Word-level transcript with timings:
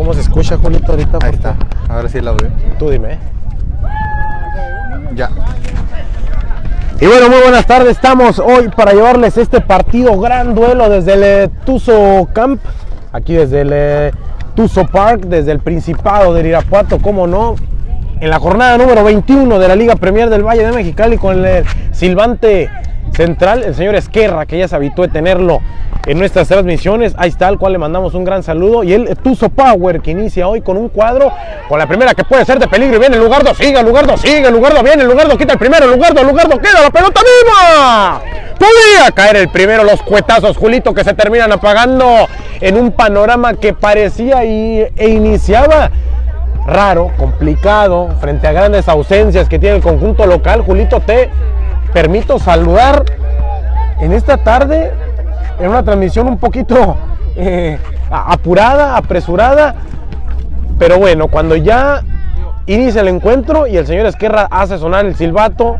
cómo 0.00 0.14
se 0.14 0.22
escucha, 0.22 0.56
Julito, 0.56 0.92
ahorita. 0.92 1.18
Ahí 1.20 1.34
está, 1.34 1.56
ahora 1.86 2.08
sí 2.08 2.22
la 2.22 2.30
audio. 2.30 2.48
Tú 2.78 2.88
dime. 2.88 3.12
¿eh? 3.12 3.18
Ya. 5.14 5.28
Y 6.98 7.06
bueno, 7.06 7.28
muy 7.28 7.38
buenas 7.42 7.66
tardes. 7.66 7.90
Estamos 7.90 8.38
hoy 8.38 8.70
para 8.74 8.94
llevarles 8.94 9.36
este 9.36 9.60
partido, 9.60 10.18
gran 10.18 10.54
duelo 10.54 10.88
desde 10.88 11.12
el 11.12 11.22
eh, 11.22 11.50
Tuzo 11.66 12.26
Camp, 12.32 12.62
aquí 13.12 13.34
desde 13.34 13.60
el 13.60 13.70
eh, 13.74 14.12
Tuzo 14.54 14.86
Park, 14.86 15.26
desde 15.26 15.52
el 15.52 15.60
Principado 15.60 16.32
del 16.32 16.46
Irapuato, 16.46 16.98
cómo 16.98 17.26
no, 17.26 17.56
en 18.20 18.28
la 18.28 18.38
jornada 18.38 18.76
número 18.76 19.02
21 19.02 19.58
de 19.58 19.68
la 19.68 19.74
Liga 19.74 19.96
Premier 19.96 20.28
del 20.28 20.42
Valle 20.42 20.66
de 20.66 20.72
Mexicali 20.72 21.16
con 21.16 21.44
el 21.44 21.64
silbante 21.92 22.68
central, 23.12 23.64
el 23.64 23.74
señor 23.74 23.94
Esquerra, 23.94 24.44
que 24.46 24.58
ya 24.58 24.68
se 24.68 24.76
habituó 24.76 25.06
a 25.06 25.08
tenerlo 25.08 25.60
en 26.06 26.18
nuestras 26.18 26.48
transmisiones. 26.48 27.14
Ahí 27.16 27.30
está, 27.30 27.48
al 27.48 27.58
cual 27.58 27.72
le 27.72 27.78
mandamos 27.78 28.14
un 28.14 28.24
gran 28.24 28.42
saludo. 28.42 28.84
Y 28.84 28.92
el 28.92 29.16
Tuzo 29.16 29.48
Power, 29.48 30.00
que 30.00 30.10
inicia 30.10 30.48
hoy 30.48 30.60
con 30.60 30.76
un 30.76 30.90
cuadro, 30.90 31.32
con 31.68 31.78
la 31.78 31.86
primera 31.86 32.14
que 32.14 32.24
puede 32.24 32.44
ser 32.44 32.58
de 32.58 32.68
peligro. 32.68 32.96
Y 32.96 33.00
viene 33.00 33.16
el 33.16 33.22
Lugardo, 33.22 33.54
sigue, 33.54 33.78
el 33.78 33.86
Lugardo, 33.86 34.16
sigue, 34.18 34.46
el 34.46 34.52
Lugardo 34.52 34.82
viene, 34.82 35.02
el 35.02 35.08
Lugardo 35.08 35.36
quita 35.38 35.54
el 35.54 35.58
primero, 35.58 35.86
el 35.86 35.92
Lugardo, 35.92 36.20
el 36.20 36.26
Lugardo 36.26 36.58
queda, 36.58 36.82
la 36.82 36.90
pelota 36.90 37.20
viva. 37.22 38.22
Podía 38.58 39.10
caer 39.14 39.36
el 39.36 39.48
primero, 39.48 39.82
los 39.82 40.02
cuetazos, 40.02 40.58
Julito, 40.58 40.92
que 40.92 41.04
se 41.04 41.14
terminan 41.14 41.50
apagando 41.52 42.28
en 42.60 42.76
un 42.76 42.92
panorama 42.92 43.54
que 43.54 43.72
parecía 43.72 44.44
y, 44.44 44.86
e 44.94 45.08
iniciaba 45.08 45.90
raro, 46.66 47.10
complicado, 47.16 48.08
frente 48.20 48.46
a 48.46 48.52
grandes 48.52 48.88
ausencias 48.88 49.48
que 49.48 49.58
tiene 49.58 49.76
el 49.76 49.82
conjunto 49.82 50.26
local. 50.26 50.62
Julito, 50.62 51.00
te 51.00 51.30
permito 51.92 52.38
saludar 52.38 53.04
en 54.00 54.12
esta 54.12 54.38
tarde, 54.38 54.92
en 55.58 55.68
una 55.68 55.82
transmisión 55.82 56.26
un 56.26 56.38
poquito 56.38 56.96
eh, 57.36 57.78
apurada, 58.10 58.96
apresurada, 58.96 59.74
pero 60.78 60.98
bueno, 60.98 61.28
cuando 61.28 61.56
ya 61.56 62.02
inicia 62.66 63.02
el 63.02 63.08
encuentro 63.08 63.66
y 63.66 63.76
el 63.76 63.86
señor 63.86 64.06
Esquerra 64.06 64.48
hace 64.50 64.78
sonar 64.78 65.04
el 65.04 65.14
silbato, 65.14 65.76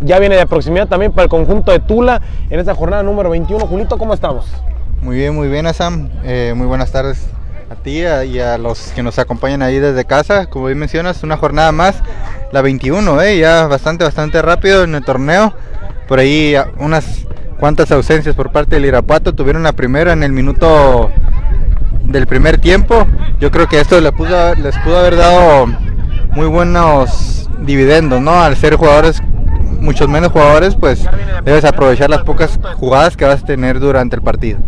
ya 0.00 0.18
viene 0.18 0.36
de 0.36 0.46
proximidad 0.46 0.86
también 0.86 1.12
para 1.12 1.24
el 1.24 1.28
conjunto 1.28 1.72
de 1.72 1.80
Tula 1.80 2.20
en 2.48 2.60
esta 2.60 2.74
jornada 2.74 3.02
número 3.02 3.30
21. 3.30 3.66
Julito, 3.66 3.98
¿cómo 3.98 4.14
estamos? 4.14 4.46
Muy 5.02 5.16
bien, 5.16 5.34
muy 5.34 5.48
bien, 5.48 5.66
Asam. 5.66 6.08
Eh, 6.24 6.54
muy 6.56 6.66
buenas 6.66 6.92
tardes 6.92 7.28
a 7.70 7.76
ti 7.76 8.00
y 8.00 8.38
a 8.40 8.58
los 8.58 8.90
que 8.96 9.02
nos 9.02 9.18
acompañan 9.20 9.62
ahí 9.62 9.78
desde 9.78 10.04
casa. 10.04 10.46
Como 10.46 10.66
bien 10.66 10.78
mencionas, 10.78 11.22
una 11.22 11.36
jornada 11.36 11.70
más, 11.70 12.02
la 12.52 12.62
21, 12.62 13.22
eh, 13.22 13.38
ya 13.38 13.68
bastante, 13.68 14.02
bastante 14.02 14.42
rápido 14.42 14.82
en 14.82 14.96
el 14.96 15.04
torneo. 15.04 15.54
Por 16.08 16.18
ahí 16.18 16.56
unas 16.78 17.26
cuantas 17.60 17.92
ausencias 17.92 18.34
por 18.34 18.50
parte 18.50 18.74
del 18.74 18.86
Irapuato. 18.86 19.34
Tuvieron 19.34 19.62
la 19.62 19.72
primera 19.72 20.12
en 20.12 20.24
el 20.24 20.32
minuto 20.32 21.12
del 22.02 22.26
primer 22.26 22.58
tiempo. 22.58 23.06
Yo 23.38 23.52
creo 23.52 23.68
que 23.68 23.78
esto 23.78 24.00
les 24.00 24.12
pudo, 24.12 24.54
les 24.56 24.76
pudo 24.78 24.98
haber 24.98 25.14
dado 25.14 25.66
muy 26.32 26.48
buenos 26.48 27.48
dividendos, 27.60 28.20
¿no? 28.20 28.42
Al 28.42 28.56
ser 28.56 28.74
jugadores, 28.74 29.22
muchos 29.80 30.08
menos 30.08 30.32
jugadores, 30.32 30.74
pues 30.74 31.06
debes 31.44 31.64
aprovechar 31.64 32.10
las 32.10 32.22
pocas 32.22 32.58
jugadas 32.78 33.16
que 33.16 33.24
vas 33.24 33.44
a 33.44 33.46
tener 33.46 33.78
durante 33.78 34.16
el 34.16 34.22
partido. 34.22 34.58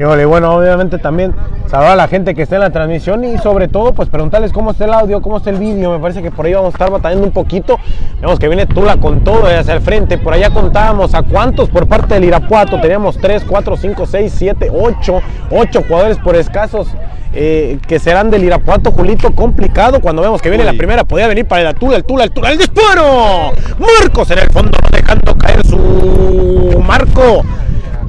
Y 0.00 0.24
bueno, 0.24 0.54
obviamente 0.54 0.96
también 0.96 1.34
saludar 1.66 1.92
a 1.92 1.96
la 1.96 2.08
gente 2.08 2.34
que 2.34 2.40
está 2.40 2.54
en 2.54 2.62
la 2.62 2.70
transmisión 2.70 3.22
y 3.22 3.36
sobre 3.36 3.68
todo 3.68 3.92
pues 3.92 4.08
preguntarles 4.08 4.50
cómo 4.50 4.70
está 4.70 4.86
el 4.86 4.94
audio, 4.94 5.20
cómo 5.20 5.36
está 5.36 5.50
el 5.50 5.58
vídeo. 5.58 5.90
Me 5.90 5.98
parece 5.98 6.22
que 6.22 6.30
por 6.30 6.46
ahí 6.46 6.54
vamos 6.54 6.72
a 6.72 6.76
estar 6.76 6.90
batallando 6.90 7.26
un 7.26 7.32
poquito. 7.32 7.78
Vemos 8.18 8.38
que 8.38 8.48
viene 8.48 8.64
Tula 8.64 8.96
con 8.96 9.20
todo 9.20 9.44
hacia 9.44 9.74
el 9.74 9.82
frente. 9.82 10.16
Por 10.16 10.32
allá 10.32 10.48
contábamos 10.48 11.14
a 11.14 11.20
cuántos 11.20 11.68
por 11.68 11.86
parte 11.86 12.14
del 12.14 12.24
Irapuato. 12.24 12.80
Teníamos 12.80 13.18
3, 13.18 13.44
4, 13.46 13.76
5, 13.76 14.06
6, 14.06 14.34
7, 14.34 14.70
8, 14.72 15.20
8 15.50 15.84
jugadores 15.86 16.16
por 16.16 16.34
escasos. 16.34 16.88
Eh, 17.34 17.78
que 17.86 17.98
serán 17.98 18.30
del 18.30 18.42
Irapuato, 18.44 18.92
Julito, 18.92 19.32
complicado. 19.32 20.00
Cuando 20.00 20.22
vemos 20.22 20.40
que 20.40 20.48
viene 20.48 20.64
la 20.64 20.72
primera, 20.72 21.04
podía 21.04 21.28
venir 21.28 21.46
para 21.46 21.68
el 21.68 21.74
Tula, 21.74 21.96
el 21.96 22.04
Tula, 22.04 22.24
el 22.24 22.30
Tula, 22.30 22.50
el 22.50 22.56
disparo. 22.56 23.52
Marcos 23.78 24.30
en 24.30 24.38
el 24.38 24.48
fondo, 24.48 24.78
no 24.82 24.88
dejando 24.96 25.36
caer 25.36 25.66
su 25.66 26.82
marco 26.82 27.44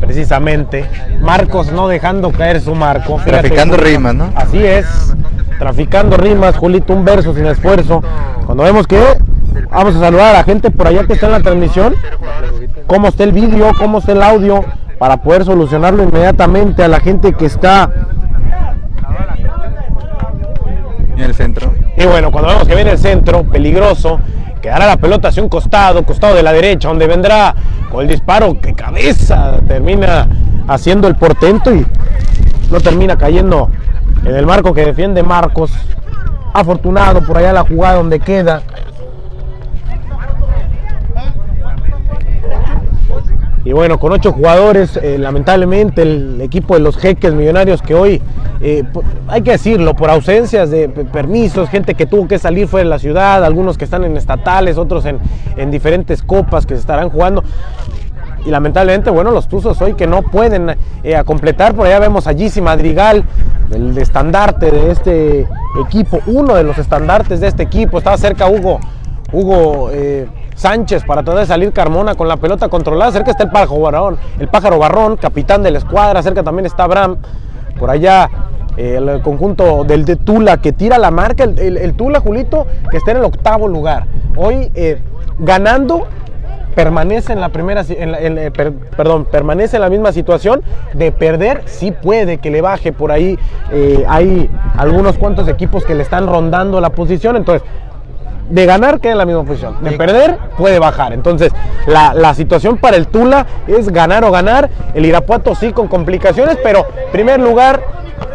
precisamente. 0.02 0.86
Marcos 1.22 1.72
no 1.72 1.88
dejando 1.88 2.32
caer 2.32 2.60
su 2.60 2.76
marco. 2.76 3.22
Traficando 3.24 3.78
rimas, 3.78 4.14
¿no? 4.16 4.30
Así 4.36 4.58
es. 4.58 4.86
Traficando 5.58 6.18
rimas, 6.18 6.58
Julito, 6.58 6.94
un 6.94 7.06
verso 7.06 7.34
sin 7.34 7.46
esfuerzo. 7.46 8.04
Cuando 8.46 8.64
vemos 8.64 8.88
que 8.88 9.00
vamos 9.70 9.96
a 9.96 10.00
saludar 10.00 10.36
a 10.36 10.40
la 10.40 10.44
gente 10.44 10.72
por 10.72 10.88
allá 10.88 11.06
que 11.06 11.14
está 11.14 11.28
en 11.28 11.32
la 11.32 11.40
transmisión, 11.40 11.96
cómo 12.88 13.08
está 13.08 13.24
el 13.24 13.32
vídeo, 13.32 13.72
cómo 13.78 14.00
está 14.00 14.12
el 14.12 14.24
audio, 14.24 14.66
para 14.98 15.18
poder 15.18 15.46
solucionarlo 15.46 16.04
inmediatamente 16.04 16.84
a 16.84 16.88
la 16.88 17.00
gente 17.00 17.34
que 17.34 17.46
está 17.46 17.90
en 21.16 21.22
el 21.24 21.34
centro. 21.36 21.74
Y 21.96 22.06
bueno, 22.06 22.32
cuando 22.32 22.50
vemos 22.50 22.68
que 22.68 22.76
viene 22.76 22.92
el 22.92 22.98
centro, 22.98 23.44
peligroso, 23.44 24.20
quedará 24.62 24.88
la 24.88 24.98
pelota 24.98 25.30
hacia 25.30 25.44
un 25.44 25.50
costado, 25.50 26.04
costado 26.04 26.36
de 26.36 26.44
la 26.44 26.54
derecha, 26.54 26.88
donde 26.88 27.08
vendrá 27.08 27.56
con 27.92 28.02
el 28.04 28.08
disparo 28.08 28.60
que 28.62 28.74
cabeza 28.74 29.60
termina 29.68 30.28
haciendo 30.68 31.08
el 31.08 31.16
portento 31.16 31.74
y 31.74 31.86
no 32.70 32.80
termina 32.80 33.18
cayendo 33.18 33.70
en 34.24 34.36
el 34.36 34.46
marco 34.46 34.74
que 34.74 34.86
defiende 34.86 35.24
Marcos. 35.24 35.72
Afortunado 36.54 37.22
por 37.26 37.38
allá 37.38 37.54
la 37.54 37.64
jugada 37.64 37.96
donde 37.96 38.20
queda. 38.20 38.62
Y 43.64 43.74
bueno, 43.74 44.00
con 44.00 44.12
ocho 44.12 44.32
jugadores, 44.32 44.98
eh, 44.98 45.18
lamentablemente 45.18 46.02
el 46.02 46.42
equipo 46.42 46.74
de 46.74 46.82
los 46.82 46.98
jeques 46.98 47.34
millonarios 47.34 47.82
que 47.82 47.94
hoy, 47.94 48.22
eh, 48.62 48.84
hay 49.28 49.42
que 49.42 49.52
decirlo, 49.52 49.96
por 49.96 50.10
ausencias 50.10 50.70
de 50.70 50.90
permisos, 50.90 51.70
gente 51.70 51.96
que 51.96 52.06
tuvo 52.06 52.28
que 52.28 52.40
salir 52.40 52.68
fuera 52.68 52.84
de 52.84 52.90
la 52.90 53.00
ciudad, 53.00 53.44
algunos 53.44 53.78
que 53.78 53.86
están 53.86 54.04
en 54.04 54.18
estatales, 54.18 54.78
otros 54.78 55.06
en, 55.06 55.20
en 55.58 55.72
diferentes 55.72 56.22
copas 56.24 56.66
que 56.66 56.76
se 56.76 56.82
estarán 56.82 57.10
jugando. 57.10 57.44
Y 58.46 58.50
lamentablemente, 58.50 59.10
bueno, 59.10 59.32
los 59.32 59.48
Tuzos 59.48 59.80
hoy 59.82 59.94
que 59.94 60.08
no 60.08 60.24
pueden 60.24 60.76
eh, 61.04 61.22
completar, 61.26 61.76
por 61.76 61.86
allá 61.86 62.00
vemos 62.00 62.28
a 62.28 62.34
Gisi 62.34 62.62
Madrigal, 62.62 63.24
el 63.72 63.98
estandarte 63.98 64.72
de 64.72 64.92
este 64.92 65.48
equipo, 65.86 66.20
uno 66.26 66.56
de 66.56 66.64
los 66.64 66.78
estandartes 66.78 67.40
de 67.40 67.48
este 67.48 67.64
equipo, 67.64 68.00
estaba 68.00 68.18
cerca 68.18 68.48
Hugo, 68.48 68.80
Hugo 69.32 69.90
Sánchez 70.56 71.04
para 71.06 71.24
tratar 71.24 71.42
de 71.42 71.48
salir 71.48 71.74
Carmona 71.74 72.14
con 72.14 72.28
la 72.28 72.38
pelota 72.38 72.70
controlada. 72.70 73.12
Cerca 73.12 73.32
está 73.32 73.44
el 73.44 73.50
pájaro 73.50 74.18
el 74.38 74.48
pájaro 74.48 74.78
barrón, 74.78 75.18
capitán 75.18 75.64
de 75.64 75.72
la 75.72 75.80
escuadra. 75.80 76.22
Cerca 76.22 76.44
también 76.44 76.68
está 76.68 76.84
Abraham. 76.84 77.18
Por 77.82 77.90
allá 77.90 78.30
eh, 78.78 78.98
el 78.98 79.22
conjunto 79.24 79.84
del 79.84 80.06
de 80.06 80.16
Tula 80.16 80.58
que 80.58 80.72
tira 80.72 81.00
la 81.00 81.10
marca. 81.10 81.46
El, 81.46 81.94
Tula, 81.96 82.20
Julito, 82.20 82.68
que 82.92 82.98
está 82.98 83.10
en 83.10 83.18
el 83.18 83.24
octavo 83.24 83.68
lugar. 83.68 84.06
Hoy 84.36 84.72
eh, 84.76 85.00
ganando 85.40 86.06
permanece 86.76 87.34
en 87.34 87.42
la 87.42 87.50
primera, 87.50 87.84
eh, 87.90 88.52
perdón, 88.96 89.26
permanece 89.26 89.78
en 89.78 89.82
la 89.82 89.90
misma 89.90 90.12
situación 90.12 90.62
de 90.94 91.12
perder, 91.12 91.64
sí 91.66 91.92
puede 91.92 92.38
que 92.38 92.52
le 92.52 92.62
baje 92.62 92.94
por 92.94 93.12
ahí, 93.12 93.38
hay 94.08 94.50
algunos 94.78 95.18
cuantos 95.18 95.50
equipos 95.50 95.84
que 95.84 95.96
le 95.96 96.04
están 96.04 96.28
rondando 96.28 96.80
la 96.80 96.92
posición, 96.92 97.36
entonces 97.36 97.68
de 98.52 98.66
ganar 98.66 99.00
queda 99.00 99.14
en 99.14 99.18
la 99.18 99.26
misma 99.26 99.44
posición, 99.44 99.78
de 99.82 99.92
perder 99.94 100.38
puede 100.58 100.78
bajar. 100.78 101.14
Entonces, 101.14 101.52
la, 101.88 102.34
situación 102.36 102.78
para 102.78 102.98
el 102.98 103.08
Tula 103.08 103.46
es 103.68 103.90
ganar 103.90 104.24
o 104.24 104.32
ganar. 104.32 104.70
El 104.94 105.06
Irapuato 105.06 105.56
sí 105.56 105.72
con 105.72 105.88
complicaciones, 105.88 106.58
pero 106.64 106.86
primer 107.12 107.40
lugar, 107.40 107.82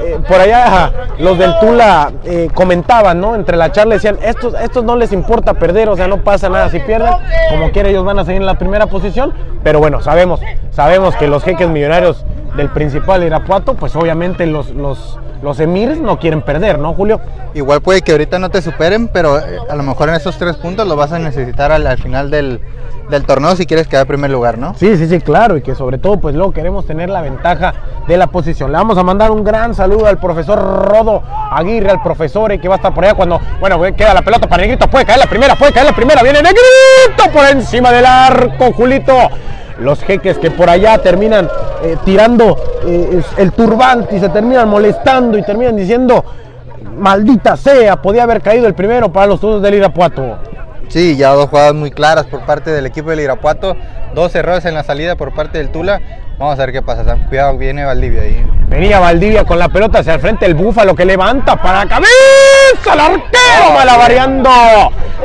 eh, 0.02 0.18
por 0.26 0.40
allá 0.40 0.92
los 1.18 1.38
del 1.38 1.58
Tula 1.60 2.12
eh, 2.24 2.48
comentaban, 2.52 3.20
¿no? 3.20 3.34
Entre 3.34 3.56
la 3.56 3.72
charla 3.72 3.94
decían, 3.94 4.18
estos, 4.22 4.54
estos 4.54 4.84
no 4.84 4.96
les 4.96 5.12
importa 5.12 5.54
perder, 5.54 5.88
o 5.88 5.96
sea, 5.96 6.08
no 6.08 6.18
pasa 6.18 6.48
nada 6.48 6.68
si 6.70 6.80
pierden, 6.80 7.12
como 7.50 7.70
quiera 7.70 7.88
ellos 7.88 8.04
van 8.04 8.18
a 8.18 8.24
seguir 8.24 8.40
en 8.40 8.46
la 8.46 8.58
primera 8.58 8.86
posición, 8.86 9.32
pero 9.62 9.78
bueno, 9.78 10.00
sabemos, 10.00 10.40
sabemos 10.70 11.16
que 11.16 11.26
los 11.26 11.42
jeques 11.42 11.68
millonarios 11.68 12.24
del 12.56 12.70
principal 12.70 13.23
Irapuato, 13.25 13.75
pues 13.75 13.94
obviamente 13.97 14.47
los, 14.47 14.70
los 14.70 15.19
los 15.43 15.61
Emirs 15.61 16.00
no 16.00 16.19
quieren 16.19 16.43
perder, 16.43 16.79
¿no, 16.79 16.94
Julio? 16.94 17.20
Igual 17.55 17.81
puede 17.81 18.03
que 18.03 18.12
ahorita 18.12 18.38
no 18.38 18.50
te 18.50 18.62
superen, 18.62 19.08
pero 19.08 19.38
eh, 19.38 19.58
a 19.69 19.75
lo 19.76 19.82
mejor 19.82 20.08
en 20.08 20.14
esos 20.14 20.37
tres 20.38 20.56
puntos 20.56 20.87
lo 20.87 20.97
vas 20.97 21.12
a 21.12 21.19
necesitar 21.19 21.73
al, 21.73 21.99
final 21.99 22.31
del, 22.31 22.61
torneo 23.26 23.55
si 23.55 23.67
quieres 23.67 23.87
quedar 23.87 24.03
en 24.03 24.08
primer 24.08 24.31
lugar, 24.31 24.58
¿no? 24.58 24.75
Sí, 24.75 24.97
sí, 24.97 25.06
sí, 25.06 25.20
claro, 25.20 25.56
y 25.56 25.62
que 25.62 25.75
sobre 25.75 25.99
todo, 25.99 26.19
pues 26.19 26.35
luego 26.35 26.53
queremos 26.53 26.87
tener 26.87 27.11
la 27.11 27.20
ventaja 27.20 27.75
de 28.06 28.17
la 28.17 28.29
posición. 28.29 28.73
Le 28.73 28.79
vamos 28.79 28.99
a 28.99 29.02
mandar 29.02 29.31
un 29.31 29.44
gran 29.44 29.75
saludo 29.75 30.06
al 30.06 30.19
profesor 30.19 30.59
Rodo 30.59 31.23
Aguirre, 31.50 31.91
al 31.91 32.02
profesor 32.02 32.59
que 32.59 32.69
va 32.69 32.75
a 32.75 32.79
estar 32.79 32.94
por 32.94 33.05
allá 33.05 33.14
cuando, 33.14 33.41
bueno, 33.61 33.81
queda 33.94 34.14
la 34.14 34.23
pelota 34.23 34.49
para 34.49 34.62
Negrito, 34.62 34.88
puede 34.88 35.05
caer 35.05 35.19
la 35.19 35.26
primera, 35.26 35.55
puede 35.55 35.73
caer 35.73 35.87
la 35.87 35.94
primera, 35.94 36.23
viene 36.23 36.41
Negrito 36.43 37.32
por 37.32 37.44
encima 37.44 37.93
del 37.93 38.06
arco, 38.06 38.73
Julito 38.73 39.31
los 39.78 40.02
jeques 40.02 40.38
que 40.38 40.50
por 40.50 40.70
allá 40.70 40.99
terminan 40.99 41.49
eh, 41.82 41.96
tirando 42.05 42.56
eh, 42.87 43.23
el 43.37 43.52
turbante 43.52 44.17
y 44.17 44.20
se 44.20 44.28
terminan 44.28 44.69
molestando 44.69 45.37
y 45.38 45.43
terminan 45.43 45.76
diciendo, 45.76 46.25
maldita 46.96 47.56
sea, 47.56 48.00
podía 48.00 48.23
haber 48.23 48.40
caído 48.40 48.67
el 48.67 48.75
primero 48.75 49.12
para 49.12 49.26
los 49.26 49.40
todos 49.40 49.62
del 49.62 49.75
Irapuato. 49.75 50.38
Sí, 50.88 51.17
ya 51.17 51.32
dos 51.32 51.50
jugadas 51.50 51.75
muy 51.75 51.90
claras 51.90 52.26
por 52.26 52.43
parte 52.43 52.70
del 52.70 52.87
equipo 52.87 53.11
del 53.11 53.20
Irapuato, 53.20 53.76
dos 54.14 54.34
errores 54.34 54.64
en 54.64 54.75
la 54.75 54.84
salida 54.84 55.17
por 55.17 55.34
parte 55.34 55.58
del 55.58 55.70
Tula, 55.70 56.00
Vamos 56.38 56.58
a 56.58 56.67
ver 56.67 56.73
qué 56.73 56.82
pasa, 56.82 57.02
Sam. 57.02 57.28
Cuidado, 57.28 57.56
viene 57.56 57.84
Valdivia 57.84 58.23
ahí. 58.23 58.44
Venía 58.69 59.00
Valdivia 59.00 59.44
con 59.44 59.58
la 59.58 59.70
pelota 59.70 60.00
hacia 60.00 60.14
el 60.14 60.20
frente, 60.20 60.44
el 60.44 60.55
búfalo 60.55 60.94
que 60.94 61.06
levanta 61.06 61.56
para 61.56 61.84
la 61.84 61.88
cabeza, 62.74 62.94
el 62.94 63.00
arquero 63.00 63.72
malavariando. 63.74 64.50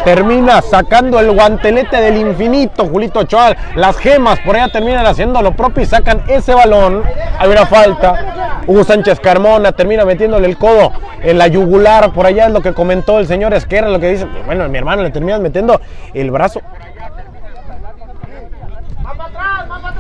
Termina 0.03 0.61
sacando 0.61 1.19
el 1.19 1.31
guantelete 1.31 1.97
del 1.97 2.17
infinito, 2.17 2.85
Julito 2.87 3.19
Ochoa. 3.19 3.55
Las 3.75 3.97
gemas 3.97 4.39
por 4.39 4.55
allá 4.55 4.71
terminan 4.71 5.05
haciendo 5.05 5.41
lo 5.41 5.53
propio 5.53 5.83
y 5.83 5.85
sacan 5.85 6.23
ese 6.27 6.53
balón. 6.53 7.03
Hay 7.37 7.49
una 7.49 7.65
falta. 7.65 8.61
Hugo 8.67 8.83
Sánchez 8.83 9.19
Carmona 9.19 9.71
termina 9.71 10.05
metiéndole 10.05 10.47
el 10.47 10.57
codo 10.57 10.91
en 11.21 11.37
la 11.37 11.47
yugular. 11.47 12.11
Por 12.13 12.25
allá 12.25 12.47
es 12.47 12.51
lo 12.51 12.61
que 12.61 12.73
comentó 12.73 13.19
el 13.19 13.27
señor 13.27 13.53
Esquerra, 13.53 13.89
lo 13.89 13.99
que 13.99 14.09
dice. 14.09 14.25
Bueno, 14.45 14.67
mi 14.69 14.77
hermano 14.77 15.03
le 15.03 15.11
termina 15.11 15.37
metiendo 15.39 15.79
el 16.13 16.31
brazo 16.31 16.61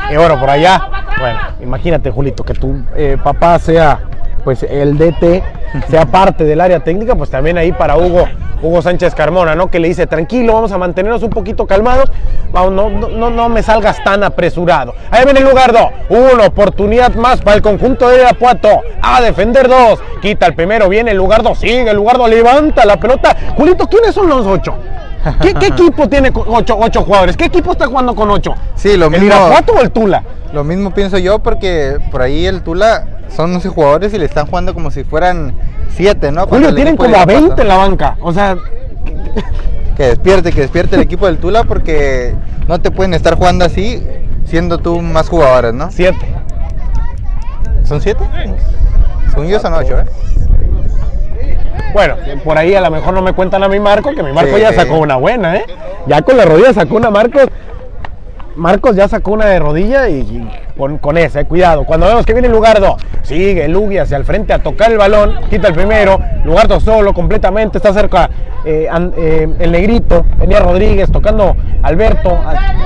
y 0.09 0.15
bueno, 0.17 0.39
por 0.39 0.49
allá, 0.49 0.89
bueno, 1.19 1.39
imagínate, 1.61 2.11
Julito, 2.11 2.43
que 2.43 2.53
tu 2.53 2.83
eh, 2.95 3.17
papá 3.23 3.57
sea 3.59 3.99
pues 4.43 4.63
el 4.63 4.97
DT, 4.97 5.43
sea 5.89 6.05
parte 6.05 6.43
del 6.43 6.61
área 6.61 6.79
técnica, 6.79 7.15
pues 7.15 7.29
también 7.29 7.57
ahí 7.57 7.71
para 7.71 7.97
Hugo, 7.97 8.25
Hugo 8.61 8.81
Sánchez 8.81 9.15
Carmona, 9.15 9.55
¿no? 9.55 9.69
Que 9.69 9.79
le 9.79 9.87
dice, 9.87 10.07
tranquilo, 10.07 10.53
vamos 10.53 10.71
a 10.71 10.77
mantenernos 10.77 11.23
un 11.23 11.29
poquito 11.29 11.65
calmados, 11.65 12.11
vamos, 12.51 12.71
no, 12.73 12.89
no, 13.09 13.29
no 13.29 13.49
me 13.49 13.63
salgas 13.63 14.03
tan 14.03 14.23
apresurado. 14.23 14.93
Ahí 15.09 15.23
viene 15.25 15.39
el 15.39 15.47
lugar 15.47 15.71
dos, 15.71 15.87
una 16.09 16.45
oportunidad 16.45 17.13
más 17.15 17.41
para 17.41 17.55
el 17.55 17.61
conjunto 17.61 18.09
de 18.09 18.17
Irapuato, 18.17 18.81
a 19.01 19.21
defender 19.21 19.67
dos, 19.67 19.99
quita 20.21 20.47
el 20.47 20.55
primero, 20.55 20.89
viene 20.89 21.11
el 21.11 21.17
lugar 21.17 21.43
dos, 21.43 21.59
sigue 21.59 21.89
el 21.89 21.95
lugar 21.95 22.17
dos, 22.17 22.29
levanta 22.29 22.85
la 22.85 22.97
pelota. 22.97 23.35
Julito, 23.55 23.87
¿quiénes 23.87 24.13
son 24.13 24.27
los 24.29 24.45
ocho? 24.45 24.75
¿Qué, 25.41 25.53
qué 25.53 25.67
equipo 25.67 26.07
tiene 26.09 26.31
ocho, 26.33 26.77
ocho, 26.79 27.03
jugadores? 27.03 27.37
¿Qué 27.37 27.45
equipo 27.45 27.71
está 27.71 27.85
jugando 27.87 28.15
con 28.15 28.29
ocho? 28.29 28.53
Sí, 28.75 28.97
lo 28.97 29.05
¿El 29.05 29.11
mismo. 29.11 29.27
Irapuato 29.27 29.73
o 29.73 29.81
el 29.81 29.91
Tula? 29.91 30.23
Lo 30.53 30.63
mismo 30.63 30.91
pienso 30.91 31.17
yo 31.17 31.39
porque 31.39 31.97
por 32.11 32.21
ahí 32.21 32.45
el 32.45 32.61
Tula 32.61 33.05
son 33.35 33.53
11 33.55 33.69
jugadores 33.69 34.13
y 34.13 34.17
le 34.17 34.25
están 34.25 34.45
jugando 34.47 34.73
como 34.73 34.91
si 34.91 35.03
fueran 35.03 35.53
7, 35.95 36.31
¿no? 36.31 36.45
Julio, 36.47 36.73
tienen 36.75 36.95
como 36.97 37.09
a 37.15 37.19
Irapuato- 37.23 37.27
20 37.47 37.61
en 37.61 37.67
la 37.67 37.77
banca. 37.77 38.17
O 38.21 38.31
sea, 38.33 38.55
Que 39.97 40.03
despierte, 40.07 40.51
que 40.51 40.61
despierte 40.61 40.95
el 40.95 41.01
equipo 41.01 41.25
del 41.27 41.37
Tula 41.37 41.63
porque 41.65 42.33
no 42.67 42.79
te 42.79 42.89
pueden 42.91 43.13
estar 43.13 43.35
jugando 43.35 43.65
así 43.65 44.01
siendo 44.45 44.77
tú 44.79 45.01
más 45.01 45.27
jugadores, 45.29 45.73
¿no? 45.73 45.91
7. 45.91 46.17
¿Son 47.83 48.01
7? 48.01 48.23
Según 49.29 49.47
yo 49.47 49.59
son 49.59 49.73
8, 49.73 49.99
¿eh? 49.99 50.05
Bueno, 51.93 52.15
por 52.43 52.57
ahí 52.57 52.73
a 52.73 52.81
lo 52.81 52.89
mejor 52.89 53.13
no 53.13 53.21
me 53.21 53.33
cuentan 53.33 53.63
a 53.63 53.67
mi 53.67 53.79
Marco, 53.79 54.11
que 54.15 54.23
mi 54.23 54.31
Marco 54.31 54.55
Sí. 54.55 54.61
ya 54.61 54.71
sacó 54.73 54.97
una 54.97 55.17
buena, 55.17 55.57
¿eh? 55.57 55.65
Ya 56.07 56.21
con 56.21 56.37
la 56.37 56.45
rodilla 56.45 56.73
sacó 56.73 56.95
una 56.95 57.09
Marcos. 57.11 57.47
Marcos 58.55 58.95
ya 58.95 59.07
sacó 59.07 59.31
una 59.31 59.45
de 59.45 59.59
rodilla 59.59 60.09
y, 60.09 60.47
con, 60.77 60.97
con 60.97 61.17
esa, 61.17 61.41
eh, 61.41 61.45
cuidado. 61.45 61.85
Cuando 61.85 62.07
vemos 62.07 62.25
que 62.25 62.33
viene 62.33 62.49
Lugardo, 62.49 62.97
sigue 63.23 63.67
Lugi 63.67 63.97
hacia 63.97 64.17
el 64.17 64.25
frente 64.25 64.53
a 64.53 64.59
tocar 64.59 64.91
el 64.91 64.97
balón, 64.97 65.39
quita 65.49 65.69
el 65.69 65.73
primero, 65.73 66.19
Lugardo 66.43 66.79
solo 66.79 67.13
completamente, 67.13 67.77
está 67.77 67.93
cerca 67.93 68.29
eh, 68.65 68.87
eh, 69.17 69.47
el 69.59 69.71
negrito, 69.71 70.25
venía 70.37 70.59
Rodríguez 70.59 71.11
tocando 71.11 71.55
Alberto, 71.81 72.37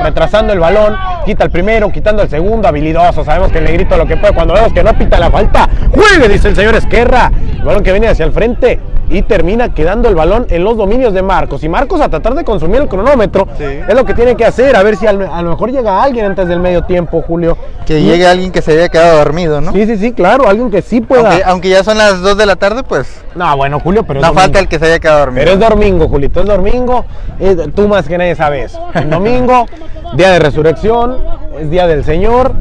retrasando 0.04 0.54
el 0.54 0.60
balón, 0.60 0.96
quita 1.26 1.44
el 1.44 1.52
primero, 1.52 1.92
quitando 1.92 2.22
el 2.22 2.30
segundo, 2.30 2.68
habilidoso, 2.68 3.24
sabemos 3.24 3.52
que 3.52 3.58
el 3.58 3.66
negrito 3.66 3.98
lo 3.98 4.06
que 4.06 4.18
puede, 4.18 4.34
cuando 4.34 4.54
vemos 4.54 4.72
que 4.72 4.84
no 4.84 4.94
pita 4.98 5.20
la 5.20 5.32
falta, 5.32 5.68
juegue, 5.92 6.30
dice 6.30 6.50
el 6.50 6.56
señor 6.56 6.76
Esquerra, 6.76 7.32
el 7.58 7.64
balón 7.64 7.84
que 7.84 7.92
viene 7.92 8.08
hacia 8.08 8.26
el 8.26 8.32
frente 8.32 8.80
y 9.10 9.22
termina 9.22 9.74
quedando 9.74 10.10
el 10.10 10.16
balón 10.16 10.48
en 10.50 10.64
los 10.64 10.78
dominios 10.78 11.14
de 11.14 11.22
Marcos. 11.22 11.64
Y 11.64 11.70
Marcos 11.70 12.02
a 12.02 12.10
tratar 12.10 12.34
de 12.36 12.44
consumir 12.44 12.82
el 12.82 12.88
cronómetro 12.88 13.48
Sí. 13.58 13.64
es 13.64 13.94
lo 13.94 14.04
que 14.06 14.14
tiene 14.14 14.36
que 14.36 14.46
hacer, 14.46 14.76
a 14.76 14.82
ver 14.84 14.96
si 14.96 15.06
al- 15.08 15.22
a 15.32 15.42
lo 15.42 15.52
mejor 15.52 15.72
llega 15.72 16.02
alguien 16.02 16.26
antes 16.26 16.48
del 16.48 16.60
medio 16.60 16.84
tiempo, 16.86 17.22
Julio. 17.22 17.58
Que 17.86 18.00
Y- 18.00 18.04
llegue 18.06 18.26
alguien 18.28 18.52
que 18.52 18.62
se 18.62 18.72
haya 18.72 18.90
quedado 18.90 19.18
dormido, 19.20 19.62
¿no? 19.62 19.72
Sí, 19.74 19.86
sí, 19.86 19.98
sí, 19.98 20.12
claro, 20.12 20.48
alguien 20.50 20.72
que 20.72 20.82
sí 20.82 21.02
pueda. 21.02 21.30
Aunque, 21.30 21.44
aunque 21.46 21.70
ya 21.70 21.84
son 21.84 21.98
las 21.98 22.22
2 22.22 22.36
de 22.38 22.46
la 22.46 22.56
tarde, 22.56 22.84
pues 22.84 23.22
No, 23.36 23.56
bueno, 23.58 23.80
Julio, 23.80 24.04
pero 24.08 24.22
no 24.22 24.34
falta 24.34 24.60
el 24.60 24.68
que 24.68 24.80
se 24.80 24.86
haya 24.86 25.00
quedado 25.00 25.20
dormido. 25.20 25.46
Pero 25.46 25.52
es 25.64 25.70
domingo, 25.70 26.08
Julito, 26.08 26.40
es 26.42 26.48
domingo. 26.48 27.06
Es- 27.40 27.58
tú 27.76 27.88
más 27.88 28.08
que 28.08 28.18
nadie 28.18 28.36
sabes. 28.36 28.78
El 28.96 29.10
domingo, 29.10 29.66
día 30.16 30.32
de 30.32 30.40
resurrección, 30.40 31.18
es 31.60 31.70
día 31.70 31.86
del 31.86 32.04
Señor. 32.04 32.54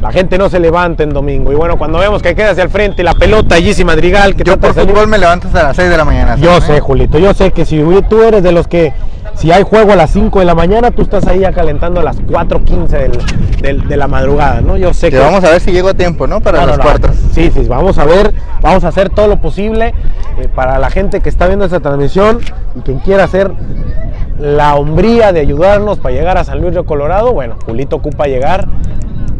La 0.00 0.12
gente 0.12 0.36
no 0.38 0.48
se 0.50 0.60
levanta 0.60 1.02
en 1.02 1.10
domingo. 1.10 1.50
Y 1.52 1.54
bueno, 1.54 1.78
cuando 1.78 1.98
vemos 1.98 2.22
que 2.22 2.34
queda 2.34 2.50
hacia 2.50 2.62
el 2.64 2.68
frente 2.68 3.02
la 3.02 3.14
pelota, 3.14 3.56
Gizzy 3.56 3.84
Madrigal, 3.84 4.36
que 4.36 4.44
Yo 4.44 4.58
por 4.58 4.74
salir- 4.74 4.90
fútbol 4.90 5.08
me 5.08 5.16
levanto 5.18 5.46
hasta 5.48 5.62
las 5.62 5.76
6 5.76 5.88
de 5.90 5.96
la 5.96 6.04
mañana. 6.04 6.36
Yo 6.36 6.50
¿sabes? 6.60 6.64
sé, 6.64 6.80
Julito, 6.80 7.18
yo 7.18 7.32
sé 7.32 7.50
que 7.52 7.64
si 7.64 7.82
tú 8.08 8.22
eres 8.22 8.42
de 8.42 8.52
los 8.52 8.68
que, 8.68 8.92
si 9.34 9.50
hay 9.52 9.62
juego 9.62 9.92
a 9.92 9.96
las 9.96 10.10
5 10.10 10.38
de 10.40 10.44
la 10.44 10.54
mañana, 10.54 10.90
tú 10.90 11.00
estás 11.02 11.26
ahí 11.26 11.40
ya 11.40 11.52
calentando 11.52 12.00
a 12.00 12.04
las 12.04 12.18
4.15 12.20 12.88
del- 12.98 13.18
del- 13.62 13.88
de 13.88 13.96
la 13.96 14.06
madrugada, 14.06 14.60
¿no? 14.60 14.76
Yo 14.76 14.92
sé 14.92 15.08
Que 15.10 15.16
que... 15.16 15.22
vamos 15.22 15.42
a 15.44 15.50
ver 15.50 15.60
si 15.60 15.72
llego 15.72 15.88
a 15.88 15.94
tiempo, 15.94 16.26
¿no? 16.26 16.40
Para 16.42 16.60
No, 16.60 16.66
los 16.76 16.78
no. 16.78 16.84
Sí, 17.32 17.50
sí, 17.52 17.64
vamos 17.66 17.96
a 17.98 18.04
ver, 18.04 18.34
vamos 18.60 18.84
a 18.84 18.88
hacer 18.88 19.08
todo 19.08 19.28
lo 19.28 19.40
posible 19.40 19.94
eh, 20.38 20.48
para 20.54 20.78
la 20.78 20.90
gente 20.90 21.20
que 21.20 21.30
está 21.30 21.46
viendo 21.46 21.64
esta 21.64 21.80
transmisión 21.80 22.40
y 22.76 22.80
quien 22.80 22.98
quiera 22.98 23.24
hacer 23.24 23.50
la 24.38 24.74
hombría 24.74 25.32
de 25.32 25.40
ayudarnos 25.40 25.98
para 25.98 26.14
llegar 26.14 26.36
a 26.36 26.44
San 26.44 26.60
Luis 26.60 26.72
Río 26.74 26.84
Colorado. 26.84 27.32
Bueno, 27.32 27.56
Julito 27.64 27.96
ocupa 27.96 28.26
llegar 28.26 28.68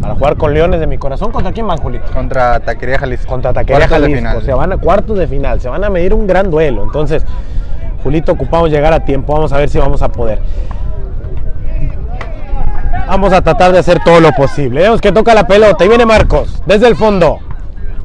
para 0.06 0.14
jugar 0.18 0.36
con 0.36 0.54
Leones 0.54 0.78
de 0.78 0.86
mi 0.86 0.98
corazón. 0.98 1.32
¿Contra 1.32 1.50
quién 1.52 1.66
van, 1.66 1.78
Julito? 1.78 2.04
Contra 2.12 2.60
Taquería 2.60 2.96
Jalisco. 2.98 3.26
Contra 3.28 3.52
Taquería 3.52 3.88
Cuartos 3.88 4.00
de 4.00 4.02
Jalisco. 4.06 4.18
final. 4.18 4.42
Se 4.44 4.54
van 4.54 4.72
a 4.72 4.76
cuartos 4.78 5.18
de 5.18 5.26
final, 5.26 5.60
se 5.60 5.68
van 5.68 5.82
a 5.82 5.90
medir 5.90 6.14
un 6.14 6.28
gran 6.28 6.48
duelo. 6.48 6.84
Entonces, 6.84 7.24
Julito, 8.04 8.30
ocupamos 8.32 8.70
llegar 8.70 8.92
a 8.92 9.00
tiempo. 9.04 9.32
Vamos 9.34 9.52
a 9.52 9.58
ver 9.58 9.68
si 9.68 9.78
vamos 9.78 10.02
a 10.02 10.08
poder. 10.08 10.38
Vamos 13.08 13.32
a 13.32 13.42
tratar 13.42 13.72
de 13.72 13.80
hacer 13.80 13.98
todo 14.04 14.20
lo 14.20 14.30
posible. 14.30 14.82
Vemos 14.82 15.00
que 15.00 15.10
toca 15.10 15.34
la 15.34 15.46
pelota 15.46 15.84
y 15.84 15.88
viene 15.88 16.06
Marcos 16.06 16.62
desde 16.66 16.86
el 16.86 16.94
fondo 16.94 17.38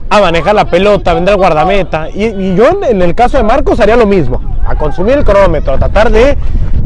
a 0.09 0.19
manejar 0.21 0.55
la 0.55 0.65
pelota, 0.65 1.13
vendrá 1.13 1.33
el 1.35 1.39
guardameta. 1.39 2.09
Y, 2.09 2.25
y 2.25 2.55
yo 2.55 2.67
en, 2.67 2.83
en 2.95 3.01
el 3.03 3.13
caso 3.13 3.37
de 3.37 3.43
Marcos 3.43 3.79
haría 3.79 3.95
lo 3.95 4.07
mismo, 4.07 4.41
a 4.65 4.75
consumir 4.75 5.19
el 5.19 5.23
cronómetro, 5.23 5.73
a 5.73 5.77
tratar 5.77 6.09
de 6.11 6.35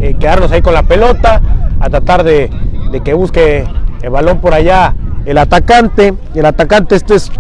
eh, 0.02 0.16
quedarnos 0.20 0.52
ahí 0.52 0.62
con 0.62 0.74
la 0.74 0.84
pelota, 0.84 1.42
a 1.80 1.90
tratar 1.90 2.24
de, 2.24 2.50
de 2.92 3.00
que 3.02 3.14
busque 3.14 3.66
el 4.06 4.12
balón 4.12 4.40
por 4.40 4.54
allá 4.54 4.94
el 5.26 5.38
atacante. 5.40 6.14
El 6.36 6.46
atacante 6.46 6.96
este 6.96 7.16
es, 7.16 7.32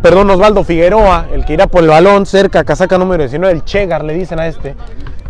perdón, 0.00 0.30
Osvaldo 0.30 0.62
Figueroa, 0.62 1.26
el 1.32 1.44
que 1.44 1.54
irá 1.54 1.66
por 1.66 1.82
el 1.82 1.88
balón 1.90 2.24
cerca, 2.24 2.62
casaca 2.62 2.96
número 2.98 3.22
19, 3.24 3.52
el 3.52 3.64
Chegar 3.64 4.04
le 4.04 4.14
dicen 4.14 4.38
a 4.38 4.46
este. 4.46 4.76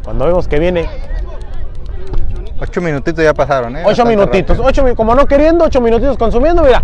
Cuando 0.05 0.27
vemos 0.27 0.47
que 0.47 0.59
viene 0.59 0.87
Ocho 2.61 2.81
minutitos 2.81 3.23
ya 3.25 3.35
pasaron, 3.35 3.77
¿eh? 3.77 3.83
ocho 3.85 4.05
minutitos, 4.07 4.59
ocho, 4.63 4.85
como 4.95 5.15
no 5.15 5.27
queriendo, 5.27 5.65
ocho 5.65 5.81
minutitos 5.81 6.17
consumiendo, 6.17 6.63
mira, 6.63 6.83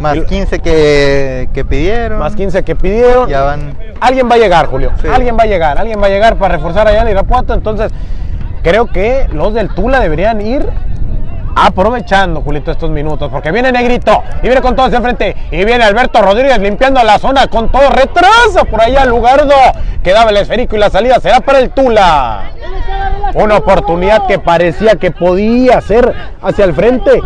Más 0.00 0.16
y- 0.16 0.22
15 0.24 0.58
que, 0.58 1.48
que 1.54 1.64
pidieron. 1.64 2.18
más 2.18 2.34
15 2.34 2.62
que 2.64 2.74
pidieron. 2.74 3.28
Ya 3.28 3.42
van. 3.42 3.76
Alguien 4.00 4.28
va 4.28 4.34
a 4.34 4.38
llegar, 4.38 4.66
Julio. 4.66 4.90
Sí. 5.00 5.06
Alguien 5.08 5.36
va 5.38 5.44
a 5.44 5.46
llegar. 5.46 5.78
Alguien 5.78 6.00
va 6.02 6.06
a 6.06 6.10
llegar 6.10 6.36
para 6.36 6.56
reforzar 6.56 6.88
allá 6.88 7.02
en 7.02 7.08
Irapuato. 7.10 7.54
Entonces, 7.54 7.92
creo 8.62 8.86
que 8.86 9.28
los 9.32 9.54
del 9.54 9.68
Tula 9.68 10.00
deberían 10.00 10.40
ir 10.40 10.66
aprovechando, 11.66 12.42
Julito, 12.42 12.70
estos 12.70 12.90
minutos. 12.90 13.30
Porque 13.30 13.52
viene 13.52 13.72
Negrito 13.72 14.22
y 14.42 14.46
viene 14.46 14.60
con 14.60 14.74
todo 14.74 14.86
hacia 14.86 14.98
enfrente. 14.98 15.36
Y 15.50 15.64
viene 15.64 15.84
Alberto 15.84 16.22
Rodríguez 16.22 16.58
limpiando 16.58 17.02
la 17.02 17.18
zona 17.18 17.46
con 17.46 17.70
todo. 17.70 17.90
Retrasa 17.90 18.64
por 18.64 18.80
allá 18.80 19.04
Lugardo. 19.04 19.54
Quedaba 20.02 20.30
el 20.30 20.36
esférico 20.38 20.76
y 20.76 20.78
la 20.78 20.90
salida 20.90 21.20
será 21.20 21.40
para 21.40 21.58
el 21.58 21.70
Tula. 21.70 22.50
Una 23.34 23.58
oportunidad 23.58 24.26
que 24.26 24.38
parecía 24.38 24.96
que 24.96 25.10
podía 25.10 25.80
ser 25.80 26.12
hacia 26.42 26.64
el 26.64 26.74
frente. 26.74 27.20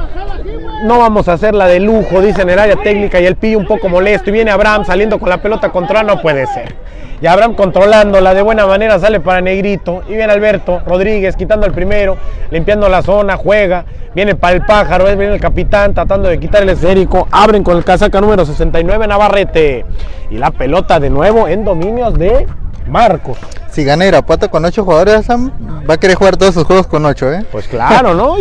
No 0.85 0.99
vamos 0.99 1.29
a 1.29 1.35
hacerla 1.35 1.67
de 1.67 1.81
lujo, 1.81 2.21
dice 2.21 2.43
en 2.43 2.51
el 2.51 2.59
área 2.59 2.77
técnica 2.77 3.21
y 3.21 3.27
el 3.27 3.37
pillo 3.37 3.59
un 3.59 3.67
poco 3.67 3.89
molesto. 3.89 4.31
Y 4.31 4.35
viene 4.35 4.51
Abraham 4.51 4.85
saliendo 4.85 5.19
con 5.19 5.31
la 5.31 5.39
pelota 5.39 5.71
contra, 5.71 6.03
no 6.03 6.21
puede 6.21 6.47
ser. 6.47 6.75
Y 7.21 7.27
Abraham 7.27 7.55
controlándola 7.55 8.35
de 8.35 8.43
buena 8.43 8.67
manera 8.67 8.99
sale 8.99 9.21
para 9.21 9.41
Negrito. 9.41 10.03
Y 10.09 10.15
viene 10.15 10.33
Alberto 10.33 10.83
Rodríguez 10.85 11.37
quitando 11.37 11.65
el 11.65 11.73
primero, 11.73 12.19
limpiando 12.51 12.89
la 12.89 13.03
zona, 13.03 13.37
juega. 13.37 13.87
Viene 14.15 14.35
para 14.35 14.55
el 14.55 14.67
pájaro, 14.67 15.07
viene 15.07 15.33
el 15.35 15.41
capitán 15.41 15.95
tratando 15.95 16.29
de 16.29 16.39
quitar 16.39 16.63
el 16.63 16.69
esférico. 16.69 17.27
Abren 17.31 17.65
con 17.65 17.79
el 17.79 17.85
casaca 17.85 18.21
número 18.21 18.45
69 18.45 19.07
Navarrete. 19.07 19.87
Y 20.31 20.37
la 20.37 20.51
pelota 20.51 21.01
de 21.01 21.09
nuevo 21.09 21.49
en 21.49 21.65
dominios 21.65 22.13
de 22.19 22.47
Marcos. 22.87 23.39
Si 23.71 23.83
gana 23.85 24.07
Irapuato 24.07 24.51
con 24.51 24.65
8 24.65 24.85
jugadores, 24.85 25.27
Sam, 25.27 25.51
va 25.89 25.95
a 25.95 25.97
querer 25.99 26.17
jugar 26.17 26.37
todos 26.37 26.55
sus 26.55 26.65
juegos 26.65 26.87
con 26.87 27.05
8, 27.05 27.33
¿eh? 27.33 27.45
Pues 27.51 27.67
claro, 27.67 28.15
¿no? 28.15 28.37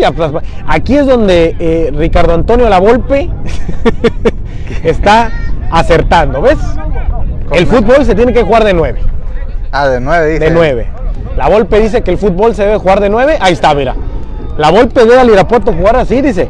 Aquí 0.67 0.95
es 0.95 1.05
donde 1.07 1.55
eh, 1.59 1.91
Ricardo 1.95 2.33
Antonio 2.35 2.69
Lavolpe 2.69 3.29
está 4.83 5.31
acertando, 5.71 6.41
¿ves? 6.41 6.57
El 7.51 7.65
fútbol 7.67 8.05
se 8.05 8.15
tiene 8.15 8.33
que 8.33 8.43
jugar 8.43 8.63
de 8.63 8.73
9, 8.73 8.99
Ah, 9.71 9.87
de 9.87 9.99
9, 9.99 10.27
dice. 10.33 10.43
de 10.45 10.51
9. 10.51 10.87
La 11.35 11.49
Volpe 11.49 11.79
dice 11.79 12.03
que 12.03 12.11
el 12.11 12.17
fútbol 12.19 12.53
se 12.53 12.63
debe 12.63 12.77
jugar 12.77 12.99
de 12.99 13.09
9, 13.09 13.37
ahí 13.41 13.53
está, 13.53 13.73
mira. 13.73 13.95
La 14.57 14.69
Volpe 14.69 15.03
ve 15.03 15.19
al 15.19 15.29
Irapuato 15.29 15.73
jugar 15.73 15.95
así, 15.95 16.21
dice. 16.21 16.49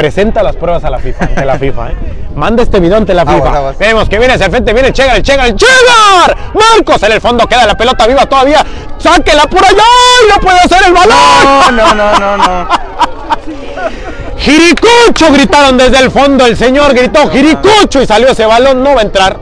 Presenta 0.00 0.42
las 0.42 0.56
pruebas 0.56 0.82
a 0.82 0.88
la 0.88 0.98
FIFA, 0.98 1.24
ante 1.26 1.44
la 1.44 1.58
FIFA, 1.58 1.90
¿eh? 1.90 1.94
Manda 2.34 2.62
este 2.62 2.80
video 2.80 2.96
ante 2.96 3.12
la 3.12 3.26
FIFA. 3.26 3.54
aguas. 3.54 3.76
Vemos 3.76 4.08
que 4.08 4.18
viene 4.18 4.32
hacia 4.32 4.46
el 4.46 4.50
frente, 4.50 4.72
viene 4.72 4.88
el 4.88 4.94
Chegar, 4.94 5.14
el 5.14 5.22
Chegar, 5.22 5.46
el 5.46 5.54
Chegar. 5.54 6.36
Marcos 6.54 7.02
en 7.02 7.12
el 7.12 7.20
fondo 7.20 7.46
queda 7.46 7.66
la 7.66 7.76
pelota 7.76 8.06
viva 8.06 8.24
todavía. 8.24 8.64
Sáquela 8.96 9.42
por 9.42 9.62
allá, 9.62 9.82
¡Ay, 9.82 10.28
no 10.30 10.40
puede 10.40 10.58
hacer 10.58 10.78
el 10.86 10.94
balón. 10.94 11.76
No, 11.76 11.94
no, 11.94 11.94
no, 11.94 12.18
no, 12.18 12.36
no. 12.38 12.68
Jiricucho, 14.38 15.34
gritaron 15.34 15.76
desde 15.76 15.98
el 15.98 16.10
fondo. 16.10 16.46
El 16.46 16.56
señor 16.56 16.94
gritó 16.94 17.28
Jiricucho 17.28 18.00
y 18.00 18.06
salió 18.06 18.28
ese 18.28 18.46
balón. 18.46 18.82
No 18.82 18.94
va 18.94 19.00
a 19.00 19.04
entrar. 19.04 19.38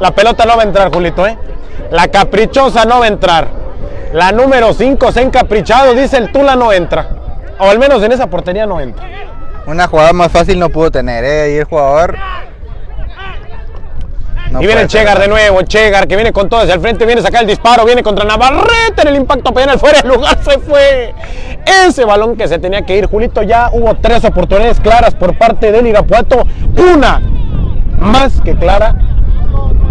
La 0.00 0.10
pelota 0.10 0.44
no 0.44 0.56
va 0.56 0.62
a 0.64 0.66
entrar, 0.66 0.92
Julito, 0.92 1.24
¿eh? 1.24 1.38
La 1.92 2.08
caprichosa 2.08 2.84
no 2.84 2.98
va 2.98 3.04
a 3.04 3.08
entrar. 3.08 3.46
La 4.12 4.32
número 4.32 4.72
5 4.74 5.12
se 5.12 5.20
ha 5.20 5.22
encaprichado, 5.22 5.94
dice 5.94 6.16
el 6.16 6.32
Tula 6.32 6.56
no 6.56 6.72
entra. 6.72 7.10
O 7.60 7.70
al 7.70 7.78
menos 7.78 8.02
en 8.02 8.10
esa 8.10 8.26
portería 8.26 8.66
no 8.66 8.80
entra. 8.80 9.29
Una 9.70 9.86
jugada 9.86 10.12
más 10.12 10.32
fácil 10.32 10.58
no 10.58 10.68
pudo 10.68 10.90
tener, 10.90 11.22
¿eh? 11.22 11.54
Y 11.54 11.58
el 11.58 11.64
jugador. 11.64 12.16
no 14.50 14.60
y 14.60 14.66
viene 14.66 14.88
Chegar 14.88 15.20
de 15.20 15.28
nuevo, 15.28 15.62
Chegar 15.62 16.08
que 16.08 16.16
viene 16.16 16.32
con 16.32 16.48
todo 16.48 16.62
hacia 16.62 16.74
el 16.74 16.80
frente, 16.80 17.06
viene 17.06 17.20
a 17.20 17.24
sacar 17.24 17.42
el 17.42 17.46
disparo, 17.46 17.84
viene 17.84 18.02
contra 18.02 18.24
Navarrete 18.24 19.02
en 19.02 19.08
el 19.08 19.14
impacto 19.14 19.54
penal, 19.54 19.78
fuera 19.78 20.02
de 20.02 20.08
lugar 20.08 20.36
se 20.42 20.58
fue. 20.58 21.14
Ese 21.86 22.04
balón 22.04 22.36
que 22.36 22.48
se 22.48 22.58
tenía 22.58 22.82
que 22.82 22.96
ir, 22.96 23.06
Julito, 23.06 23.42
ya 23.42 23.70
hubo 23.72 23.94
tres 23.94 24.24
oportunidades 24.24 24.80
claras 24.80 25.14
por 25.14 25.38
parte 25.38 25.70
del 25.70 25.86
Irapuato. 25.86 26.44
Una 26.92 27.22
más 27.96 28.40
que 28.40 28.56
clara, 28.56 28.96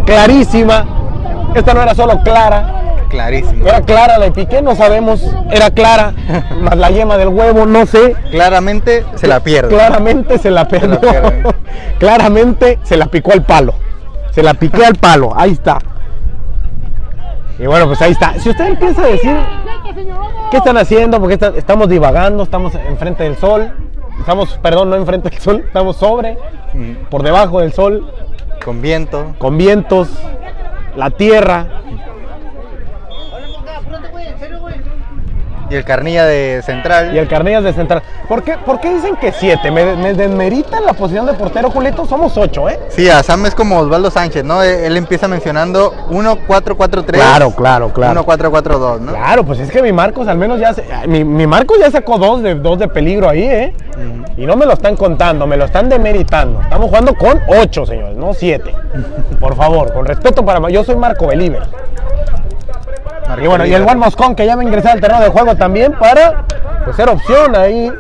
clarísima. 0.06 1.52
Esta 1.56 1.74
no 1.74 1.84
era 1.84 1.96
solo 1.96 2.22
clara, 2.22 2.89
Clarísimo. 3.10 3.66
era 3.68 3.82
clara 3.82 4.18
la 4.20 4.26
de 4.26 4.32
Piqué, 4.32 4.62
no 4.62 4.76
sabemos, 4.76 5.22
era 5.52 5.72
clara, 5.72 6.14
más 6.62 6.78
la 6.78 6.90
yema 6.92 7.18
del 7.18 7.30
huevo, 7.30 7.66
no 7.66 7.86
sé. 7.86 8.16
Claramente 8.32 9.04
se 9.16 9.28
la 9.28 9.40
pierde. 9.42 9.70
Claramente 9.70 10.38
se 10.38 10.52
la 10.52 10.68
perdió. 10.68 11.00
pierde. 11.02 11.44
Claramente 12.00 12.80
se 12.84 12.98
la 12.98 13.08
picó 13.08 13.32
al 13.34 13.44
palo. 13.44 13.74
Se 14.32 14.44
la 14.44 14.54
piqué 14.54 14.86
al 14.86 14.96
palo. 14.96 15.34
Ahí 15.36 15.52
está. 15.52 15.80
Y 17.58 17.66
bueno, 17.66 17.88
pues 17.88 18.02
ahí 18.02 18.12
está. 18.12 18.36
Si 18.40 18.50
usted 18.50 18.68
empieza 18.68 19.02
a 19.02 19.08
decir 19.08 19.36
qué 20.52 20.58
están 20.58 20.78
haciendo, 20.78 21.20
porque 21.20 21.34
está- 21.34 21.52
estamos 21.58 21.90
divagando, 21.90 22.44
estamos 22.44 22.74
enfrente 22.76 23.24
del 23.24 23.36
sol. 23.38 23.72
Estamos, 24.20 24.58
perdón, 24.62 24.90
no 24.92 24.96
enfrente 24.98 25.30
del 25.30 25.40
sol, 25.40 25.64
estamos 25.66 25.96
sobre, 25.98 26.38
Mm, 26.74 27.06
por 27.10 27.24
debajo 27.24 27.62
del 27.62 27.74
sol, 27.74 28.12
Con 28.64 28.82
viento. 28.82 29.34
con 29.40 29.58
vientos, 29.58 30.10
la 30.96 31.10
tierra. 31.10 31.66
Y 35.70 35.76
el 35.76 35.84
carnilla 35.84 36.26
de 36.26 36.62
central. 36.66 37.14
Y 37.14 37.20
el 37.20 37.28
Carnillas 37.28 37.64
de 37.64 37.74
central. 37.74 38.02
¿Por 38.28 38.44
qué, 38.44 38.58
por 38.66 38.80
qué 38.80 38.94
dicen 38.94 39.16
que 39.18 39.32
siete? 39.32 39.70
¿Me, 39.72 39.96
me 39.96 40.14
desmeritan 40.14 40.84
la 40.86 40.94
posición 40.94 41.26
de 41.28 41.34
portero, 41.34 41.70
Julito? 41.70 42.06
Somos 42.06 42.36
ocho, 42.38 42.68
¿eh? 42.70 42.80
Sí, 42.90 43.10
a 43.10 43.22
Sam 43.24 43.46
es 43.46 43.54
como 43.56 43.78
Osvaldo 43.80 44.10
Sánchez, 44.10 44.44
¿no? 44.44 44.64
Él 44.64 44.86
él 44.86 44.98
empieza 44.98 45.28
mencionando 45.28 45.94
1-4-4-3. 46.10 47.06
Claro, 47.12 47.52
claro, 47.52 47.94
claro. 47.94 48.24
1-4-4-2, 48.26 49.00
¿no? 49.02 49.12
Claro, 49.14 49.44
pues 49.44 49.60
es 49.60 49.72
que 49.72 49.82
mi 49.82 49.92
Marcos 49.92 50.28
al 50.28 50.38
menos 50.38 50.60
ya 50.60 50.74
se- 50.74 50.86
mi, 51.08 51.24
mi 51.24 51.46
Marcos 51.46 51.78
ya 51.80 51.92
sacó 51.92 52.18
dos 52.18 52.42
de, 52.42 52.56
dos 52.56 52.80
de 52.80 52.88
peligro 52.88 53.30
ahí, 53.30 53.44
¿eh? 53.44 53.74
Y 54.38 54.46
no 54.46 54.56
me 54.56 54.66
lo 54.66 54.74
están 54.74 54.96
contando, 54.96 55.46
me 55.46 55.58
lo 55.58 55.66
están 55.66 55.90
demeritando. 55.90 56.62
Estamos 56.62 56.88
jugando 56.88 57.14
con 57.16 57.40
ocho, 57.48 57.86
señores, 57.86 58.16
no 58.16 58.34
siete. 58.34 58.74
Por 59.40 59.56
favor, 59.56 59.94
con 59.94 60.06
respeto 60.06 60.44
para... 60.46 60.68
Yo 60.70 60.84
soy 60.84 60.96
Marco 60.96 61.32
Y 63.38 63.48
bueno, 63.48 63.66
y 63.66 63.74
el 63.74 63.84
Juan 63.84 64.00
Moscón 64.00 64.36
que 64.36 64.46
ya 64.46 64.56
va 64.56 64.62
a 64.62 64.66
ingresar 64.66 64.94
al 64.94 65.02
terreno 65.02 65.22
de 65.22 65.30
juego 65.30 65.56
también 65.56 65.94
para 65.94 66.46
pues, 66.84 66.96
ser 66.96 67.10
opción 67.10 67.56
ahí. 67.56 67.92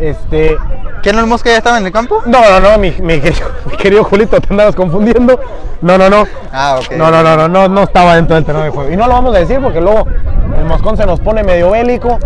Este, 0.00 0.56
¿Quién 1.02 1.16
no 1.16 1.22
el 1.22 1.26
Mosca 1.26 1.50
ya 1.50 1.58
estaba 1.58 1.78
en 1.78 1.86
el 1.86 1.92
campo? 1.92 2.22
no, 2.26 2.38
no, 2.40 2.60
no, 2.60 2.78
mi, 2.78 2.92
mi 3.00 3.20
querido, 3.20 3.48
mi 3.70 3.76
querido 3.76 4.04
Julito, 4.04 4.40
te 4.40 4.46
andabas 4.50 4.74
confundiendo. 4.74 5.38
No, 5.80 5.98
no, 5.98 6.08
no. 6.08 6.24
Ah, 6.52 6.78
ok. 6.80 6.92
No, 6.92 7.10
no, 7.10 7.22
no, 7.22 7.36
no, 7.36 7.48
no, 7.48 7.68
no 7.68 7.82
estaba 7.82 8.16
dentro 8.16 8.36
del 8.36 8.44
terreno 8.44 8.64
de 8.64 8.70
juego. 8.70 8.90
Y 8.90 8.96
no 8.96 9.06
lo 9.06 9.12
vamos 9.12 9.34
a 9.34 9.38
decir 9.38 9.60
porque 9.60 9.80
luego 9.80 10.06
el 10.56 10.64
Moscón 10.64 10.96
se 10.96 11.06
nos 11.06 11.20
pone 11.20 11.42
medio 11.42 11.70
bélico 11.70 12.18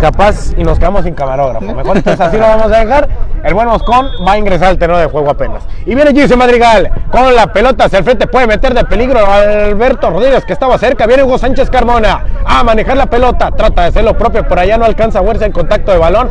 capaz 0.00 0.52
y 0.56 0.64
nos 0.64 0.78
quedamos 0.78 1.04
sin 1.04 1.14
camarógrafo. 1.14 1.66
Mejor 1.74 1.96
entonces 1.96 2.20
así 2.20 2.36
lo 2.36 2.46
vamos 2.46 2.72
a 2.72 2.80
dejar. 2.80 3.08
El 3.44 3.54
buen 3.54 3.68
Moscón 3.68 4.08
va 4.26 4.32
a 4.32 4.38
ingresar 4.38 4.68
al 4.68 4.78
terreno 4.78 4.98
de 4.98 5.06
juego 5.06 5.30
apenas. 5.30 5.62
Y 5.86 5.94
viene 5.94 6.12
Gise 6.12 6.36
Madrigal 6.36 6.90
con 7.10 7.34
la 7.34 7.52
pelota 7.52 7.84
hacia 7.84 7.98
el 7.98 8.04
frente. 8.04 8.26
Puede 8.26 8.46
meter 8.46 8.74
de 8.74 8.84
peligro 8.84 9.20
a 9.20 9.36
Alberto 9.66 10.10
Rodríguez 10.10 10.44
que 10.44 10.52
estaba 10.52 10.76
cerca. 10.78 11.06
Viene 11.06 11.22
Hugo 11.22 11.38
Sánchez 11.38 11.70
Carmona 11.70 12.24
a 12.44 12.64
manejar 12.64 12.96
la 12.96 13.06
pelota. 13.06 13.50
Trata 13.52 13.82
de 13.82 13.88
hacer 13.88 14.04
lo 14.04 14.16
propio. 14.16 14.46
Por 14.46 14.58
allá 14.58 14.76
no 14.76 14.84
alcanza 14.84 15.20
a 15.20 15.22
verse 15.22 15.44
en 15.44 15.52
contacto 15.52 15.92
de 15.92 15.98
balón. 15.98 16.30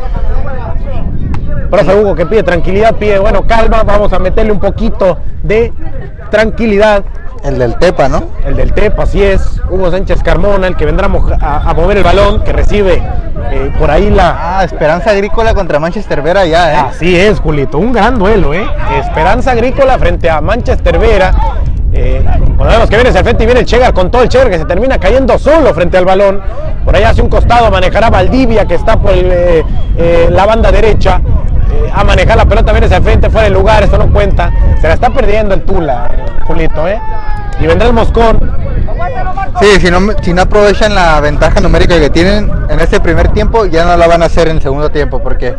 Profe 1.70 1.94
Hugo 1.94 2.16
que 2.16 2.26
pide 2.26 2.42
tranquilidad, 2.42 2.96
pide, 2.96 3.20
bueno, 3.20 3.46
calma, 3.46 3.84
vamos 3.84 4.12
a 4.12 4.18
meterle 4.18 4.50
un 4.50 4.58
poquito 4.58 5.18
de 5.42 5.72
tranquilidad. 6.28 7.04
El 7.42 7.58
del 7.58 7.76
Tepa, 7.76 8.08
¿no? 8.08 8.24
El 8.44 8.56
del 8.56 8.72
TEP, 8.72 8.98
así 9.00 9.22
es, 9.22 9.60
Hugo 9.70 9.90
Sánchez 9.90 10.22
Carmona, 10.22 10.66
el 10.66 10.76
que 10.76 10.84
vendrá 10.84 11.06
a, 11.06 11.74
mover 11.74 11.96
el 11.96 12.04
balón, 12.04 12.44
que 12.44 12.52
recibe 12.52 13.02
eh, 13.50 13.72
por 13.78 13.90
ahí 13.90 14.10
la... 14.10 14.58
Ah, 14.58 14.64
Esperanza 14.64 15.10
Agrícola 15.10 15.54
contra 15.54 15.80
Manchester 15.80 16.20
Vera 16.20 16.44
ya, 16.44 16.72
¿eh? 16.72 16.76
Así 16.76 17.16
es, 17.16 17.40
Julito, 17.40 17.78
un 17.78 17.92
gran 17.92 18.18
duelo, 18.18 18.52
¿eh? 18.52 18.66
Esperanza 18.98 19.52
Agrícola 19.52 19.98
frente 19.98 20.28
a 20.28 20.40
Manchester 20.42 20.98
Vera. 20.98 21.32
Eh, 21.92 22.22
cuando 22.56 22.74
vemos 22.74 22.88
que 22.88 22.96
viene 22.96 23.08
hacia 23.08 23.18
el 23.18 23.24
frente 23.24 23.42
y 23.42 23.46
viene 23.46 23.60
el 23.60 23.66
Chegar 23.66 23.92
con 23.92 24.10
todo 24.10 24.22
el 24.22 24.28
Chegar 24.28 24.48
que 24.48 24.58
se 24.58 24.64
termina 24.64 24.98
cayendo 24.98 25.38
solo 25.38 25.74
frente 25.74 25.98
al 25.98 26.04
balón. 26.04 26.40
Por 26.84 26.94
ahí 26.94 27.02
hacia 27.02 27.22
un 27.22 27.30
costado 27.30 27.70
manejará 27.70 28.10
Valdivia 28.10 28.66
que 28.66 28.74
está 28.74 28.96
por 28.96 29.12
el, 29.12 29.30
eh, 29.32 29.64
eh, 29.98 30.28
la 30.30 30.46
banda 30.46 30.70
derecha. 30.70 31.20
Eh, 31.72 31.90
a 31.92 32.04
manejar 32.04 32.36
la 32.36 32.46
pelota, 32.46 32.72
viene 32.72 32.86
hacia 32.86 32.98
el 32.98 33.02
frente, 33.02 33.30
fuera 33.30 33.48
de 33.48 33.54
lugar, 33.54 33.82
esto 33.82 33.98
no 33.98 34.12
cuenta. 34.12 34.52
Se 34.80 34.88
la 34.88 34.94
está 34.94 35.10
perdiendo 35.10 35.54
el 35.54 35.62
Tula, 35.62 36.10
Julito, 36.46 36.86
¿eh? 36.88 37.00
Y 37.60 37.66
vendrá 37.66 37.88
el 37.88 37.94
Moscón. 37.94 38.38
Sí, 39.60 39.80
si 39.80 39.90
no, 39.90 39.98
si 40.22 40.32
no 40.32 40.42
aprovechan 40.42 40.94
la 40.94 41.20
ventaja 41.20 41.60
numérica 41.60 41.98
que 41.98 42.10
tienen 42.10 42.50
en 42.68 42.80
este 42.80 43.00
primer 43.00 43.28
tiempo, 43.28 43.66
ya 43.66 43.84
no 43.84 43.96
la 43.96 44.06
van 44.06 44.22
a 44.22 44.26
hacer 44.26 44.48
en 44.48 44.56
el 44.56 44.62
segundo 44.62 44.90
tiempo, 44.90 45.22
porque 45.22 45.54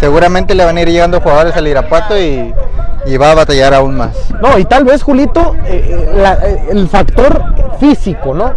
seguramente 0.00 0.54
le 0.54 0.64
van 0.64 0.76
a 0.76 0.80
ir 0.80 0.88
llegando 0.88 1.20
jugadores 1.20 1.56
al 1.56 1.66
Irapuato 1.66 2.18
y, 2.18 2.52
y 3.08 3.16
va 3.16 3.32
a 3.32 3.34
batallar 3.34 3.74
aún 3.74 3.96
más. 3.96 4.10
No, 4.40 4.58
y 4.58 4.64
tal 4.64 4.84
vez, 4.84 5.02
Julito, 5.02 5.54
eh, 5.66 6.06
eh, 6.14 6.36
eh, 6.44 6.58
el 6.70 6.88
factor 6.88 7.42
físico, 7.80 8.34
¿no? 8.34 8.52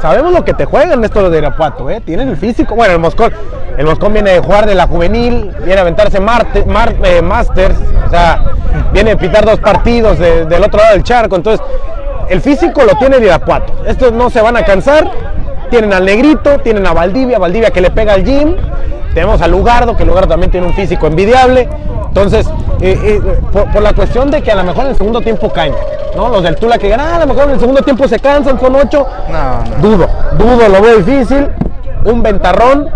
Sabemos 0.00 0.32
lo 0.32 0.44
que 0.44 0.54
te 0.54 0.64
juegan 0.64 1.02
estos 1.04 1.30
de 1.32 1.38
Irapuato, 1.38 1.90
¿eh? 1.90 2.00
Tienen 2.00 2.28
el 2.28 2.36
físico. 2.36 2.74
Bueno, 2.76 2.94
el 2.94 3.00
Moscón, 3.00 3.32
el 3.76 3.84
Moscón 3.84 4.12
viene 4.12 4.30
de 4.30 4.38
jugar 4.40 4.66
de 4.66 4.74
la 4.76 4.86
juvenil, 4.86 5.50
viene 5.64 5.78
a 5.78 5.80
aventarse 5.80 6.20
Marte, 6.20 6.64
Mar- 6.66 6.94
Masters, 7.22 7.74
o 8.06 8.10
sea, 8.10 8.42
viene 8.92 9.12
a 9.12 9.16
pitar 9.16 9.44
dos 9.44 9.58
partidos 9.58 10.18
de- 10.20 10.44
del 10.46 10.62
otro 10.62 10.78
lado 10.80 10.92
del 10.94 11.02
charco. 11.02 11.34
Entonces, 11.34 11.64
el 12.28 12.40
físico 12.40 12.82
lo 12.84 12.96
tiene 12.98 13.16
el 13.16 13.24
Irapuato. 13.24 13.72
Estos 13.86 14.12
no 14.12 14.30
se 14.30 14.40
van 14.40 14.56
a 14.56 14.64
cansar. 14.64 15.10
Tienen 15.70 15.92
al 15.92 16.04
Negrito, 16.04 16.58
tienen 16.60 16.86
a 16.86 16.92
Valdivia, 16.92 17.38
Valdivia 17.38 17.70
que 17.70 17.80
le 17.80 17.90
pega 17.90 18.14
al 18.14 18.24
gym. 18.24 18.54
Tenemos 19.14 19.42
a 19.42 19.48
Lugardo, 19.48 19.96
que 19.96 20.04
Lugardo 20.04 20.28
también 20.28 20.50
tiene 20.52 20.66
un 20.66 20.74
físico 20.74 21.08
envidiable. 21.08 21.68
Entonces, 22.22 22.46
eh, 22.80 22.98
eh, 23.02 23.20
por, 23.52 23.70
por 23.70 23.82
la 23.82 23.92
cuestión 23.92 24.30
de 24.30 24.42
que 24.42 24.50
a 24.50 24.56
lo 24.56 24.64
mejor 24.64 24.84
en 24.84 24.90
el 24.90 24.96
segundo 24.96 25.20
tiempo 25.20 25.52
caen, 25.52 25.72
¿no? 26.16 26.28
Los 26.28 26.42
del 26.42 26.56
Tula 26.56 26.76
que 26.78 26.88
ganan, 26.88 27.14
a 27.14 27.18
lo 27.20 27.26
mejor 27.28 27.44
en 27.44 27.50
el 27.54 27.60
segundo 27.60 27.80
tiempo 27.82 28.08
se 28.08 28.18
cansan, 28.18 28.58
son 28.58 28.74
ocho. 28.74 29.06
No, 29.30 29.62
no. 29.64 29.76
Dudo, 29.88 30.08
dudo, 30.36 30.68
lo 30.68 30.82
veo 30.82 30.98
difícil. 30.98 31.46
Un 32.04 32.22
ventarrón. 32.22 32.88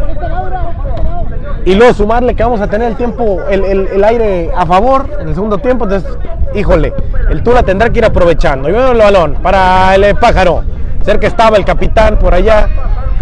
Y 1.65 1.75
luego 1.77 1.95
sumarle 1.95 2.35
que 2.35 2.43
vamos 2.43 2.61
a 2.61 2.67
tener 2.67 2.89
el 2.89 2.97
tiempo, 2.97 3.39
el, 3.49 3.65
el- 3.65 3.87
el 3.95 4.03
aire 4.05 4.51
a 4.57 4.67
favor 4.67 5.07
en 5.21 5.29
el 5.29 5.35
segundo 5.35 5.59
tiempo. 5.59 5.85
Entonces, 5.85 6.11
híjole, 6.55 6.93
el 7.31 7.43
Tula 7.45 7.63
tendrá 7.63 7.91
que 7.91 8.01
ir 8.01 8.05
aprovechando. 8.05 8.69
Y 8.69 8.73
veo 8.73 8.91
el 8.91 8.99
balón 8.99 9.35
para 9.41 9.95
el 9.95 10.17
pájaro. 10.17 10.65
Cerca 11.05 11.29
estaba 11.29 11.57
el 11.57 11.65
capitán 11.65 12.19
por 12.19 12.35
allá. 12.35 12.69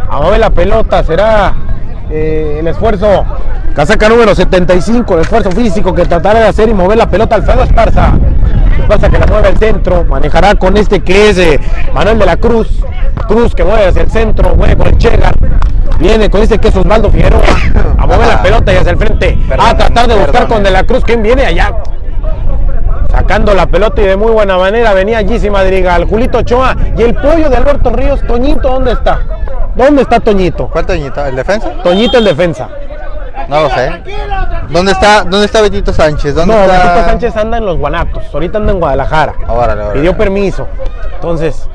A 0.08 0.20
mover 0.20 0.40
la 0.40 0.48
pelota. 0.50 1.02
Será 1.04 1.52
eh, 2.10 2.56
el 2.60 2.68
esfuerzo. 2.68 3.24
Casaca 3.74 4.08
número 4.08 4.34
75, 4.34 5.14
el 5.14 5.20
esfuerzo 5.20 5.50
físico 5.52 5.94
que 5.94 6.04
tratará 6.04 6.40
de 6.40 6.46
hacer 6.46 6.68
y 6.68 6.74
mover 6.74 6.98
la 6.98 7.08
pelota 7.08 7.36
Alfredo 7.36 7.62
Esparza. 7.62 8.12
Esparza 8.78 9.08
que 9.08 9.18
la 9.18 9.26
mueve 9.26 9.48
al 9.48 9.58
centro, 9.58 10.04
manejará 10.04 10.54
con 10.56 10.76
este 10.76 11.00
que 11.00 11.30
es 11.30 11.38
eh, 11.38 11.60
Manuel 11.94 12.18
de 12.18 12.26
la 12.26 12.36
Cruz. 12.36 12.80
Cruz 13.28 13.54
que 13.54 13.64
mueve 13.64 13.86
hacia 13.86 14.02
el 14.02 14.10
centro, 14.10 14.54
mueve 14.56 14.76
con 14.76 14.88
el 14.88 14.98
Chegar. 14.98 15.34
Viene 16.00 16.30
con 16.30 16.42
este 16.42 16.58
que 16.58 16.68
es 16.68 16.76
Osvaldo 16.76 17.10
Figueroa 17.10 17.42
a 17.98 18.06
mover 18.06 18.26
la 18.26 18.42
pelota 18.42 18.72
y 18.72 18.76
hacia 18.76 18.90
el 18.90 18.96
frente. 18.96 19.38
a 19.58 19.76
tratar 19.76 20.08
de 20.08 20.14
buscar 20.16 20.48
con 20.48 20.62
De 20.62 20.70
la 20.70 20.84
Cruz. 20.84 21.04
¿Quién 21.04 21.22
viene 21.22 21.44
allá? 21.44 21.72
Sacando 23.10 23.54
la 23.54 23.66
pelota 23.66 24.00
y 24.02 24.06
de 24.06 24.16
muy 24.16 24.30
buena 24.32 24.56
manera 24.56 24.92
venía 24.94 25.20
Gisi 25.20 25.50
Madrigal, 25.50 26.04
Julito 26.04 26.38
Ochoa 26.38 26.76
y 26.96 27.02
el 27.02 27.14
pollo 27.14 27.50
de 27.50 27.56
Alberto 27.56 27.90
Ríos. 27.90 28.20
Toñito, 28.26 28.68
¿dónde 28.68 28.92
está? 28.92 29.20
¿Dónde 29.74 30.02
está 30.02 30.20
Toñito? 30.20 30.68
¿Cuál 30.68 30.86
Toñito? 30.86 31.24
¿El 31.26 31.36
defensa? 31.36 31.70
Toñito 31.82 32.18
el 32.18 32.24
defensa. 32.24 32.68
No 33.48 33.62
lo 33.62 33.70
sé. 33.70 33.90
¿Dónde 34.68 34.92
está, 34.92 35.24
dónde 35.24 35.46
está 35.46 35.60
Betito 35.60 35.92
Sánchez? 35.92 36.34
¿Dónde 36.34 36.54
No, 36.54 36.62
está? 36.62 36.84
Betito 36.84 37.04
Sánchez 37.04 37.36
anda 37.36 37.58
en 37.58 37.66
los 37.66 37.78
Guanatos, 37.78 38.22
ahorita 38.32 38.58
anda 38.58 38.72
en 38.72 38.78
Guadalajara. 38.78 39.34
Órale, 39.48 39.82
órale. 39.82 40.00
Pidió 40.00 40.16
permiso. 40.16 40.68
Entonces, 41.14 41.68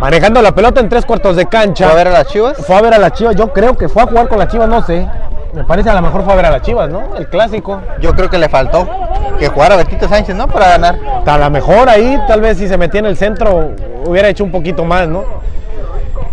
manejando 0.00 0.42
la 0.42 0.52
pelota 0.52 0.80
en 0.80 0.88
tres 0.88 1.06
cuartos 1.06 1.36
de 1.36 1.46
cancha. 1.46 1.84
¿Fue 1.84 1.92
a 1.92 1.96
ver 1.96 2.08
a 2.08 2.10
las 2.10 2.26
Chivas? 2.26 2.56
Fue 2.58 2.74
a 2.76 2.80
ver 2.82 2.94
a 2.94 2.98
las 2.98 3.12
Chivas, 3.12 3.36
yo 3.36 3.52
creo 3.52 3.76
que 3.76 3.88
fue 3.88 4.02
a 4.02 4.06
jugar 4.06 4.28
con 4.28 4.38
las 4.38 4.48
Chivas, 4.48 4.68
no 4.68 4.82
sé. 4.82 5.06
Me 5.52 5.64
parece 5.64 5.90
a 5.90 5.94
lo 5.94 6.02
mejor 6.02 6.24
fue 6.24 6.32
a 6.32 6.36
ver 6.36 6.46
a 6.46 6.50
las 6.50 6.62
Chivas, 6.62 6.88
¿no? 6.90 7.16
El 7.16 7.28
clásico. 7.28 7.80
Yo 8.00 8.12
creo 8.14 8.30
que 8.30 8.38
le 8.38 8.48
faltó 8.48 8.88
que 9.38 9.48
jugara 9.48 9.76
Betito 9.76 10.08
Sánchez, 10.08 10.34
¿no? 10.34 10.48
Para 10.48 10.68
ganar. 10.68 10.98
A 11.24 11.38
lo 11.38 11.50
mejor 11.50 11.88
ahí, 11.88 12.18
tal 12.26 12.40
vez 12.40 12.58
si 12.58 12.68
se 12.68 12.76
metía 12.76 13.00
en 13.00 13.06
el 13.06 13.16
centro, 13.16 13.72
hubiera 14.06 14.28
hecho 14.28 14.44
un 14.44 14.50
poquito 14.50 14.84
más, 14.84 15.08
¿no? 15.08 15.24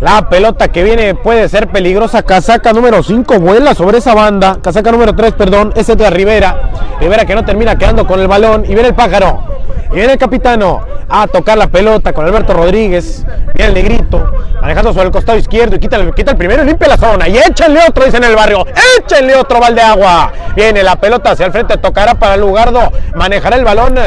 La 0.00 0.28
pelota 0.28 0.68
que 0.68 0.84
viene 0.84 1.14
puede 1.14 1.48
ser 1.48 1.68
peligrosa. 1.68 2.22
Casaca 2.22 2.72
número 2.72 3.02
5 3.02 3.40
vuela 3.40 3.74
sobre 3.74 3.98
esa 3.98 4.14
banda. 4.14 4.58
Casaca 4.62 4.92
número 4.92 5.14
3, 5.14 5.32
perdón. 5.32 5.72
Es 5.74 5.88
de 5.88 6.10
Rivera. 6.10 6.70
Rivera 7.00 7.24
que 7.24 7.34
no 7.34 7.44
termina 7.44 7.76
quedando 7.76 8.06
con 8.06 8.20
el 8.20 8.28
balón. 8.28 8.64
Y 8.64 8.68
viene 8.68 8.88
el 8.88 8.94
pájaro. 8.94 9.42
Y 9.90 9.96
viene 9.96 10.12
el 10.12 10.18
capitano 10.18 10.82
a 11.08 11.26
tocar 11.26 11.58
la 11.58 11.66
pelota 11.66 12.12
con 12.12 12.24
Alberto 12.26 12.52
Rodríguez. 12.52 13.24
Viene 13.54 13.68
el 13.70 13.74
negrito. 13.74 14.32
Manejando 14.60 14.92
sobre 14.92 15.06
el 15.06 15.12
costado 15.12 15.36
izquierdo. 15.36 15.74
Y 15.74 15.78
quita 15.80 15.96
el, 15.96 16.14
quita 16.14 16.36
primero 16.36 16.62
y 16.62 16.66
limpia 16.66 16.86
la 16.86 16.96
zona. 16.96 17.26
Y 17.26 17.36
échenle 17.36 17.80
otro, 17.88 18.04
dice 18.04 18.18
en 18.18 18.24
el 18.24 18.36
barrio. 18.36 18.64
Échenle 18.98 19.34
otro 19.34 19.58
balde 19.58 19.80
de 19.80 19.86
agua. 19.88 20.32
Viene 20.54 20.84
la 20.84 20.94
pelota 20.94 21.32
hacia 21.32 21.46
el 21.46 21.52
frente. 21.52 21.76
Tocará 21.76 22.14
para 22.14 22.36
Lugardo. 22.36 22.92
Manejará 23.16 23.56
el 23.56 23.64
balón 23.64 23.98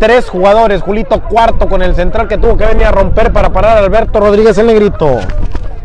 tres 0.00 0.28
jugadores. 0.28 0.82
Julito 0.82 1.22
cuarto 1.22 1.68
con 1.68 1.82
el 1.82 1.94
central 1.94 2.26
que 2.26 2.38
tuvo 2.38 2.56
que 2.56 2.66
venir 2.66 2.86
a 2.86 2.90
romper 2.90 3.32
para 3.32 3.52
parar 3.52 3.76
a 3.76 3.80
Alberto 3.80 4.18
Rodríguez 4.18 4.58
el 4.58 4.66
negrito. 4.66 5.18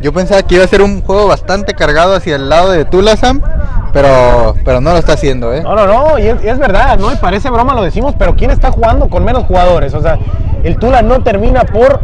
Yo 0.01 0.11
pensaba 0.11 0.41
que 0.41 0.55
iba 0.55 0.63
a 0.63 0.67
ser 0.67 0.81
un 0.81 1.01
juego 1.01 1.27
bastante 1.27 1.73
cargado 1.73 2.15
hacia 2.15 2.35
el 2.35 2.49
lado 2.49 2.71
de 2.71 2.85
Tulasam, 2.85 3.41
pero, 3.93 4.55
pero 4.63 4.81
no 4.81 4.91
lo 4.91 4.97
está 4.97 5.13
haciendo, 5.13 5.53
¿eh? 5.53 5.61
No, 5.61 5.75
no, 5.75 5.85
no, 5.85 6.19
y 6.19 6.27
es, 6.27 6.59
verdad, 6.59 6.97
¿no? 6.97 7.11
Y 7.11 7.15
parece 7.15 7.49
broma 7.49 7.73
lo 7.75 7.83
decimos, 7.83 8.13
pero 8.17 8.35
¿quién 8.35 8.51
está 8.51 8.71
jugando 8.71 9.09
con 9.09 9.23
menos 9.23 9.45
jugadores? 9.45 9.93
O 9.93 10.01
sea, 10.01 10.17
el 10.63 10.77
Tula 10.77 11.01
no 11.01 11.21
termina 11.23 11.63
por 11.63 11.99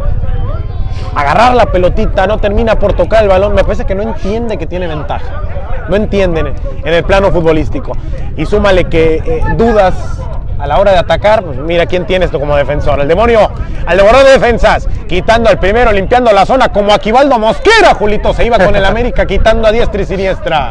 agarrar 1.14 1.54
la 1.54 1.66
pelotita, 1.66 2.26
no 2.26 2.38
termina 2.38 2.78
por 2.78 2.94
tocar 2.94 3.22
el 3.22 3.28
balón. 3.28 3.54
Me 3.54 3.62
parece 3.62 3.84
que 3.84 3.94
no 3.94 4.02
entiende 4.02 4.56
que 4.56 4.66
tiene 4.66 4.86
ventaja. 4.86 5.42
No 5.88 5.96
entienden 5.96 6.54
en 6.84 6.94
el 6.94 7.04
plano 7.04 7.30
futbolístico. 7.30 7.92
Y 8.36 8.46
súmale 8.46 8.84
que 8.84 9.16
eh, 9.16 9.42
dudas 9.56 9.94
a 10.62 10.66
la 10.68 10.78
hora 10.78 10.92
de 10.92 10.98
atacar, 10.98 11.42
pues 11.42 11.58
mira 11.58 11.86
quién 11.86 12.06
tiene 12.06 12.24
esto 12.24 12.38
como 12.38 12.56
defensor. 12.56 13.00
El 13.00 13.08
demonio 13.08 13.50
al 13.84 13.96
devorador 13.96 14.26
de 14.26 14.32
defensas, 14.34 14.88
quitando 15.08 15.50
al 15.50 15.58
primero, 15.58 15.90
limpiando 15.90 16.30
la 16.30 16.46
zona 16.46 16.68
como 16.68 16.92
Aquivaldo 16.92 17.36
Mosquera. 17.36 17.94
Julito 17.94 18.32
se 18.32 18.46
iba 18.46 18.58
con 18.58 18.76
el 18.76 18.84
América 18.84 19.26
quitando 19.26 19.66
a 19.66 19.72
diestra 19.72 20.02
y 20.02 20.04
siniestra. 20.04 20.70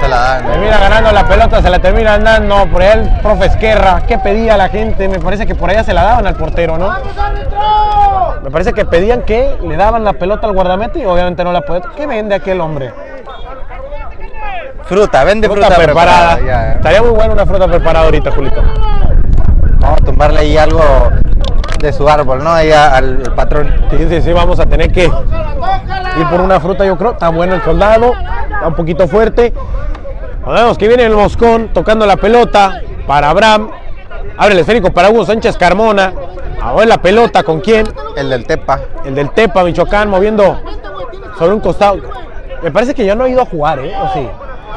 Se 0.00 0.08
la 0.08 0.16
dan. 0.16 0.46
Termina 0.46 0.78
ganando 0.78 1.12
la 1.12 1.28
pelota, 1.28 1.60
se 1.60 1.68
la 1.68 1.80
termina 1.80 2.14
andando 2.14 2.66
por 2.68 2.82
él, 2.82 3.10
profe 3.22 3.46
Esquerra. 3.46 4.02
¿Qué 4.08 4.16
pedía 4.16 4.56
la 4.56 4.70
gente? 4.70 5.06
Me 5.06 5.20
parece 5.20 5.46
que 5.46 5.54
por 5.54 5.68
allá 5.68 5.84
se 5.84 5.92
la 5.92 6.02
daban 6.02 6.26
al 6.26 6.34
portero, 6.34 6.78
¿no? 6.78 6.96
Me 8.42 8.50
parece 8.50 8.72
que 8.72 8.86
pedían 8.86 9.20
que 9.22 9.58
le 9.62 9.76
daban 9.76 10.02
la 10.04 10.14
pelota 10.14 10.46
al 10.46 10.54
guardamete 10.54 11.00
y 11.00 11.04
obviamente 11.04 11.44
no 11.44 11.52
la 11.52 11.60
puede. 11.60 11.82
¿Qué 11.94 12.06
vende 12.06 12.34
aquel 12.34 12.62
hombre? 12.62 12.90
Fruta, 14.88 15.22
vende 15.22 15.50
fruta, 15.50 15.68
preparada. 15.68 16.72
Estaría 16.76 17.02
muy 17.02 17.10
buena 17.10 17.34
una 17.34 17.44
fruta 17.44 17.66
preparada 17.68 18.06
ahorita, 18.06 18.30
Julito. 18.30 18.62
Vamos 19.80 20.00
a 20.00 20.04
tumbarle 20.04 20.40
ahí 20.40 20.56
algo 20.56 20.82
de 21.78 21.92
su 21.92 22.08
árbol, 22.08 22.42
¿no? 22.42 22.50
Ahí 22.50 22.72
al, 22.72 23.18
patrón. 23.36 23.70
Sí, 23.90 24.06
sí, 24.08 24.22
sí, 24.22 24.32
vamos 24.32 24.58
a 24.58 24.64
tener 24.64 24.90
que 24.90 25.04
ir 25.04 26.26
por 26.30 26.40
una 26.40 26.58
fruta, 26.58 26.86
yo 26.86 26.96
creo. 26.96 27.12
Está 27.12 27.28
bueno 27.28 27.54
el 27.54 27.62
soldado, 27.62 28.14
está 28.50 28.66
un 28.66 28.74
poquito 28.74 29.06
fuerte. 29.06 29.52
Vemos 30.46 30.78
que 30.78 30.88
viene 30.88 31.04
el 31.04 31.14
Moscón 31.14 31.68
tocando 31.74 32.06
la 32.06 32.16
pelota 32.16 32.80
para 33.06 33.28
Abraham. 33.28 33.70
Abre 34.38 34.54
el 34.54 34.60
esférico 34.60 34.90
para 34.90 35.10
Hugo 35.10 35.26
Sánchez 35.26 35.58
Carmona. 35.58 36.14
Ahora 36.62 36.86
la 36.86 37.02
pelota, 37.02 37.42
¿con 37.42 37.60
quién? 37.60 37.86
El 38.16 38.30
del 38.30 38.46
Tepa. 38.46 38.80
El 39.04 39.14
del 39.14 39.32
Tepa, 39.32 39.64
Michoacán, 39.64 40.08
moviendo 40.08 40.58
sobre 41.38 41.52
un 41.52 41.60
costado. 41.60 42.00
Me 42.62 42.70
parece 42.70 42.94
que 42.94 43.04
ya 43.04 43.14
no 43.14 43.24
ha 43.24 43.28
ido 43.28 43.42
a 43.42 43.44
jugar, 43.44 43.80
¿eh? 43.80 43.92
¿O 44.02 44.12
sí? 44.14 44.26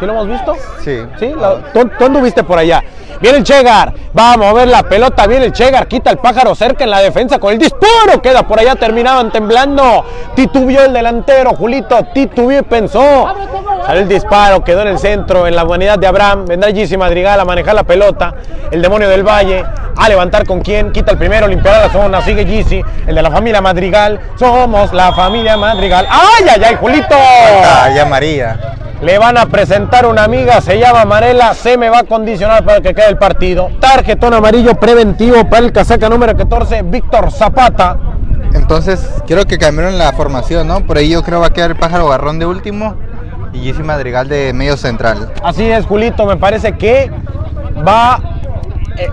¿Sí 0.01 0.07
lo 0.07 0.13
hemos 0.13 0.27
visto? 0.29 0.55
Sí. 0.83 0.97
¿Sí? 1.19 1.31
¿Tú, 1.73 2.03
anduviste 2.03 2.43
por 2.43 2.57
allá? 2.57 2.83
Viene 3.21 3.37
el 3.37 3.43
Chegar, 3.43 3.93
va 4.17 4.33
a 4.33 4.37
mover 4.37 4.67
la 4.67 4.81
pelota, 4.81 5.27
viene 5.27 5.45
el 5.45 5.53
Chegar, 5.53 5.87
quita 5.87 6.09
el 6.09 6.17
pájaro 6.17 6.55
cerca 6.55 6.83
en 6.83 6.89
la 6.89 6.99
defensa 6.99 7.37
con 7.37 7.53
el 7.53 7.59
disparo, 7.59 8.19
queda 8.21 8.47
por 8.47 8.59
allá, 8.59 8.75
terminaban 8.75 9.31
temblando. 9.31 10.03
Titubió 10.35 10.85
el 10.85 10.93
delantero, 10.93 11.51
Julito, 11.51 12.03
titubió 12.13 12.59
y 12.59 12.63
pensó. 12.63 13.27
Sale 13.85 14.01
el 14.01 14.07
disparo, 14.07 14.63
quedó 14.63 14.81
en 14.81 14.87
el 14.87 14.97
centro, 14.99 15.45
en 15.45 15.55
la 15.55 15.63
humanidad 15.63 15.99
de 15.99 16.07
Abraham. 16.07 16.45
Vendrá 16.45 16.71
Gisi 16.71 16.97
Madrigal 16.97 17.39
a 17.39 17.45
manejar 17.45 17.75
la 17.75 17.83
pelota. 17.83 18.33
El 18.71 18.81
demonio 18.81 19.07
del 19.07 19.23
Valle 19.23 19.63
a 19.95 20.09
levantar 20.09 20.45
con 20.47 20.61
quién, 20.61 20.91
quita 20.91 21.11
el 21.11 21.17
primero, 21.17 21.47
limpiará 21.47 21.87
la 21.87 21.89
zona, 21.91 22.21
sigue 22.21 22.45
Gisi, 22.45 22.81
el 23.05 23.13
de 23.13 23.21
la 23.21 23.29
familia 23.29 23.61
Madrigal. 23.61 24.19
Somos 24.35 24.93
la 24.93 25.13
familia 25.13 25.57
Madrigal. 25.57 26.07
¡Ay, 26.09 26.45
ay, 26.55 26.63
ay, 26.63 26.75
Julito! 26.79 27.15
¡Ay, 27.15 28.03
María! 28.09 28.57
Le 29.01 29.17
van 29.17 29.35
a 29.35 29.47
presentar 29.47 30.05
una 30.05 30.23
amiga, 30.23 30.61
se 30.61 30.77
llama 30.77 31.05
Marela, 31.05 31.55
se 31.55 31.75
me 31.75 31.89
va 31.89 31.99
a 31.99 32.03
condicionar 32.03 32.63
para 32.63 32.81
que 32.81 32.93
quede 32.93 33.10
partido. 33.17 33.69
Tarjetón 33.79 34.33
amarillo 34.33 34.75
preventivo 34.75 35.49
para 35.49 35.65
el 35.65 35.71
casaca 35.71 36.09
número 36.09 36.35
14, 36.35 36.81
Víctor 36.83 37.31
Zapata. 37.31 37.97
Entonces, 38.53 38.99
quiero 39.27 39.45
que 39.45 39.57
cambiaron 39.57 39.97
la 39.97 40.11
formación, 40.13 40.67
¿no? 40.67 40.81
Por 40.85 40.97
ahí 40.97 41.09
yo 41.09 41.23
creo 41.23 41.39
va 41.39 41.47
a 41.47 41.53
quedar 41.53 41.71
el 41.71 41.77
pájaro 41.77 42.07
garrón 42.09 42.39
de 42.39 42.45
último 42.45 42.95
y 43.53 43.59
Jesse 43.59 43.83
Madrigal 43.83 44.27
de 44.27 44.53
medio 44.53 44.77
central. 44.77 45.31
Así 45.43 45.69
es, 45.69 45.85
Julito, 45.85 46.25
me 46.25 46.37
parece 46.37 46.77
que 46.77 47.09
va 47.87 48.19
eh, 48.97 49.09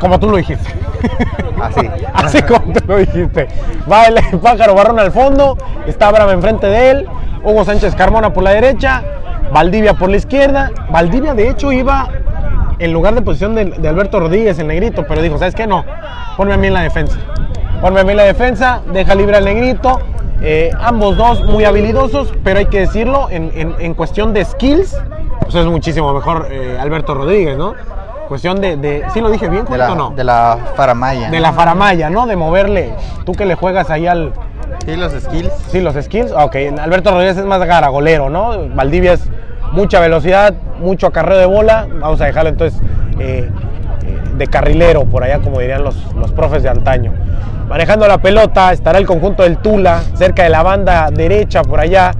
como 0.00 0.18
tú 0.18 0.30
lo 0.30 0.36
dijiste. 0.36 0.68
Así. 1.60 1.80
Así 2.14 2.42
como 2.42 2.72
tú 2.72 2.80
lo 2.86 2.98
dijiste. 2.98 3.48
Va 3.90 4.04
el 4.04 4.16
pájaro 4.42 4.74
barrón 4.74 4.98
al 4.98 5.12
fondo, 5.12 5.56
está 5.86 6.08
Abraham 6.08 6.30
enfrente 6.30 6.66
de 6.66 6.90
él, 6.90 7.08
Hugo 7.42 7.64
Sánchez 7.64 7.94
Carmona 7.94 8.32
por 8.32 8.42
la 8.42 8.50
derecha, 8.50 9.02
Valdivia 9.52 9.94
por 9.94 10.10
la 10.10 10.16
izquierda. 10.16 10.70
Valdivia, 10.90 11.34
de 11.34 11.48
hecho, 11.48 11.72
iba 11.72 12.08
en 12.78 12.92
lugar 12.92 13.14
de 13.14 13.22
posición 13.22 13.54
de, 13.54 13.88
Alberto 13.88 14.20
Rodríguez, 14.20 14.58
el 14.58 14.66
negrito, 14.66 15.04
pero 15.06 15.22
dijo, 15.22 15.38
¿sabes 15.38 15.54
qué? 15.54 15.66
No, 15.66 15.84
ponme 16.36 16.54
a 16.54 16.56
mí 16.56 16.66
en 16.66 16.74
la 16.74 16.82
defensa. 16.82 17.18
Ponme 17.80 18.00
a 18.00 18.04
mí 18.04 18.10
en 18.10 18.16
la 18.16 18.24
defensa, 18.24 18.80
deja 18.92 19.14
libre 19.14 19.36
al 19.36 19.44
negrito. 19.44 20.00
Eh, 20.40 20.70
ambos 20.80 21.16
dos 21.16 21.44
muy 21.44 21.64
habilidosos, 21.64 22.32
pero 22.44 22.60
hay 22.60 22.66
que 22.66 22.80
decirlo, 22.80 23.28
en, 23.30 23.94
cuestión 23.94 24.32
de 24.32 24.44
skills, 24.44 24.96
pues 25.40 25.54
es 25.54 25.66
muchísimo 25.66 26.12
mejor 26.12 26.48
eh, 26.50 26.78
Alberto 26.80 27.14
Rodríguez, 27.14 27.56
¿no? 27.56 27.74
Cuestión 28.28 28.60
de, 28.60 28.76
de 28.76 29.04
¿sí 29.14 29.20
lo 29.20 29.30
dije 29.30 29.48
bien, 29.48 29.64
de 29.64 29.78
la, 29.78 29.92
o 29.92 29.94
no? 29.94 30.10
De 30.10 30.22
la 30.22 30.58
faramaya. 30.76 31.30
De 31.30 31.40
la 31.40 31.52
faramaya, 31.52 32.10
¿no? 32.10 32.26
De 32.26 32.36
moverle, 32.36 32.92
tú 33.24 33.32
que 33.32 33.46
le 33.46 33.54
juegas 33.54 33.90
ahí 33.90 34.06
al, 34.06 34.32
Sí, 34.84 34.96
los 34.96 35.12
skills. 35.12 35.52
Sí, 35.70 35.80
los 35.80 35.94
skills. 35.94 36.32
Ok, 36.32 36.56
Alberto 36.80 37.10
Rodríguez 37.10 37.36
es 37.36 37.44
más 37.44 37.60
garagolero, 37.64 38.30
¿no? 38.30 38.68
Valdivia 38.74 39.14
es 39.14 39.28
mucha 39.72 40.00
velocidad, 40.00 40.54
mucho 40.80 41.06
acarreo 41.06 41.38
de 41.38 41.46
bola. 41.46 41.86
Vamos 42.00 42.20
a 42.20 42.26
dejarlo 42.26 42.50
entonces 42.50 42.80
eh, 43.18 43.48
eh, 44.02 44.18
de 44.36 44.46
carrilero, 44.46 45.04
por 45.04 45.24
allá, 45.24 45.38
como 45.40 45.60
dirían 45.60 45.82
los, 45.84 45.96
los 46.14 46.32
profes 46.32 46.62
de 46.62 46.68
antaño. 46.68 47.12
Manejando 47.68 48.06
la 48.08 48.18
pelota 48.18 48.72
estará 48.72 48.98
el 48.98 49.06
conjunto 49.06 49.42
del 49.42 49.58
Tula, 49.58 50.00
cerca 50.14 50.42
de 50.44 50.48
la 50.48 50.62
banda 50.62 51.10
derecha, 51.12 51.62
por 51.62 51.80
allá, 51.80 52.12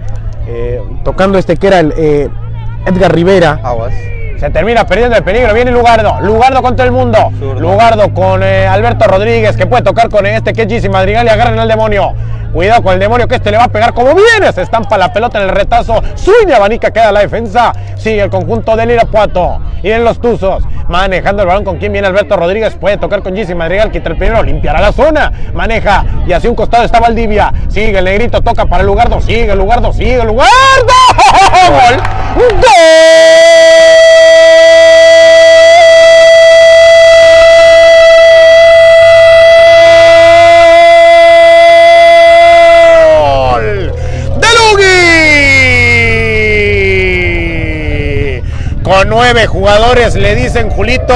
eh, 0.47 0.81
tocando 1.05 1.39
este 1.39 1.57
que 1.57 1.69
era 1.69 1.81
el 1.81 1.93
Edgar 2.87 3.15
Rivera. 3.15 3.61
Aguas. 3.63 3.95
Se 4.38 4.51
termina 4.51 4.87
perdiendo 4.87 5.16
el 5.16 5.24
peligro. 5.24 5.53
Viene 5.53 5.70
Lugardo. 5.70 6.20
Lugardo 6.20 6.62
contra 6.62 6.85
el 6.85 6.92
mundo. 6.92 7.33
Lugardo 7.59 8.12
con 8.14 8.42
Alberto 8.42 9.07
Rodríguez 9.07 9.57
que 9.57 9.66
puede 9.66 9.83
tocar 9.83 10.09
con 10.09 10.27
este 10.27 10.53
que 10.53 10.62
es 10.62 10.88
Madrigal 10.88 11.27
y 11.27 11.31
agarran 11.31 11.59
al 11.59 11.68
demonio. 11.68 12.14
Cuidado 12.53 12.83
con 12.83 12.94
el 12.94 12.98
demonio 13.01 13.29
que 13.29 13.35
este 13.35 13.51
le 13.51 13.59
va 13.59 13.64
a 13.64 13.68
pegar 13.68 13.92
como 13.92 14.14
viene. 14.14 14.53
Se 14.53 14.62
estampa 14.62 14.96
la 14.96 15.12
pelota 15.12 15.38
en 15.38 15.48
el 15.48 15.55
retazo. 15.55 16.03
Sueña 16.14 16.57
abanica 16.57 16.90
queda 16.90 17.12
la 17.12 17.20
defensa. 17.20 17.72
Sigue 17.96 18.22
el 18.22 18.31
conjunto 18.31 18.74
del 18.77 18.92
Irapuato. 18.92 19.61
Y 19.83 19.90
en 19.90 20.05
los 20.05 20.20
Tuzos. 20.20 20.64
Manejando 20.88 21.42
el 21.42 21.48
balón 21.48 21.64
con 21.64 21.77
quien 21.79 21.92
viene 21.92 22.07
Alberto 22.09 22.37
Rodríguez. 22.37 22.74
Puede 22.77 22.96
tocar 22.96 23.22
con 23.22 23.37
Jesse 23.37 23.55
Madrigal. 23.55 23.90
Quita 23.90 24.09
el 24.09 24.16
primero. 24.16 24.42
Limpiará 24.42 24.81
la 24.81 24.92
zona. 24.92 25.33
Maneja. 25.53 26.05
Y 26.27 26.33
hacia 26.33 26.48
un 26.48 26.57
costado 26.57 26.85
está 26.85 27.01
Valdivia. 27.01 27.53
Sigue 27.68 27.98
el 27.98 28.05
negrito. 28.05 28.40
Toca 28.40 28.64
para 28.64 28.81
el 28.81 28.87
Lugardo. 28.87 29.20
Sigue 29.20 29.53
el 29.53 29.59
Lugardo. 29.59 29.92
Sigue 29.92 30.20
el 30.20 30.29
Lugardo. 30.29 30.48
¡Gol! 31.68 31.96
¡Gol! 32.37 34.28
Con 48.88 49.11
nueve 49.11 49.47
jugadores 49.47 50.14
le 50.14 50.35
dicen 50.35 50.71
Julito, 50.71 51.14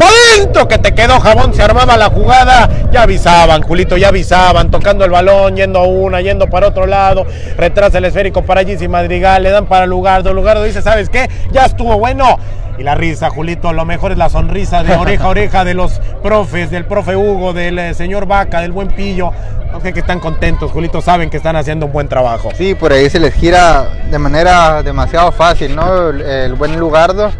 ¡Por 0.00 0.68
que 0.68 0.78
te 0.78 0.94
quedó 0.94 1.20
jabón! 1.20 1.54
Se 1.54 1.62
armaba 1.62 1.96
la 1.96 2.10
jugada, 2.10 2.68
ya 2.90 3.02
avisaban, 3.02 3.62
Julito, 3.62 3.96
ya 3.96 4.08
avisaban, 4.08 4.70
tocando 4.70 5.04
el 5.04 5.10
balón, 5.10 5.56
yendo 5.56 5.78
a 5.80 5.86
una, 5.86 6.20
yendo 6.20 6.48
para 6.48 6.68
otro 6.68 6.86
lado, 6.86 7.26
retrasa 7.56 7.98
el 7.98 8.04
esférico 8.04 8.42
para 8.42 8.62
y 8.62 8.88
Madrigal, 8.88 9.42
le 9.42 9.50
dan 9.50 9.66
para 9.66 9.86
Lugardo, 9.86 10.32
Lugardo 10.32 10.64
dice, 10.64 10.82
¿sabes 10.82 11.08
qué? 11.08 11.28
Ya 11.52 11.64
estuvo 11.64 11.98
bueno. 11.98 12.38
Y 12.78 12.82
la 12.82 12.94
risa, 12.94 13.28
Julito, 13.28 13.74
lo 13.74 13.84
mejor 13.84 14.12
es 14.12 14.18
la 14.18 14.30
sonrisa 14.30 14.82
de 14.82 14.94
oreja 14.94 15.24
a 15.24 15.28
oreja 15.28 15.64
de 15.66 15.74
los 15.74 16.00
profes, 16.22 16.70
del 16.70 16.86
profe 16.86 17.14
Hugo, 17.14 17.52
del 17.52 17.78
eh, 17.78 17.92
señor 17.92 18.26
Vaca, 18.26 18.62
del 18.62 18.72
buen 18.72 18.88
Pillo. 18.88 19.32
No 19.72 19.80
que 19.80 19.90
están 19.90 20.18
contentos, 20.18 20.72
Julito, 20.72 21.00
saben 21.00 21.30
que 21.30 21.36
están 21.36 21.54
haciendo 21.56 21.86
un 21.86 21.92
buen 21.92 22.08
trabajo. 22.08 22.50
Sí, 22.56 22.74
por 22.74 22.92
ahí 22.92 23.08
se 23.08 23.20
les 23.20 23.34
gira 23.34 23.88
de 24.10 24.18
manera 24.18 24.82
demasiado 24.82 25.30
fácil, 25.30 25.76
¿no? 25.76 26.08
El, 26.08 26.54
buen 26.54 26.78
Lugardo. 26.78 27.30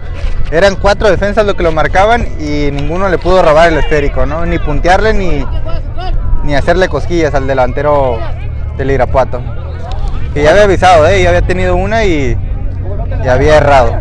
Eran 0.53 0.77
cuatro 0.77 1.11
defensas 1.11 1.45
lo 1.45 1.57
que 1.57 1.63
lo 1.63 1.73
marcaban 1.73 2.27
y 2.39 2.50
ninguno 2.73 3.09
le 3.09 3.19
pudo 3.19 3.43
robar 3.43 3.69
el 3.69 3.79
esférico, 3.79 4.27
¿no? 4.27 4.45
Ni 4.47 4.59
puntearle 4.59 5.15
ni, 5.15 5.45
ni 6.45 6.55
hacerle 6.55 6.89
cosquillas 6.89 7.35
al 7.35 7.47
delantero 7.47 8.19
del 8.77 8.91
Irapuato. 8.91 9.41
Que 10.35 10.43
ya 10.43 10.51
había 10.51 10.65
avisado, 10.65 11.07
¿eh? 11.09 11.23
ya 11.23 11.31
había 11.31 11.43
tenido 11.43 11.77
una 11.77 12.05
y 12.05 12.37
ya 13.25 13.35
había 13.35 13.57
errado. 13.57 13.99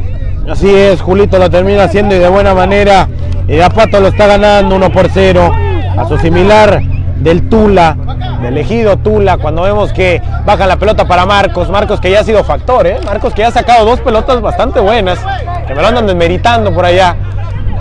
Así 0.50 0.74
es, 0.74 1.02
Julito 1.02 1.38
lo 1.38 1.50
termina 1.50 1.84
haciendo 1.84 2.16
y 2.16 2.20
de 2.20 2.30
buena 2.30 2.54
manera. 2.54 3.08
Irapuato 3.48 4.00
lo 4.00 4.08
está 4.08 4.28
ganando 4.28 4.76
1 4.76 4.92
por 4.92 5.10
0. 5.10 5.52
A 5.98 6.08
su 6.08 6.18
similar 6.18 6.82
del 7.18 7.50
Tula, 7.50 7.98
del 8.42 8.58
elegido 8.58 8.98
Tula, 8.98 9.38
cuando 9.38 9.64
vemos 9.64 9.92
que 9.92 10.22
baja 10.46 10.66
la 10.66 10.78
pelota 10.78 11.06
para 11.06 11.26
Marcos. 11.26 11.70
Marcos 11.70 12.00
que 12.00 12.12
ya 12.12 12.22
ha 12.22 12.24
sido 12.24 12.44
factor, 12.44 12.88
¿eh? 12.88 12.98
Marcos 13.06 13.34
que 13.34 13.42
ya 13.42 13.50
ha 13.50 13.52
sacado 13.52 13.86
dos 13.86 14.00
pelotas 14.02 14.42
bastante 14.42 14.80
buenas, 14.80 15.20
que 15.68 15.76
me 15.76 15.82
lo 15.82 15.88
andan 15.88 16.08
desmeritando 16.08 16.74
por 16.74 16.86
allá. 16.86 17.16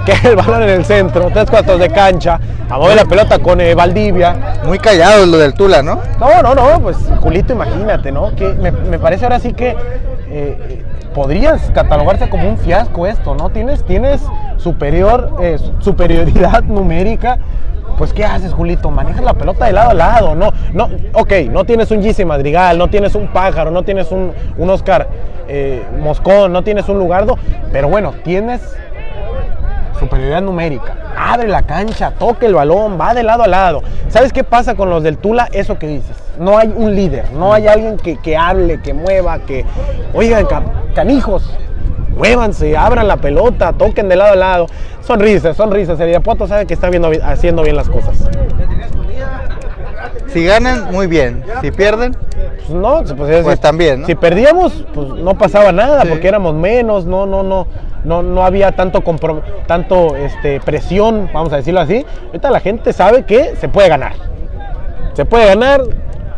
Que 0.05 0.29
el 0.29 0.37
balón 0.37 0.63
en 0.63 0.71
el 0.71 0.85
centro, 0.85 1.29
tres 1.33 1.51
cuartos 1.51 1.79
de 1.79 1.91
cancha, 1.91 2.41
a 2.69 2.79
mover 2.79 2.97
la 2.97 3.05
pelota 3.05 3.39
con 3.39 3.61
eh, 3.61 3.75
Valdivia. 3.75 4.61
Muy 4.65 4.79
callado 4.79 5.27
lo 5.27 5.39
del 5.39 5.55
Tula, 5.55 5.83
¿no? 5.83 6.01
No, 6.19 6.43
no, 6.43 6.55
no, 6.55 6.81
pues 6.81 6.97
Julito, 7.21 7.53
imagínate, 7.53 8.11
¿no? 8.11 8.35
Que 8.35 8.55
me, 8.55 8.71
me 8.71 8.99
parece 8.99 9.25
ahora 9.25 9.39
sí 9.39 9.53
que 9.53 9.77
eh, 10.31 10.85
podrías 11.15 11.71
catalogarse 11.73 12.29
como 12.29 12.49
un 12.49 12.59
fiasco 12.59 13.07
esto, 13.07 13.35
¿no? 13.35 13.51
Tienes, 13.51 13.85
tienes 13.85 14.23
superior, 14.57 15.37
eh, 15.41 15.59
superioridad 15.81 16.63
numérica. 16.65 17.39
Pues, 17.97 18.13
¿qué 18.13 18.25
haces, 18.25 18.53
Julito? 18.53 18.91
Manejas 18.93 19.25
la 19.25 19.35
pelota 19.35 19.67
de 19.67 19.73
lado 19.73 19.91
a 19.91 19.95
lado, 19.95 20.35
¿no? 20.37 20.53
no 20.73 20.89
ok, 21.15 21.33
no 21.51 21.65
tienes 21.65 21.91
un 21.91 22.01
Gise 22.01 22.25
Madrigal, 22.25 22.79
no 22.79 22.89
tienes 22.89 23.17
un 23.17 23.27
Pájaro, 23.27 23.73
no 23.73 23.83
tienes 23.83 24.13
un, 24.13 24.33
un 24.57 24.71
Oscar 24.71 25.09
eh, 25.49 25.83
Moscón, 25.99 26.53
no 26.53 26.63
tienes 26.63 26.89
un 26.89 26.99
Lugardo, 26.99 27.37
pero 27.73 27.89
bueno, 27.89 28.15
tienes 28.23 28.61
superioridad 29.99 30.43
numérica. 30.43 30.97
Abre 31.17 31.49
la 31.49 31.63
cancha, 31.63 32.13
toque 32.13 32.47
el 32.47 32.55
balón, 32.55 32.99
va 33.01 33.15
de 33.15 33.23
lado 33.23 33.43
a 33.43 33.47
lado. 33.49 33.83
¿Sabes 34.09 34.33
qué 34.33 34.45
pasa 34.45 34.75
con 34.75 34.91
los 34.91 35.03
del 35.03 35.19
Tula? 35.19 35.49
Eso 35.53 35.79
que 35.79 35.87
dices. 35.89 36.17
No 36.39 36.57
hay 36.59 36.73
un 36.75 36.95
líder, 36.95 37.33
no 37.33 37.53
hay 37.53 37.67
alguien 37.67 37.97
que, 37.97 38.17
que 38.17 38.37
hable, 38.37 38.81
que 38.81 38.95
mueva, 38.95 39.41
que. 39.41 39.65
Oigan, 40.15 40.47
ca- 40.47 40.63
canijos, 40.95 41.53
muévanse, 42.17 42.77
abran 42.77 43.09
la 43.09 43.17
pelota, 43.17 43.73
toquen 43.73 44.09
de 44.09 44.17
lado 44.17 44.33
a 44.35 44.37
lado. 44.37 44.67
Sonrisas, 45.03 45.57
sonrisas. 45.57 45.99
El 46.01 46.11
Irapuato 46.11 46.47
sabe 46.47 46.67
que 46.67 46.75
está 46.75 46.91
viendo, 46.91 47.11
haciendo 47.25 47.63
bien 47.63 47.77
las 47.77 47.89
cosas. 47.89 48.29
Si 50.29 50.45
ganan, 50.45 50.93
muy 50.93 51.07
bien. 51.07 51.43
Si 51.63 51.71
pierden, 51.71 52.15
Pues 52.15 52.69
no, 52.71 53.03
decir, 53.03 53.43
Pues 53.45 53.61
también, 53.61 54.03
¿no? 54.03 54.07
Si 54.07 54.15
perdíamos, 54.15 54.85
pues 54.95 55.09
no 55.09 55.37
pasaba 55.39 55.73
nada, 55.73 56.03
Sí. 56.03 56.09
porque 56.11 56.29
éramos 56.29 56.55
menos, 56.55 57.07
no, 57.07 57.25
no, 57.27 57.43
no, 57.43 57.67
no, 58.05 58.23
no 58.23 58.45
había 58.45 58.73
tanto 58.73 59.03
compro- 59.03 59.43
tanto 59.67 60.17
este, 60.17 60.61
presión, 60.61 61.29
vamos 61.33 61.53
a 61.53 61.57
decirlo 61.57 61.81
así. 61.81 62.05
Ahorita 62.27 62.51
la 62.51 62.61
gente 62.61 62.93
sabe 62.93 63.25
que 63.25 63.57
se 63.57 63.69
puede 63.69 63.89
ganar. 63.89 64.13
Se 65.15 65.25
puede 65.25 65.47
ganar, 65.47 65.83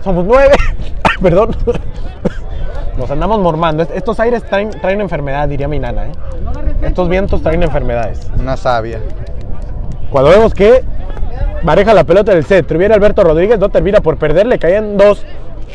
somos 0.03 0.25
nueve, 0.25 0.55
perdón. 1.23 1.55
Nos 2.97 3.11
andamos 3.11 3.39
mormando. 3.41 3.83
Est- 3.83 3.93
Estos 3.95 4.19
aires 4.21 4.43
traen, 4.45 4.71
traen 4.71 5.01
enfermedad, 5.01 5.49
diría 5.49 5.69
mi 5.69 5.79
nana. 5.79 6.07
¿eh? 6.07 6.13
Estos 6.83 7.09
vientos 7.09 7.43
traen 7.43 7.63
enfermedades. 7.63 8.31
una 8.39 8.57
sabia. 8.57 8.99
Cuando 10.11 10.31
vemos 10.31 10.53
que 10.55 10.83
maneja 11.63 11.95
la 11.95 12.05
pelota 12.05 12.33
del 12.33 12.45
centro, 12.45 12.79
viene 12.79 12.95
Alberto 12.95 13.23
Rodríguez, 13.23 13.59
no 13.59 13.69
termina 13.69 14.01
por 14.01 14.17
perder, 14.17 14.47
le 14.47 14.59
caían 14.59 14.97
dos, 14.97 15.25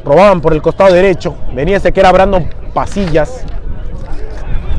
robaban 0.04 0.42
por 0.42 0.54
el 0.54 0.62
costado 0.62 0.94
derecho, 0.94 1.36
venía 1.54 1.78
ese 1.78 1.92
que 1.94 2.00
era 2.02 2.12
Brandon 2.12 2.46
Pasillas, 2.74 3.46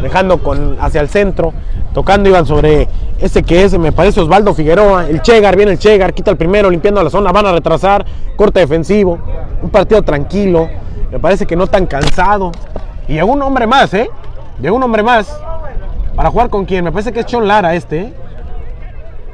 dejando 0.02 0.38
con, 0.38 0.76
hacia 0.80 1.00
el 1.00 1.08
centro, 1.08 1.52
tocando 1.94 2.28
iban 2.28 2.46
sobre 2.46 2.88
ese 3.18 3.42
que 3.42 3.64
es, 3.64 3.78
me 3.78 3.92
parece 3.92 4.20
Osvaldo 4.20 4.54
Figueroa, 4.54 5.08
el 5.08 5.22
Chegar, 5.22 5.56
viene 5.56 5.72
el 5.72 5.78
Chegar, 5.78 6.12
quita 6.12 6.30
el 6.30 6.36
primero, 6.36 6.70
limpiando 6.70 7.02
la 7.02 7.10
zona, 7.10 7.32
van 7.32 7.46
a 7.46 7.52
retrasar, 7.52 8.04
corte 8.36 8.60
defensivo, 8.60 9.18
un 9.62 9.70
partido 9.70 10.02
tranquilo, 10.02 10.68
me 11.10 11.18
parece 11.18 11.46
que 11.46 11.56
no 11.56 11.66
tan 11.66 11.86
cansado, 11.86 12.52
y 13.08 13.14
llegó 13.14 13.32
un 13.32 13.42
hombre 13.42 13.66
más, 13.66 13.94
¿eh? 13.94 14.10
Llegó 14.60 14.76
un 14.76 14.82
hombre 14.82 15.02
más, 15.02 15.34
para 16.14 16.30
jugar 16.30 16.50
con 16.50 16.64
quién, 16.64 16.84
me 16.84 16.92
parece 16.92 17.12
que 17.12 17.20
es 17.20 17.26
Chon 17.26 17.48
Lara 17.48 17.74
este, 17.74 18.00
¿eh? 18.00 18.14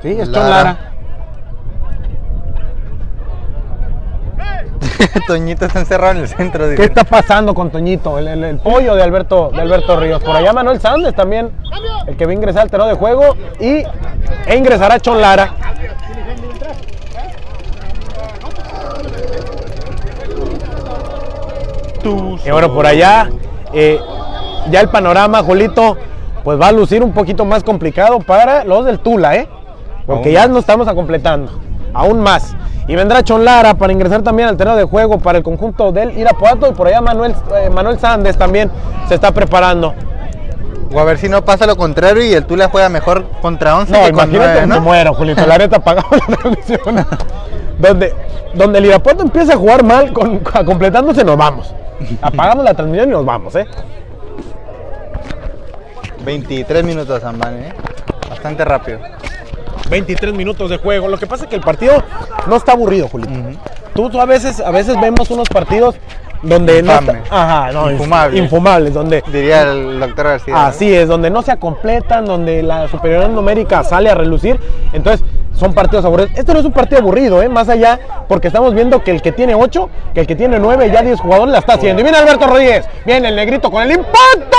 Sí, 0.02 0.08
es 0.08 0.30
Chon 0.30 0.50
Lara. 0.50 0.91
Toñito 5.26 5.66
está 5.66 5.80
encerrado 5.80 6.12
en 6.12 6.18
el 6.18 6.28
centro. 6.28 6.64
¿Qué 6.64 6.70
dice. 6.72 6.84
está 6.84 7.04
pasando 7.04 7.54
con 7.54 7.70
Toñito? 7.70 8.18
El, 8.18 8.28
el- 8.28 8.44
el 8.44 8.58
pollo 8.58 8.94
de 8.94 9.02
Alberto, 9.02 9.50
de 9.54 9.60
Alberto 9.60 9.98
Ríos. 9.98 10.22
Por 10.22 10.34
allá 10.36 10.52
Manuel 10.52 10.80
Sández 10.80 11.14
también, 11.14 11.50
el 12.06 12.16
que 12.16 12.24
va 12.26 12.30
a 12.32 12.34
ingresar 12.34 12.62
al 12.62 12.70
terreno 12.70 12.88
de 12.88 12.94
juego. 12.96 13.36
Y 13.60 13.84
e 14.46 14.56
ingresará 14.56 14.98
Chon 15.00 15.20
Lara. 15.20 15.54
Y 22.44 22.50
bueno, 22.50 22.72
por 22.74 22.86
allá, 22.86 23.30
eh, 23.72 23.98
ya 24.70 24.80
el 24.80 24.88
panorama, 24.88 25.42
Julito, 25.42 25.96
pues 26.42 26.60
va 26.60 26.68
a 26.68 26.72
lucir 26.72 27.02
un 27.02 27.12
poquito 27.12 27.44
más 27.44 27.62
complicado 27.62 28.18
para 28.20 28.64
los 28.64 28.84
del 28.84 28.98
Tula, 28.98 29.36
¿eh? 29.36 29.48
Porque 30.06 30.32
ya 30.32 30.48
nos 30.48 30.58
estamos 30.60 30.92
completando, 30.92 31.52
aún 31.94 32.20
más. 32.20 32.54
Y 32.88 32.96
vendrá 32.96 33.22
Chon 33.22 33.44
Lara 33.44 33.74
para 33.74 33.92
ingresar 33.92 34.22
también 34.22 34.48
al 34.48 34.56
terreno 34.56 34.76
de 34.76 34.84
juego 34.84 35.18
para 35.18 35.38
el 35.38 35.44
conjunto 35.44 35.92
del 35.92 36.18
Irapuato. 36.18 36.68
Y 36.68 36.72
por 36.72 36.88
allá 36.88 37.00
Manuel, 37.00 37.34
eh, 37.56 37.70
Manuel 37.70 37.98
Sández 37.98 38.36
también 38.36 38.70
se 39.08 39.14
está 39.14 39.32
preparando. 39.32 39.94
O 40.92 40.98
a 41.00 41.04
ver 41.04 41.16
si 41.16 41.28
no 41.28 41.44
pasa 41.44 41.64
lo 41.66 41.76
contrario 41.76 42.22
y 42.24 42.32
el 42.34 42.44
Tula 42.44 42.68
juega 42.68 42.88
mejor 42.88 43.24
contra 43.40 43.76
11 43.78 43.92
No, 43.92 43.98
que 43.98 44.12
con 44.12 44.24
imagínate, 44.24 44.52
9, 44.52 44.66
me 44.66 44.74
¿no? 44.74 44.80
muero, 44.80 45.14
Julito. 45.14 45.46
La 45.46 45.56
neta, 45.58 45.76
apagamos 45.76 46.10
la 46.28 46.36
transmisión. 46.36 47.06
donde, 47.78 48.14
donde 48.54 48.78
el 48.78 48.86
Irapuato 48.86 49.22
empieza 49.22 49.54
a 49.54 49.56
jugar 49.56 49.84
mal, 49.84 50.12
con, 50.12 50.40
completándose, 50.66 51.24
nos 51.24 51.36
vamos. 51.36 51.74
Apagamos 52.20 52.64
la 52.64 52.74
transmisión 52.74 53.08
y 53.08 53.12
nos 53.12 53.24
vamos, 53.24 53.54
¿eh? 53.56 53.66
23 56.24 56.84
minutos, 56.84 57.22
Amban, 57.24 57.54
¿eh? 57.58 57.72
Bastante 58.28 58.64
rápido. 58.64 58.98
23 59.92 60.34
minutos 60.34 60.70
de 60.70 60.78
juego. 60.78 61.06
Lo 61.06 61.18
que 61.18 61.26
pasa 61.26 61.44
es 61.44 61.50
que 61.50 61.56
el 61.56 61.62
partido 61.62 62.02
no 62.48 62.56
está 62.56 62.72
aburrido, 62.72 63.08
Julito. 63.08 63.32
Ujú. 63.32 63.58
Tú, 63.94 64.10
tú 64.10 64.20
a 64.20 64.24
veces 64.24 64.58
a 64.60 64.70
veces 64.70 64.98
vemos 65.00 65.30
unos 65.30 65.48
partidos 65.48 65.96
donde 66.42 66.82
no 66.82 66.92
Infames. 66.92 67.22
está- 67.24 67.42
ajá, 67.42 67.72
no, 67.72 67.90
donde 68.92 69.22
Diría 69.32 69.62
el 69.62 70.00
doctor 70.00 70.26
García. 70.26 70.54
¿no? 70.54 70.60
así 70.60 70.92
es, 70.94 71.08
donde 71.08 71.30
no 71.30 71.42
se 71.42 71.56
completan, 71.58 72.24
donde 72.24 72.62
la 72.62 72.88
superioridad 72.88 73.28
numérica 73.28 73.84
sale 73.84 74.10
a 74.10 74.14
relucir, 74.14 74.58
entonces 74.92 75.24
son 75.54 75.74
partidos 75.74 76.04
aburridos. 76.04 76.32
Este 76.34 76.52
no 76.52 76.58
es 76.60 76.64
un 76.64 76.72
partido 76.72 77.00
aburrido, 77.00 77.42
¿eh? 77.42 77.48
más 77.48 77.68
allá, 77.68 77.98
porque 78.26 78.48
estamos 78.48 78.74
viendo 78.74 79.02
que 79.04 79.10
el 79.12 79.22
que 79.22 79.32
tiene 79.32 79.54
8, 79.54 79.88
que 80.14 80.20
el 80.20 80.26
que 80.26 80.34
tiene 80.34 80.58
9, 80.58 80.90
ya 80.92 81.02
10 81.02 81.20
jugadores 81.20 81.52
la 81.52 81.58
está 81.58 81.74
haciendo. 81.74 82.00
Y 82.00 82.02
viene 82.02 82.18
Alberto 82.18 82.46
Rodríguez, 82.46 82.86
viene 83.04 83.28
el 83.28 83.36
negrito 83.36 83.70
con 83.70 83.82
el 83.82 83.92
impacto, 83.92 84.56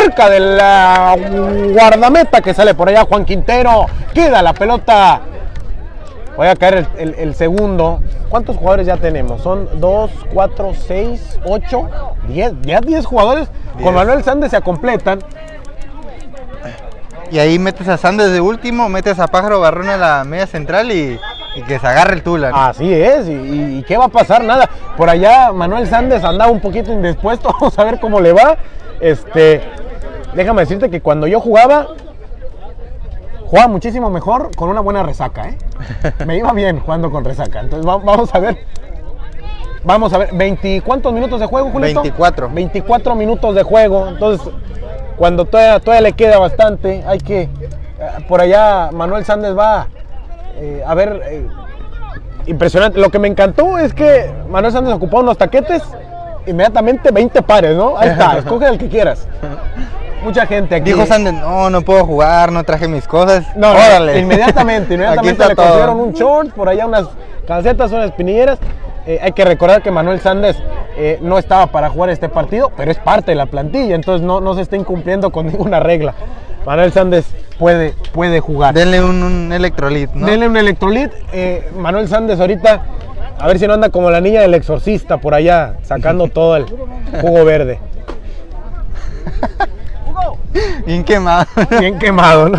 cerca 0.00 0.30
de 0.30 0.40
la 0.40 1.16
guardameta 1.72 2.40
que 2.40 2.54
sale 2.54 2.74
por 2.74 2.88
allá 2.88 3.04
Juan 3.04 3.24
Quintero, 3.24 3.86
queda 4.14 4.42
la 4.42 4.52
pelota 4.54 5.20
Voy 6.38 6.46
a 6.46 6.54
caer 6.56 6.86
el, 6.96 7.08
el- 7.08 7.14
el 7.18 7.34
segundo. 7.34 8.00
¿Cuántos 8.30 8.56
jugadores 8.56 8.86
ya 8.86 8.96
tenemos? 8.96 9.42
Son 9.42 9.68
2, 9.80 10.10
4, 10.32 10.72
6, 10.86 11.40
8, 11.44 11.88
10. 12.28 12.52
Ya 12.62 12.80
10 12.80 13.04
jugadores. 13.04 13.48
Con. 13.82 13.92
Manuel 13.94 14.22
Sández 14.22 14.52
se 14.52 14.60
completan. 14.62 15.18
Y 17.30 17.38
ahí 17.40 17.58
metes 17.58 17.88
a 17.88 17.96
Sandes 17.98 18.32
de 18.32 18.40
último, 18.40 18.88
metes 18.88 19.18
a 19.18 19.26
Pájaro 19.26 19.60
Barrón 19.60 19.88
a 19.90 19.96
la 19.98 20.24
media 20.24 20.46
central 20.46 20.90
y, 20.92 21.18
y 21.56 21.62
que 21.62 21.78
se 21.78 21.86
agarre 21.86 22.14
el 22.14 22.22
Tula. 22.22 22.50
¿no? 22.50 22.56
Así 22.56 22.90
es. 22.90 23.26
Y 23.28 23.84
qué 23.86 23.98
va 23.98 24.04
a 24.06 24.08
pasar? 24.08 24.42
Nada. 24.44 24.70
Por 24.96 25.10
allá 25.10 25.52
Manuel 25.52 25.86
Sández 25.88 26.24
andaba 26.24 26.50
un 26.50 26.60
poquito 26.60 26.92
indispuesto. 26.92 27.50
Vamos 27.60 27.78
a 27.78 27.84
ver 27.84 28.00
cómo 28.00 28.20
le 28.20 28.32
va. 28.32 28.56
Este, 29.00 29.60
déjame 30.34 30.62
decirte 30.62 30.88
que 30.88 31.00
cuando 31.02 31.26
yo 31.26 31.40
jugaba, 31.40 31.88
jugaba 33.48 33.68
muchísimo 33.68 34.10
mejor 34.10 34.54
con 34.56 34.68
una 34.68 34.80
buena 34.80 35.02
resaca. 35.02 35.48
¿eh? 35.48 35.56
Me 36.26 36.36
iba 36.36 36.52
bien 36.52 36.80
jugando 36.80 37.10
con 37.10 37.24
resaca. 37.24 37.60
Entonces 37.60 37.86
va- 37.88 37.96
vamos 37.98 38.34
a 38.34 38.38
ver. 38.38 38.58
Vamos 39.84 40.12
a 40.12 40.18
ver, 40.18 40.30
20, 40.34 40.82
¿cuántos 40.82 41.12
minutos 41.12 41.40
de 41.40 41.46
juego, 41.46 41.70
Julito? 41.70 42.02
24. 42.02 42.50
24 42.52 43.14
minutos 43.14 43.54
de 43.54 43.62
juego. 43.62 44.08
Entonces, 44.08 44.46
cuando 45.16 45.44
todavía, 45.44 45.80
todavía 45.80 46.02
le 46.08 46.12
queda 46.12 46.38
bastante, 46.38 47.02
hay 47.06 47.18
que. 47.18 47.42
eh, 47.42 47.48
Por 48.28 48.40
allá 48.40 48.90
Manuel 48.92 49.24
Sández 49.24 49.56
va 49.56 49.86
eh, 50.56 50.82
a 50.86 50.94
ver. 50.94 51.22
eh, 51.26 51.46
impresionante. 52.46 52.98
Lo 52.98 53.10
que 53.10 53.18
me 53.18 53.28
encantó 53.28 53.78
es 53.78 53.94
que 53.94 54.30
Manuel 54.50 54.72
Sández 54.72 54.94
ocupó 54.94 55.20
unos 55.20 55.38
taquetes, 55.38 55.82
inmediatamente 56.46 57.10
20 57.10 57.40
pares, 57.42 57.76
¿no? 57.76 57.96
Ahí 57.96 58.08
está, 58.10 58.38
escoge 58.38 58.66
el 58.66 58.78
que 58.78 58.88
quieras. 58.88 59.26
Mucha 60.22 60.46
gente 60.46 60.74
aquí. 60.74 60.92
Dijo 60.92 61.06
Sandes, 61.06 61.32
no, 61.34 61.70
no 61.70 61.82
puedo 61.82 62.04
jugar, 62.04 62.50
no 62.52 62.64
traje 62.64 62.88
mis 62.88 63.06
cosas. 63.06 63.44
No, 63.56 63.72
no, 63.72 63.78
Órale. 63.78 64.18
inmediatamente, 64.18 64.94
Aquí 64.94 64.94
inmediatamente 64.94 65.30
está 65.42 65.48
le 65.48 65.54
consiguieron 65.56 66.00
un 66.00 66.12
short, 66.12 66.50
por 66.52 66.68
allá 66.68 66.86
unas 66.86 67.06
calcetas, 67.46 67.92
unas 67.92 68.06
espinilleras. 68.06 68.58
Eh, 69.06 69.18
hay 69.22 69.32
que 69.32 69.44
recordar 69.44 69.80
que 69.82 69.90
Manuel 69.90 70.20
Sández 70.20 70.56
eh, 70.96 71.18
no 71.22 71.38
estaba 71.38 71.68
para 71.68 71.88
jugar 71.88 72.10
este 72.10 72.28
partido, 72.28 72.70
pero 72.76 72.90
es 72.90 72.98
parte 72.98 73.30
de 73.30 73.36
la 73.36 73.46
plantilla, 73.46 73.94
entonces 73.94 74.26
no, 74.26 74.40
no 74.40 74.54
se 74.54 74.60
está 74.62 74.76
incumpliendo 74.76 75.30
con 75.30 75.46
ninguna 75.50 75.80
regla. 75.80 76.14
Manuel 76.66 76.92
Sández 76.92 77.24
puede, 77.58 77.94
puede 78.12 78.40
jugar. 78.40 78.74
Denle 78.74 79.02
un, 79.02 79.22
un 79.22 79.52
electrolit, 79.52 80.10
¿no? 80.12 80.26
Denle 80.26 80.48
un 80.48 80.56
electrolit. 80.56 81.10
eh, 81.32 81.70
Manuel 81.78 82.08
Sández 82.08 82.38
ahorita 82.40 82.82
A 83.38 83.46
ver 83.46 83.58
si 83.58 83.66
no 83.66 83.74
anda 83.74 83.88
como 83.88 84.10
la 84.10 84.20
niña 84.20 84.42
del 84.42 84.52
exorcista 84.54 85.16
por 85.18 85.32
allá, 85.32 85.76
sacando 85.84 86.26
todo 86.28 86.56
el 86.56 86.66
jugo 87.22 87.44
verde. 87.46 87.78
Bien 90.86 91.04
quemado. 91.04 91.46
Bien 91.78 91.98
quemado, 91.98 92.48
¿no? 92.48 92.58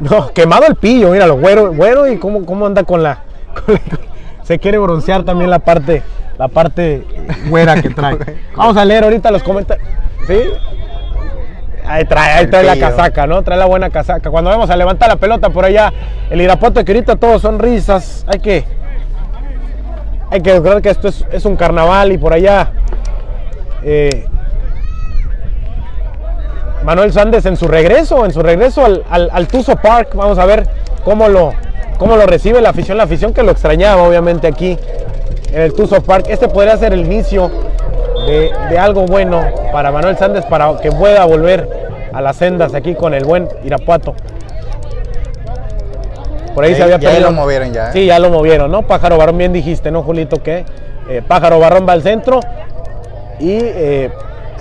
No, 0.00 0.32
quemado 0.32 0.66
el 0.66 0.76
pillo, 0.76 1.10
míralo, 1.10 1.36
güero, 1.36 1.72
güero 1.72 2.10
y 2.10 2.16
cómo, 2.18 2.44
cómo 2.46 2.66
anda 2.66 2.84
con 2.84 3.02
la, 3.02 3.18
con 3.66 3.74
la- 3.74 3.98
Se 4.44 4.58
quiere 4.58 4.78
broncear 4.78 5.24
también 5.24 5.50
la 5.50 5.58
parte, 5.58 6.02
la 6.38 6.48
parte 6.48 7.04
güera 7.48 7.80
que 7.80 7.90
trae. 7.90 8.16
Vamos 8.56 8.76
a 8.76 8.84
leer 8.84 9.04
ahorita 9.04 9.30
los 9.30 9.42
comentarios. 9.42 9.86
¿Sí? 10.26 10.38
Ahí 11.84 12.04
trae, 12.04 12.32
ahí 12.34 12.46
trae 12.46 12.62
la 12.64 12.78
casaca, 12.78 13.26
¿no? 13.26 13.42
Trae 13.42 13.58
la 13.58 13.66
buena 13.66 13.90
casaca. 13.90 14.30
Cuando 14.30 14.50
vamos 14.50 14.70
a 14.70 14.76
levantar 14.76 15.08
la 15.08 15.16
pelota 15.16 15.50
por 15.50 15.64
allá, 15.64 15.92
el 16.30 16.40
Irapuato 16.40 16.84
que 16.84 16.92
ahorita 16.92 17.16
todos 17.16 17.42
son 17.42 17.58
risas, 17.58 18.24
hay 18.28 18.38
que. 18.38 18.64
Hay 20.30 20.40
que 20.40 20.52
recordar 20.54 20.80
que 20.80 20.90
esto 20.90 21.08
es, 21.08 21.26
es 21.32 21.44
un 21.44 21.56
carnaval 21.56 22.12
y 22.12 22.18
por 22.18 22.32
allá. 22.32 22.70
eh, 23.82 24.26
Manuel 26.84 27.12
Sández 27.12 27.46
en 27.46 27.56
su 27.56 27.68
regreso, 27.68 28.24
en 28.24 28.32
su 28.32 28.42
regreso 28.42 28.84
al, 28.84 29.04
al, 29.10 29.30
al 29.32 29.46
Tuzo 29.48 29.76
Park. 29.76 30.10
Vamos 30.14 30.38
a 30.38 30.44
ver 30.46 30.66
cómo 31.04 31.28
lo, 31.28 31.52
cómo 31.98 32.16
lo 32.16 32.26
recibe 32.26 32.60
la 32.60 32.70
afición, 32.70 32.96
la 32.98 33.04
afición 33.04 33.32
que 33.32 33.42
lo 33.42 33.52
extrañaba 33.52 34.02
obviamente 34.02 34.46
aquí 34.48 34.78
en 35.52 35.60
el 35.60 35.72
Tuzo 35.74 36.02
Park. 36.02 36.26
Este 36.28 36.48
podría 36.48 36.76
ser 36.76 36.92
el 36.92 37.00
inicio 37.00 37.50
de, 38.26 38.50
de 38.70 38.78
algo 38.78 39.02
bueno 39.06 39.44
para 39.72 39.90
Manuel 39.92 40.16
Sández 40.16 40.44
para 40.46 40.76
que 40.80 40.90
pueda 40.90 41.24
volver 41.24 41.68
a 42.12 42.20
las 42.20 42.36
sendas 42.36 42.74
aquí 42.74 42.94
con 42.94 43.14
el 43.14 43.24
buen 43.24 43.48
Irapuato. 43.64 44.14
Por 46.54 46.64
ahí 46.64 46.72
Ya- 46.72 46.76
se 46.76 46.82
había 46.82 46.98
ya 46.98 47.08
perdido. 47.10 47.30
lo 47.30 47.36
movieron 47.36 47.72
ya, 47.72 47.88
¿eh? 47.88 47.92
Sí, 47.92 48.06
ya 48.06 48.18
lo 48.18 48.28
movieron, 48.30 48.70
¿no? 48.70 48.82
Pájaro 48.82 49.16
Barrón, 49.16 49.38
bien 49.38 49.52
dijiste, 49.52 49.90
¿no, 49.90 50.02
Julito? 50.02 50.42
Que 50.42 50.64
eh, 51.08 51.22
Pájaro 51.26 51.58
Barrón 51.58 51.86
va 51.88 51.92
al 51.94 52.02
centro 52.02 52.40
y 53.40 53.52
eh, 53.60 54.10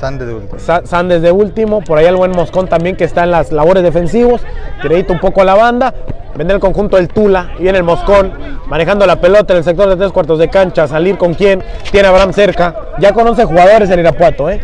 Sande 0.02 0.26
de 0.26 0.34
último. 0.34 0.60
Sa- 0.60 0.82
Sandes 0.86 1.22
de 1.22 1.32
último, 1.32 1.82
por 1.82 1.98
ahí 2.00 2.06
el 2.08 2.16
buen 2.16 2.32
Moscón 2.32 2.68
también 2.68 2.96
que 2.98 3.04
está 3.06 3.24
en 3.24 3.32
las 3.32 3.52
labores 3.52 3.84
defensivos, 3.84 4.42
crédito 4.82 5.14
un 5.14 5.20
poco 5.20 5.42
a 5.42 5.46
la 5.46 5.54
banda, 5.54 5.94
vende 6.36 6.54
el 6.56 6.60
conjunto 6.60 6.98
del 6.98 7.08
Tula 7.08 7.52
y 7.60 7.64
viene 7.64 7.78
el 7.78 7.84
Moscón 7.84 8.34
manejando 8.66 9.06
la 9.06 9.22
pelota 9.22 9.54
en 9.54 9.58
el 9.60 9.64
sector 9.64 9.88
de 9.90 9.96
tres 9.96 10.12
cuartos 10.12 10.40
de 10.40 10.50
cancha, 10.50 10.88
salir 10.88 11.18
con 11.20 11.36
quién, 11.36 11.64
tiene 11.92 12.08
a 12.08 12.12
Abraham 12.12 12.34
cerca, 12.34 12.76
ya 13.00 13.14
con 13.14 13.28
11 13.28 13.46
jugadores 13.46 13.90
el 13.92 14.00
Irapuato, 14.00 14.50
¿eh? 14.50 14.60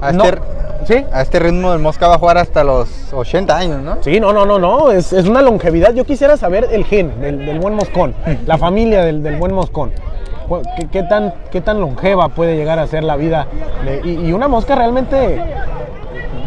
A 0.00 0.12
No- 0.12 0.24
este, 0.24 0.38
¿Sí? 0.86 1.04
a 1.12 1.20
este 1.20 1.38
ritmo 1.40 1.74
el 1.74 1.78
Mosca 1.78 2.08
va 2.08 2.14
a 2.14 2.18
jugar 2.18 2.38
hasta 2.38 2.64
los 2.64 3.12
80 3.12 3.54
años, 3.54 3.82
¿no? 3.82 3.98
Sí, 4.02 4.18
no, 4.18 4.32
no, 4.32 4.46
no, 4.46 4.58
no, 4.58 4.90
es, 4.92 5.12
es 5.12 5.26
una 5.26 5.42
longevidad. 5.42 5.92
Yo 5.92 6.04
quisiera 6.06 6.38
saber 6.38 6.68
el 6.72 6.86
gen 6.86 7.20
del, 7.20 7.44
del 7.44 7.58
buen 7.60 7.74
Moscón, 7.74 8.14
la 8.46 8.56
familia 8.56 9.04
del, 9.04 9.22
del 9.22 9.36
buen 9.36 9.52
Moscón. 9.52 9.92
¿Qué, 10.76 10.88
qué 10.88 11.02
tan, 11.04 11.32
¿Qué 11.50 11.60
tan 11.60 11.80
longeva 11.80 12.28
puede 12.28 12.56
llegar 12.56 12.78
a 12.78 12.86
ser 12.86 13.04
la 13.04 13.16
vida? 13.16 13.46
y, 14.04 14.10
y 14.26 14.32
una 14.32 14.48
mosca 14.48 14.74
realmente... 14.74 15.42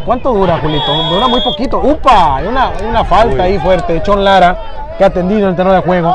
¿Cuánto 0.04 0.34
dura, 0.34 0.58
Julito? 0.58 0.92
Dura 1.08 1.28
muy 1.28 1.40
poquito. 1.40 1.80
¡Upa! 1.82 2.36
Hay 2.36 2.46
Una, 2.46 2.68
hay 2.68 2.86
una 2.86 3.04
falta 3.04 3.36
Uy. 3.36 3.40
ahí 3.40 3.58
fuerte. 3.58 4.02
Chon 4.02 4.22
Lara, 4.22 4.94
que 4.98 5.04
ha 5.04 5.06
atendido 5.06 5.44
en 5.44 5.48
el 5.48 5.56
terreno 5.56 5.74
de 5.74 5.80
juego. 5.80 6.14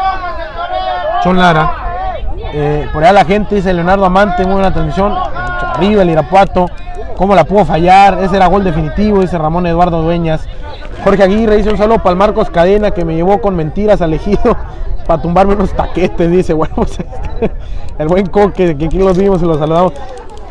Chon 1.24 1.38
Lara. 1.38 1.74
Eh, 2.54 2.88
por 2.94 3.04
allá 3.04 3.14
la 3.14 3.26
gente 3.26 3.56
dice 3.56 3.74
Leonardo 3.74 4.06
Amante, 4.06 4.44
muy 4.44 4.54
buena 4.54 4.72
transmisión. 4.72 5.16
Arriba 5.16 6.04
el 6.04 6.12
Irapuato. 6.12 6.68
¿Cómo 7.18 7.34
la 7.34 7.44
pudo 7.44 7.66
fallar? 7.66 8.20
Ese 8.22 8.36
era 8.38 8.46
gol 8.46 8.64
definitivo, 8.64 9.22
dice 9.22 9.38
Ramón 9.40 9.66
Eduardo 9.66 10.04
Dueñas. 10.04 10.48
Jorge 11.04 11.24
Aguirre 11.24 11.58
dice 11.58 11.72
un 11.72 11.78
saludo 11.78 11.98
para 11.98 12.12
el 12.12 12.18
Marcos 12.18 12.50
Cadena 12.52 12.92
que 12.92 13.04
me 13.06 13.16
llevó 13.16 13.42
con 13.42 13.56
mentiras 13.56 14.02
al 14.02 14.14
ejido 14.14 14.56
para 15.10 15.24
tumbarme 15.24 15.56
unos 15.56 15.74
taquetes. 15.74 16.30
Dice, 16.30 16.54
bueno, 16.62 16.76
pues, 16.76 16.92
este, 17.00 17.52
el 17.98 18.08
buen 18.08 18.28
Coque, 18.28 18.78
que 18.78 18.86
aquí 18.86 19.00
los 19.00 19.18
vimos 19.18 19.42
y 19.42 19.46
los 19.46 19.58
saludamos. 19.58 19.94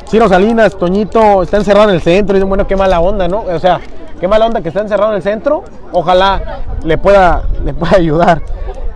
Ciro 0.09 0.29
Salinas, 0.29 0.77
Toñito, 0.77 1.45
está 1.45 1.59
encerrado 1.59 1.91
en 1.91 1.95
el 1.95 2.01
centro. 2.01 2.35
Dicen, 2.35 2.49
bueno, 2.49 2.67
qué 2.67 2.75
mala 2.75 2.99
onda, 2.99 3.29
¿no? 3.29 3.43
O 3.43 3.59
sea, 3.61 3.81
qué 4.19 4.27
mala 4.27 4.47
onda 4.47 4.61
que 4.61 4.69
está 4.69 4.81
encerrado 4.81 5.13
en 5.13 5.17
el 5.19 5.23
centro. 5.23 5.63
Ojalá 5.93 6.63
le 6.83 6.99
pueda, 6.99 7.45
le 7.65 7.73
pueda 7.73 7.99
ayudar. 7.99 8.43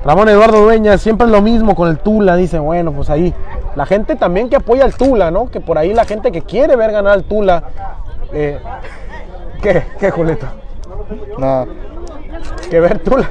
Ramón 0.04 0.28
Eduardo 0.28 0.62
Dueñas, 0.62 1.00
siempre 1.00 1.26
es 1.26 1.32
lo 1.32 1.42
mismo 1.42 1.76
con 1.76 1.88
el 1.88 1.98
Tula. 1.98 2.34
Dice, 2.34 2.58
bueno, 2.58 2.90
pues 2.90 3.08
ahí. 3.08 3.32
La 3.76 3.86
gente 3.86 4.16
también 4.16 4.48
que 4.48 4.56
apoya 4.56 4.84
al 4.84 4.94
Tula, 4.94 5.30
¿no? 5.30 5.48
Que 5.48 5.60
por 5.60 5.78
ahí 5.78 5.94
la 5.94 6.04
gente 6.04 6.32
que 6.32 6.42
quiere 6.42 6.74
ver 6.74 6.90
ganar 6.90 7.12
al 7.12 7.22
Tula. 7.22 7.62
eh, 8.32 8.58
¿Qué? 9.62 9.84
¿Qué, 10.00 10.10
Julito? 10.10 10.46
No. 11.38 11.66
Que 12.68 12.80
ver 12.80 12.98
Tula. 12.98 13.28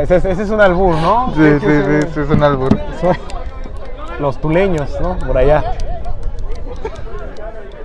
Ese, 0.00 0.16
es- 0.16 0.24
ese 0.24 0.42
es 0.42 0.50
un 0.50 0.60
albur, 0.60 0.94
¿no? 0.96 1.32
Sí, 1.34 1.42
sí, 1.60 1.66
sí, 1.66 2.08
sí, 2.14 2.20
es 2.20 2.30
un 2.30 2.42
albur. 2.42 2.76
Los 4.20 4.38
tuleños, 4.40 4.90
¿no? 5.00 5.18
Por 5.18 5.36
allá. 5.36 5.62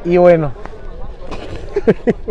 Y 0.06 0.18
bueno. 0.18 0.52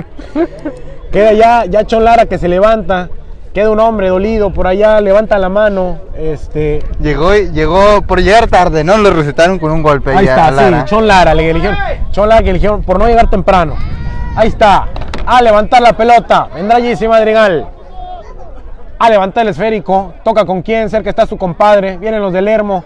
Queda 1.12 1.32
ya, 1.32 1.64
ya 1.66 1.84
Chon 1.84 2.04
Lara 2.04 2.26
que 2.26 2.38
se 2.38 2.48
levanta. 2.48 3.08
Queda 3.52 3.70
un 3.70 3.80
hombre 3.80 4.08
dolido 4.08 4.52
por 4.52 4.66
allá, 4.68 5.00
levanta 5.00 5.36
la 5.38 5.48
mano. 5.48 5.98
Este. 6.16 6.84
Llegó, 7.00 7.34
llegó 7.34 8.02
por 8.02 8.20
llegar 8.22 8.46
tarde, 8.46 8.84
¿no? 8.84 8.96
Lo 8.96 9.10
recetaron 9.10 9.58
con 9.58 9.72
un 9.72 9.82
golpe. 9.82 10.12
Ahí 10.14 10.24
ya, 10.26 10.32
está, 10.36 10.50
Lara. 10.52 10.80
sí, 10.80 10.84
Chon 10.86 11.06
Lara, 11.08 11.34
le 11.34 11.50
eligieron. 11.50 11.76
Chon 12.12 12.28
Lara 12.28 12.42
que 12.44 12.50
eligieron 12.50 12.82
por 12.82 12.98
no 12.98 13.06
llegar 13.06 13.28
temprano. 13.28 13.74
Ahí 14.36 14.48
está. 14.48 14.86
A 15.26 15.42
levantar 15.42 15.82
la 15.82 15.92
pelota. 15.94 16.48
Vendrá 16.54 16.80
Jesse 16.80 17.08
Madrigal. 17.08 17.68
A 19.00 19.08
levantar 19.08 19.44
el 19.44 19.48
esférico. 19.48 20.12
Toca 20.22 20.44
con 20.44 20.60
quién. 20.60 20.90
Cerca 20.90 21.08
está 21.08 21.24
su 21.24 21.38
compadre. 21.38 21.96
Vienen 21.96 22.20
los 22.20 22.34
del 22.34 22.44
Lermo. 22.44 22.84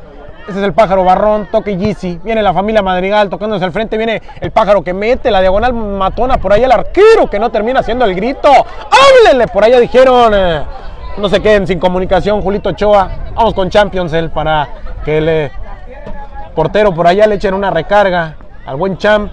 Ese 0.48 0.58
es 0.60 0.64
el 0.64 0.72
pájaro 0.72 1.02
barrón. 1.02 1.48
Toque 1.50 1.76
Yeezy. 1.76 2.20
Viene 2.22 2.40
la 2.40 2.54
familia 2.54 2.82
Madrigal 2.82 3.28
tocándose 3.28 3.64
al 3.64 3.72
frente. 3.72 3.96
Viene 3.96 4.22
el 4.40 4.52
pájaro 4.52 4.84
que 4.84 4.94
mete 4.94 5.32
la 5.32 5.40
diagonal 5.40 5.74
matona. 5.74 6.38
Por 6.38 6.52
ahí 6.52 6.62
el 6.62 6.70
arquero 6.70 7.28
que 7.28 7.40
no 7.40 7.50
termina 7.50 7.80
haciendo 7.80 8.04
el 8.04 8.14
grito. 8.14 8.48
¡Háblenle! 8.48 9.48
Por 9.48 9.64
allá 9.64 9.80
dijeron. 9.80 10.32
eh, 10.34 10.62
no 11.16 11.28
se 11.28 11.40
queden 11.40 11.66
sin 11.66 11.80
comunicación. 11.80 12.40
Julito 12.42 12.68
Ochoa. 12.68 13.10
Vamos 13.34 13.52
con 13.52 13.68
Champions 13.68 14.12
él 14.12 14.30
para 14.30 14.68
que 15.04 15.20
le 15.20 15.50
portero 16.54 16.94
por 16.94 17.08
allá 17.08 17.26
le 17.26 17.34
echen 17.34 17.52
una 17.54 17.70
recarga 17.70 18.36
al 18.64 18.76
buen 18.76 18.96
Champ 18.98 19.32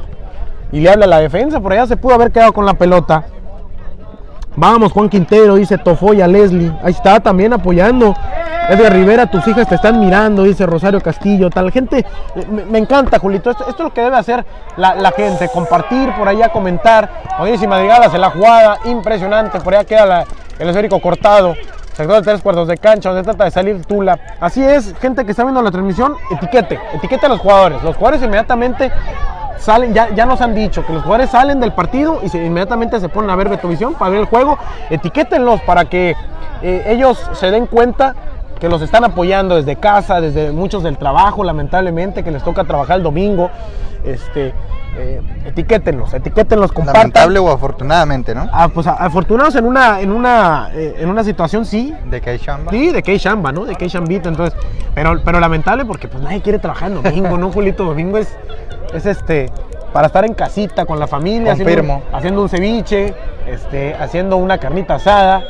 y 0.72 0.80
le 0.80 0.90
habla 0.90 1.06
la 1.06 1.20
defensa. 1.20 1.60
Por 1.60 1.74
allá 1.74 1.86
se 1.86 1.96
pudo 1.96 2.16
haber 2.16 2.32
quedado 2.32 2.54
con 2.54 2.66
la 2.66 2.74
pelota. 2.74 3.24
Vamos, 4.56 4.92
Juan 4.92 5.10
Quintero, 5.10 5.56
dice 5.56 5.78
Tofoya 5.78 6.28
Leslie. 6.28 6.72
Ahí 6.84 6.92
está 6.92 7.20
también 7.20 7.54
apoyando. 7.54 8.14
Edgar 8.70 8.94
Rivera, 8.94 9.26
tus 9.26 9.46
hijas 9.48 9.68
te 9.68 9.76
están 9.76 10.00
mirando, 10.00 10.44
dice 10.44 10.66
Rosario 10.66 11.02
Castillo. 11.02 11.50
Tal 11.50 11.72
gente, 11.72 12.06
eh, 12.36 12.64
me, 12.70 12.78
encanta, 12.78 13.18
Julito. 13.18 13.50
Esto, 13.50 13.64
esto 13.68 13.84
es 13.84 13.90
lo 13.90 13.94
que 13.94 14.02
debe 14.02 14.18
hacer 14.18 14.46
la, 14.78 14.96
la 14.96 15.12
gente: 15.12 15.50
compartir 15.54 16.10
por 16.18 16.28
allá, 16.28 16.50
comentar. 16.50 17.10
Madrigal 17.68 18.04
hace 18.04 18.18
la 18.18 18.30
jugada, 18.30 18.78
impresionante. 18.86 19.60
Por 19.60 19.74
allá 19.74 19.86
queda 19.86 20.06
la- 20.06 20.26
el 20.60 20.70
esférico 20.70 21.02
cortado. 21.02 21.56
De 22.08 22.22
tres 22.24 22.42
cuartos 22.42 22.68
de 22.68 22.78
cancha, 22.78 23.10
donde 23.10 23.24
trata 23.24 23.44
de 23.46 23.52
salir 23.52 23.86
Tula. 23.86 24.20
Así 24.40 24.64
es, 24.64 24.96
gente 25.00 25.24
que 25.24 25.32
está 25.32 25.44
viendo 25.44 25.62
la 25.62 25.72
transmisión, 25.72 26.16
etiquete, 26.32 26.80
etiquete 26.94 27.26
a 27.28 27.30
los 27.30 27.40
jugadores. 27.40 27.84
Los 27.84 27.96
jugadores 27.96 28.24
inmediatamente 28.24 28.92
salen, 29.58 29.94
ya, 29.94 30.10
ya 30.14 30.26
nos 30.26 30.42
han 30.42 30.56
dicho 30.56 30.86
que 30.86 30.94
los 30.94 31.04
jugadores 31.04 31.30
salen 31.30 31.60
del 31.60 31.74
partido 31.74 32.20
y 32.24 32.36
inmediatamente 32.38 33.00
se 33.00 33.08
ponen 33.08 33.30
a 33.30 33.36
ver 33.36 33.50
Betovisión 33.50 33.94
para 33.94 34.10
ver 34.10 34.22
el 34.22 34.26
juego. 34.26 34.58
Etiquétenlos 34.90 35.62
para 35.62 35.86
que 35.86 36.16
eh, 36.62 36.84
ellos 36.88 37.22
se 37.34 37.52
den 37.52 37.68
cuenta 37.68 38.16
que 38.60 38.68
los 38.70 38.82
están 38.82 39.04
apoyando 39.04 39.56
desde 39.56 39.76
casa, 39.76 40.22
desde 40.22 40.52
muchos 40.52 40.84
del 40.84 40.98
trabajo, 40.98 41.44
lamentablemente, 41.44 42.24
que 42.24 42.32
les 42.32 42.44
toca 42.44 42.64
trabajar 42.64 42.98
el 42.98 43.04
domingo. 43.04 43.50
Este, 44.04 44.54
eh, 44.98 45.22
etiquétenlos, 45.46 46.14
etiquétenlos, 46.14 46.72
compartan. 46.72 47.02
Lamentable 47.02 47.40
o 47.40 47.52
afortunadamente, 47.52 48.36
¿no? 48.36 48.50
Ah, 48.52 48.68
pues 48.68 48.88
afortunados 48.88 49.56
en 49.56 49.66
una, 49.66 50.02
en 50.02 50.12
una, 50.12 50.70
eh, 50.74 50.96
en 51.00 51.10
una 51.10 51.24
situación 51.24 51.66
sí, 51.66 51.94
De 52.10 52.20
que 52.20 52.32
hay 52.32 52.40
chamba. 52.40 52.72
Sí, 52.72 52.92
de 52.92 53.02
Kei 53.02 53.18
Shamba, 53.18 53.52
¿no? 53.52 53.66
De 53.66 53.76
Kei 53.76 53.88
Shambita, 53.88 54.30
entonces. 54.30 54.58
Pero, 54.94 55.22
pero 55.24 55.40
lamentable 55.40 55.86
porque 55.86 56.08
pues 56.08 56.22
nadie 56.24 56.42
quiere 56.42 56.60
trabajar 56.60 56.92
en 56.92 57.02
domingo, 57.02 57.38
¿no, 57.38 57.52
Julito? 57.52 57.86
Domingo 57.86 58.18
es, 58.18 58.36
es 58.94 59.06
este 59.06 59.50
para 59.94 60.08
estar 60.08 60.26
en 60.26 60.34
casita 60.34 60.86
con 60.86 61.00
la 61.00 61.08
familia, 61.08 61.54
haciendo, 61.54 61.74
Confirmo. 61.74 62.04
haciendo 62.14 62.42
un 62.42 62.50
ceviche, 62.50 63.14
este, 63.48 63.94
haciendo 63.96 64.38
una 64.38 64.58
carnita 64.58 64.96
asada. 64.96 65.44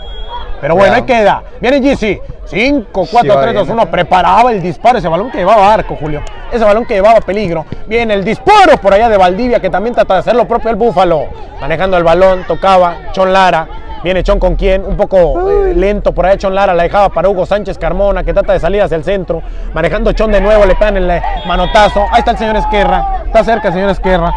Pero 0.62 0.76
bueno, 0.76 0.93
ahí 0.93 1.02
queda. 1.02 1.43
Viene 1.60 1.82
Jesse. 1.82 2.21
5, 2.45 2.86
4, 2.93 3.19
Sí, 3.21 3.28
va 3.28 3.41
3, 3.41 3.56
2, 3.56 3.67
bien. 3.67 3.80
1. 3.80 3.91
Preparaba 3.91 4.52
el 4.52 4.62
disparo. 4.62 5.00
Ese 5.00 5.08
balón 5.08 5.32
que 5.32 5.39
llevaba 5.39 5.74
arco, 5.74 5.97
Julio. 6.00 6.21
Ese 6.52 6.63
balón 6.63 6.86
que 6.86 6.93
llevaba 6.93 7.19
peligro. 7.21 7.65
Viene 7.88 8.13
el 8.13 8.24
disparo 8.24 8.78
por 8.78 8.93
allá 8.93 9.10
de 9.10 9.17
Valdivia, 9.17 9.60
que 9.60 9.69
también 9.69 9.95
trata 9.95 10.15
de 10.15 10.19
hacer 10.19 10.36
lo 10.36 10.47
propio 10.47 10.69
el 10.69 10.76
Búfalo. 10.76 11.26
Manejando 11.60 11.97
el 11.97 12.04
balón, 12.04 12.43
tocaba. 12.47 13.12
Chon 13.12 13.34
Lara. 13.34 13.67
Viene 14.04 14.24
Chon 14.24 14.39
con 14.39 14.56
quién. 14.56 14.86
Un 14.86 14.97
poco 14.97 15.50
eh, 15.50 15.74
lento 15.74 16.12
por 16.12 16.26
allá. 16.26 16.38
Chon 16.38 16.54
Lara 16.54 16.74
la 16.74 16.84
dejaba 16.84 17.10
para 17.10 17.28
Hugo 17.30 17.45
Sánchez 17.45 17.78
Carmona, 17.78 18.24
que 18.24 18.34
trata 18.34 18.54
de 18.54 18.60
salir 18.60 18.82
hacia 18.82 18.97
el 18.97 19.04
centro. 19.04 19.41
Manejando 19.74 20.12
Chon 20.12 20.32
de 20.32 20.41
nuevo, 20.41 20.65
le 20.65 20.76
pegan 20.76 20.97
el 20.97 21.10
eh, 21.10 21.21
manotazo. 21.47 22.06
Ahí 22.12 22.19
está 22.19 22.32
el 22.32 22.38
señor 22.38 22.58
Esquerra. 22.58 23.24
Está 23.26 23.43
cerca 23.43 23.69
el 23.69 23.74
señor 23.74 23.89
Esquerra 23.89 24.32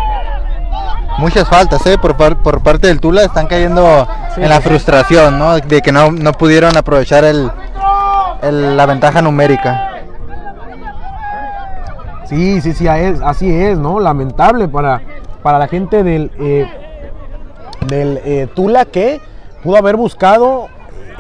muchas 1.19 1.49
faltas 1.49 1.85
¿eh? 1.87 1.99
por, 1.99 2.17
par, 2.17 2.37
por 2.43 2.63
parte 2.63 2.89
del 2.89 3.01
Tula, 3.01 3.23
están 3.23 3.47
cayendo 3.47 4.07
en 4.37 4.49
la 4.49 4.61
frustración 4.61 5.39
¿no? 5.39 5.57
de 5.57 5.83
que 5.83 5.93
no, 5.93 6.11
no 6.11 6.33
pudieron 6.33 6.77
aprovechar 6.77 7.25
el, 7.25 7.51
la 8.43 8.87
ventaja 8.87 9.23
numérica. 9.23 9.91
Sí, 12.27 12.61
sí, 12.61 12.73
sí, 12.73 12.89
así 12.89 13.55
es, 13.55 13.79
¿no? 13.79 14.01
Lamentable 14.01 14.67
para, 14.67 15.03
para 15.43 15.59
la 15.59 15.69
gente 15.69 16.03
del, 16.03 16.31
eh, 16.39 16.67
del 17.87 18.21
eh, 18.25 18.49
Tula 18.55 18.87
que 18.87 19.21
pudo 19.63 19.77
haber 19.77 19.97
buscado 19.97 20.69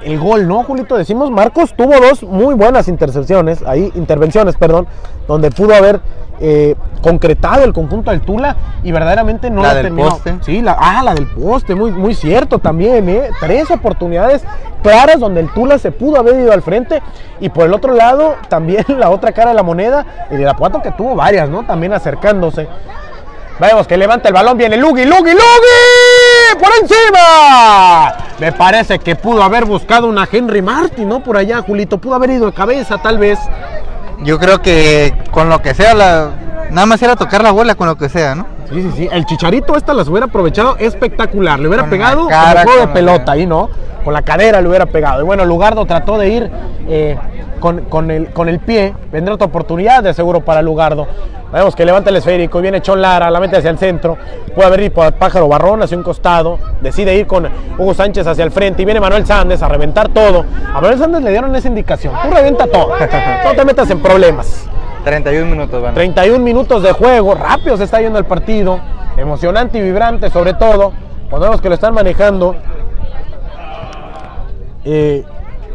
el 0.04 0.18
gol, 0.18 0.46
¿no, 0.46 0.62
Julito? 0.64 0.96
Decimos, 0.96 1.30
Marcos 1.30 1.74
tuvo 1.76 1.98
dos 2.00 2.22
muy 2.22 2.54
buenas 2.54 2.88
intercepciones, 2.88 3.62
ahí, 3.66 3.90
intervenciones, 3.94 4.56
perdón, 4.56 4.86
donde 5.26 5.50
pudo 5.50 5.74
haber 5.74 6.00
eh, 6.40 6.74
concretado 7.00 7.62
el 7.64 7.72
conjunto 7.72 8.10
del 8.10 8.20
Tula 8.20 8.56
y 8.82 8.90
verdaderamente 8.92 9.50
no 9.50 9.62
La 9.62 9.68
la 9.68 9.74
del 9.74 9.82
terminó. 9.84 10.08
poste. 10.10 10.34
Sí, 10.42 10.62
la, 10.62 10.76
ah, 10.78 11.02
la 11.04 11.14
del 11.14 11.26
poste, 11.28 11.74
muy, 11.74 11.92
muy 11.92 12.14
cierto 12.14 12.58
también, 12.58 13.08
¿eh? 13.08 13.30
Tres 13.40 13.70
oportunidades 13.70 14.42
claras 14.82 15.20
donde 15.20 15.40
el 15.40 15.48
Tula 15.52 15.78
se 15.78 15.90
pudo 15.92 16.18
haber 16.18 16.40
ido 16.40 16.52
al 16.52 16.62
frente 16.62 17.00
y 17.40 17.48
por 17.48 17.64
el 17.66 17.72
otro 17.72 17.94
lado 17.94 18.34
también 18.48 18.84
la 18.98 19.10
otra 19.10 19.32
cara 19.32 19.50
de 19.50 19.54
la 19.56 19.62
moneda, 19.62 20.04
el 20.30 20.40
Irapuato 20.40 20.82
que 20.82 20.90
tuvo 20.90 21.14
varias, 21.14 21.48
¿no? 21.48 21.64
También 21.64 21.92
acercándose. 21.92 22.68
Vemos 23.60 23.86
que 23.86 23.96
levanta 23.96 24.28
el 24.28 24.34
balón, 24.34 24.58
viene 24.58 24.76
Lugi, 24.76 25.04
Lugi, 25.04 25.30
Lugi, 25.30 25.40
por 26.56 26.70
encima. 26.80 28.14
Me 28.38 28.52
parece 28.52 28.98
que 28.98 29.16
pudo 29.16 29.42
haber 29.42 29.64
buscado 29.64 30.06
una 30.06 30.28
Henry 30.30 30.62
Martin, 30.62 31.08
¿no? 31.08 31.22
Por 31.22 31.36
allá, 31.36 31.62
Julito, 31.62 31.98
pudo 31.98 32.14
haber 32.14 32.30
ido 32.30 32.46
de 32.46 32.52
cabeza 32.52 32.98
tal 32.98 33.18
vez. 33.18 33.38
Yo 34.22 34.38
creo 34.38 34.60
que 34.62 35.14
con 35.30 35.48
lo 35.48 35.60
que 35.60 35.74
sea, 35.74 35.94
la, 35.94 36.30
nada 36.74 36.87
más 36.87 37.00
era 37.02 37.16
tocar 37.16 37.42
la 37.42 37.52
bola 37.52 37.74
con 37.74 37.87
lo 37.87 37.96
que 37.96 38.08
sea, 38.08 38.34
¿no? 38.34 38.46
Sí, 38.68 38.82
sí, 38.82 38.90
sí. 38.96 39.08
El 39.10 39.24
chicharito 39.24 39.76
esta 39.76 39.94
las 39.94 40.08
hubiera 40.08 40.26
aprovechado 40.26 40.76
espectacular. 40.76 41.58
Le 41.60 41.68
hubiera 41.68 41.84
Con 41.84 41.90
pegado 41.90 42.26
cara, 42.28 42.62
como 42.62 42.64
juego 42.64 42.80
de 42.80 42.87
con 42.87 42.94
pelota 42.94 43.32
ahí, 43.32 43.46
¿no? 43.46 43.70
Con 44.04 44.12
la 44.12 44.22
cadera 44.22 44.60
le 44.60 44.68
hubiera 44.68 44.87
pegado. 44.87 45.22
Y 45.22 45.24
bueno, 45.24 45.44
Lugardo 45.44 45.87
trató 45.87 46.18
de 46.18 46.28
ir 46.28 46.50
eh, 46.88 47.16
con, 47.60 47.82
con 47.84 48.10
el, 48.10 48.30
con 48.30 48.48
el 48.48 48.58
pie. 48.58 48.94
Vendrá 49.12 49.34
otra 49.34 49.46
oportunidad 49.46 50.02
de 50.02 50.12
seguro 50.12 50.40
para 50.40 50.60
Lugardo. 50.62 51.06
Vemos 51.52 51.76
que 51.76 51.84
levanta 51.84 52.10
el 52.10 52.16
esférico 52.16 52.58
y 52.58 52.62
viene 52.62 52.82
Chon 52.82 53.00
Lara, 53.00 53.30
la 53.30 53.38
mete 53.38 53.56
hacia 53.56 53.70
el 53.70 53.78
centro. 53.78 54.18
Puede 54.54 54.66
haber 54.66 54.80
ir 54.80 54.92
por 54.92 55.12
Pájaro 55.12 55.46
Barrón 55.46 55.82
hacia 55.82 55.96
un 55.96 56.02
costado. 56.02 56.58
Decide 56.80 57.14
ir 57.14 57.28
con 57.28 57.48
Hugo 57.78 57.94
Sánchez 57.94 58.26
hacia 58.26 58.42
el 58.42 58.50
frente. 58.50 58.82
Y 58.82 58.84
viene 58.84 59.00
Manuel 59.00 59.24
Sández 59.24 59.62
a 59.62 59.68
reventar 59.68 60.08
todo. 60.08 60.44
A 60.68 60.80
Manuel 60.80 60.98
Sández 60.98 61.22
le 61.22 61.30
dieron 61.30 61.54
esa 61.54 61.68
indicación. 61.68 62.12
Tú 62.22 62.34
reventa 62.34 62.66
todo. 62.66 62.88
No 63.44 63.52
te 63.54 63.64
metas 63.64 63.88
en 63.90 64.00
problemas. 64.00 64.66
31 65.04 65.50
minutos 65.50 65.82
van. 65.82 65.94
31 65.94 66.38
minutos 66.42 66.82
de 66.82 66.92
juego, 66.92 67.34
rápido 67.34 67.76
se 67.76 67.84
está 67.84 68.00
yendo 68.00 68.18
el 68.18 68.24
partido, 68.24 68.80
emocionante 69.16 69.78
y 69.78 69.82
vibrante 69.82 70.30
sobre 70.30 70.54
todo, 70.54 70.92
cuando 71.30 71.46
vemos 71.46 71.60
que 71.60 71.68
lo 71.68 71.74
están 71.74 71.94
manejando, 71.94 72.56
eh, 74.84 75.24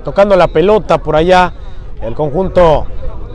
tocando 0.03 0.35
la 0.35 0.47
pelota 0.47 0.97
por 0.97 1.15
allá, 1.15 1.53
el 2.01 2.15
conjunto 2.15 2.85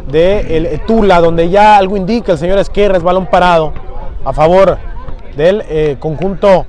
de 0.08 0.80
Tula, 0.86 1.20
donde 1.20 1.48
ya 1.48 1.76
algo 1.76 1.96
indica 1.96 2.32
el 2.32 2.38
señor 2.38 2.58
Esquerra, 2.58 2.96
es 2.96 3.02
balón 3.02 3.26
parado 3.26 3.72
a 4.24 4.32
favor 4.32 4.78
del 5.36 5.62
eh, 5.68 5.96
conjunto 5.98 6.66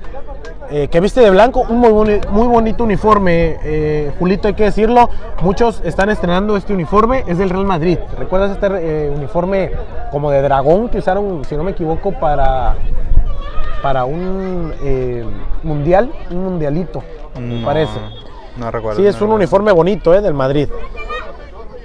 eh, 0.70 0.88
que 0.88 1.00
viste 1.00 1.20
de 1.20 1.30
blanco, 1.30 1.64
un 1.68 1.78
muy, 1.78 1.90
boni- 1.90 2.20
muy 2.30 2.46
bonito 2.46 2.84
uniforme, 2.84 3.56
eh, 3.62 4.12
Julito, 4.18 4.48
hay 4.48 4.54
que 4.54 4.64
decirlo. 4.64 5.08
Muchos 5.42 5.80
están 5.84 6.10
estrenando 6.10 6.56
este 6.56 6.72
uniforme, 6.72 7.24
es 7.26 7.38
del 7.38 7.50
Real 7.50 7.64
Madrid. 7.64 7.98
¿Recuerdas 8.18 8.50
este 8.52 8.66
eh, 8.72 9.10
uniforme 9.14 9.70
como 10.10 10.30
de 10.30 10.42
dragón 10.42 10.88
que 10.88 10.98
usaron, 10.98 11.44
si 11.44 11.56
no 11.56 11.62
me 11.64 11.72
equivoco, 11.72 12.12
para, 12.12 12.74
para 13.82 14.04
un 14.04 14.72
mundial? 15.62 16.10
Un 16.30 16.44
mundialito, 16.44 17.02
me 17.38 17.60
No, 17.60 17.66
parece. 17.66 17.98
No 18.56 18.70
recuerdo. 18.70 19.00
Sí, 19.00 19.06
es 19.06 19.14
no 19.14 19.18
un 19.18 19.20
recuerdo. 19.20 19.34
uniforme 19.36 19.72
bonito, 19.72 20.14
¿eh? 20.14 20.20
Del 20.20 20.34
Madrid. 20.34 20.68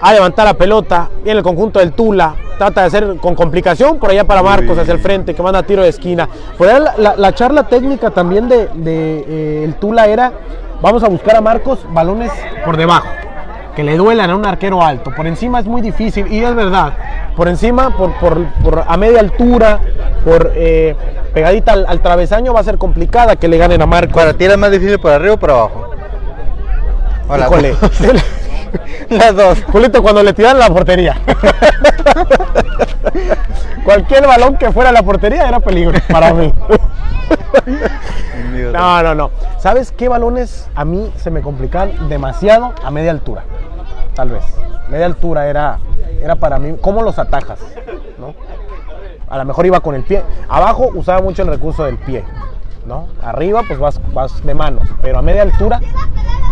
A 0.01 0.13
levantar 0.13 0.45
la 0.45 0.53
pelota, 0.55 1.09
viene 1.23 1.37
el 1.39 1.43
conjunto 1.43 1.79
del 1.79 1.93
Tula, 1.93 2.33
trata 2.57 2.81
de 2.81 2.87
hacer 2.87 3.17
con 3.21 3.35
complicación 3.35 3.99
por 3.99 4.09
allá 4.09 4.23
para 4.23 4.41
Marcos 4.41 4.77
hacia 4.77 4.93
el 4.93 4.99
frente, 4.99 5.35
que 5.35 5.43
manda 5.43 5.61
tiro 5.63 5.83
de 5.83 5.89
esquina. 5.89 6.27
Por 6.57 6.67
allá 6.67 6.79
la, 6.79 6.93
la- 6.97 7.15
la 7.17 7.35
charla 7.35 7.67
técnica 7.67 8.09
también 8.09 8.49
de, 8.49 8.67
de, 8.73 9.25
eh, 9.27 9.63
el 9.63 9.75
Tula 9.75 10.07
era, 10.07 10.31
vamos 10.81 11.03
a 11.03 11.07
buscar 11.07 11.35
a 11.35 11.41
Marcos 11.41 11.79
balones 11.91 12.31
por 12.65 12.77
debajo, 12.77 13.07
que 13.75 13.83
le 13.83 13.95
duelan 13.95 14.31
a 14.31 14.35
un 14.35 14.45
arquero 14.45 14.81
alto. 14.83 15.11
Por 15.15 15.27
encima 15.27 15.59
es 15.59 15.65
muy 15.67 15.81
difícil, 15.81 16.25
y 16.33 16.43
es 16.43 16.55
verdad, 16.55 16.93
por 17.35 17.47
encima, 17.47 17.95
por, 17.95 18.11
por- 18.19 18.43
por 18.63 18.83
a 18.87 18.97
media 18.97 19.19
altura, 19.19 19.79
por 20.25 20.51
eh, 20.55 20.95
pegadita 21.31 21.73
al, 21.73 21.85
al 21.87 21.99
travesaño 22.01 22.53
va 22.55 22.61
a 22.61 22.63
ser 22.63 22.79
complicada 22.79 23.35
que 23.35 23.47
le 23.47 23.57
ganen 23.59 23.79
a 23.81 23.85
Marcos. 23.85 24.15
¿Para 24.15 24.33
ti 24.33 24.45
era 24.45 24.57
más 24.57 24.71
difícil 24.71 24.97
por 24.99 25.11
arriba 25.11 25.35
o 25.35 25.37
por 25.37 25.51
abajo? 25.51 25.89
Hola. 27.29 27.47
Las 29.09 29.35
dos. 29.35 29.63
Julito, 29.71 30.01
cuando 30.01 30.23
le 30.23 30.33
tiran 30.33 30.57
la 30.57 30.69
portería. 30.69 31.17
Cualquier 33.83 34.27
balón 34.27 34.57
que 34.57 34.71
fuera 34.71 34.89
a 34.89 34.93
la 34.93 35.03
portería 35.03 35.47
era 35.47 35.59
peligro 35.59 35.99
para 36.09 36.33
mí. 36.33 36.53
No, 38.71 39.03
no, 39.03 39.15
no. 39.15 39.31
¿Sabes 39.57 39.91
qué 39.91 40.07
balones 40.07 40.69
a 40.75 40.85
mí 40.85 41.11
se 41.17 41.31
me 41.31 41.41
complicaban 41.41 42.09
demasiado 42.09 42.73
a 42.83 42.91
media 42.91 43.11
altura? 43.11 43.43
Tal 44.13 44.29
vez. 44.29 44.43
Media 44.89 45.05
altura 45.05 45.47
era, 45.47 45.79
era 46.21 46.35
para 46.35 46.59
mí. 46.59 46.75
¿Cómo 46.81 47.01
los 47.01 47.17
atajas? 47.19 47.59
¿No? 48.17 48.33
A 49.29 49.37
lo 49.37 49.45
mejor 49.45 49.65
iba 49.65 49.79
con 49.79 49.95
el 49.95 50.03
pie. 50.03 50.23
Abajo 50.49 50.89
usaba 50.93 51.21
mucho 51.21 51.41
el 51.41 51.47
recurso 51.47 51.85
del 51.85 51.97
pie. 51.97 52.23
¿No? 52.85 53.07
Arriba 53.21 53.63
pues 53.67 53.79
vas, 53.79 53.99
vas 54.13 54.43
de 54.43 54.53
manos. 54.53 54.87
Pero 55.01 55.19
a 55.19 55.21
media 55.21 55.41
altura 55.43 55.79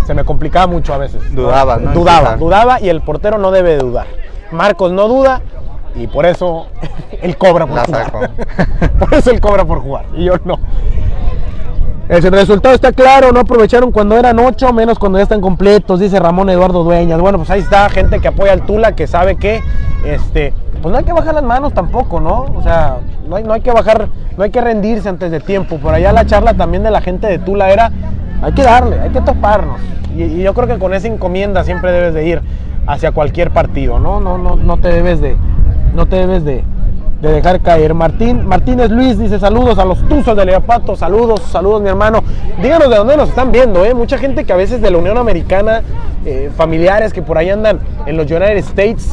se 0.05 0.13
me 0.13 0.23
complicaba 0.23 0.67
mucho 0.67 0.93
a 0.93 0.97
veces. 0.97 1.33
Dudaba, 1.33 1.77
¿no? 1.77 1.93
Dudaba, 1.93 2.35
dudaba 2.37 2.81
y 2.81 2.89
el 2.89 3.01
portero 3.01 3.37
no 3.37 3.51
debe 3.51 3.71
de 3.71 3.77
dudar. 3.79 4.07
Marcos 4.51 4.91
no 4.91 5.07
duda 5.07 5.41
y 5.95 6.07
por 6.07 6.25
eso 6.25 6.67
él 7.21 7.37
cobra 7.37 7.65
por 7.65 7.75
La 7.75 7.85
jugar. 7.85 8.31
por 8.99 9.13
eso 9.13 9.31
él 9.31 9.39
cobra 9.39 9.65
por 9.65 9.81
jugar 9.81 10.05
y 10.15 10.25
yo 10.25 10.33
no. 10.45 10.59
El 12.09 12.23
resultado 12.23 12.73
está 12.73 12.91
claro, 12.91 13.31
no 13.31 13.41
aprovecharon 13.41 13.91
cuando 13.91 14.17
eran 14.17 14.39
ocho, 14.39 14.73
menos 14.73 14.97
cuando 14.97 15.19
ya 15.19 15.23
están 15.23 15.41
completos, 15.41 15.99
dice 15.99 16.19
Ramón 16.19 16.49
Eduardo 16.49 16.83
Dueñas. 16.83 17.21
Bueno, 17.21 17.37
pues 17.37 17.51
ahí 17.51 17.59
está 17.59 17.87
gente 17.91 18.19
que 18.19 18.27
apoya 18.27 18.51
al 18.51 18.65
Tula, 18.65 18.95
que 18.95 19.05
sabe 19.05 19.35
que, 19.35 19.61
este, 20.03 20.51
pues 20.81 20.91
no 20.91 20.97
hay 20.97 21.03
que 21.03 21.13
bajar 21.13 21.35
las 21.35 21.43
manos 21.43 21.71
tampoco, 21.71 22.19
¿no? 22.19 22.47
O 22.55 22.63
sea, 22.63 22.97
no 23.27 23.35
hay, 23.35 23.43
no 23.43 23.53
hay 23.53 23.61
que 23.61 23.71
bajar, 23.71 24.09
no 24.35 24.43
hay 24.43 24.49
que 24.49 24.59
rendirse 24.59 25.07
antes 25.07 25.29
de 25.29 25.39
tiempo. 25.39 25.77
Por 25.77 25.93
allá 25.93 26.11
la 26.11 26.25
charla 26.25 26.55
también 26.55 26.81
de 26.81 26.89
la 26.89 26.99
gente 26.99 27.27
de 27.27 27.37
Tula 27.37 27.69
era, 27.69 27.91
hay 28.41 28.53
que 28.53 28.63
darle, 28.63 28.99
hay 28.99 29.11
que 29.11 29.21
toparnos. 29.21 29.79
Y, 30.15 30.41
yo 30.41 30.55
creo 30.55 30.67
que 30.67 30.79
con 30.79 30.95
esa 30.95 31.07
encomienda 31.07 31.63
siempre 31.63 31.91
debes 31.91 32.15
de 32.15 32.25
ir 32.25 32.41
hacia 32.87 33.11
cualquier 33.11 33.51
partido, 33.51 33.99
¿no? 33.99 34.19
No, 34.19 34.39
no, 34.39 34.55
no 34.55 34.77
te 34.77 34.87
debes 34.87 35.21
de, 35.21 35.37
no 35.93 36.07
te 36.07 36.15
debes 36.15 36.43
de, 36.43 36.63
de 37.21 37.31
dejar 37.31 37.61
caer. 37.61 37.93
Martín, 37.93 38.45
Martínez 38.47 38.89
Luis 38.89 39.17
dice 39.17 39.39
saludos 39.39 39.77
a 39.77 39.85
los 39.85 39.99
Tuzos 40.07 40.35
de 40.35 40.45
Leopato, 40.45 40.95
saludos, 40.95 41.41
saludos 41.41 41.81
mi 41.81 41.89
hermano. 41.89 42.23
Díganos 42.61 42.89
de 42.89 42.95
dónde 42.95 43.17
nos 43.17 43.29
están 43.29 43.51
viendo, 43.51 43.83
¿eh? 43.85 43.93
Mucha 43.93 44.17
gente 44.17 44.45
que 44.45 44.53
a 44.53 44.55
veces 44.55 44.81
de 44.81 44.91
la 44.91 44.97
Unión 44.97 45.17
Americana, 45.17 45.81
eh, 46.25 46.49
familiares 46.55 47.13
que 47.13 47.21
por 47.21 47.37
ahí 47.37 47.49
andan 47.49 47.79
en 48.05 48.17
los 48.17 48.29
United 48.29 48.57
States, 48.57 49.11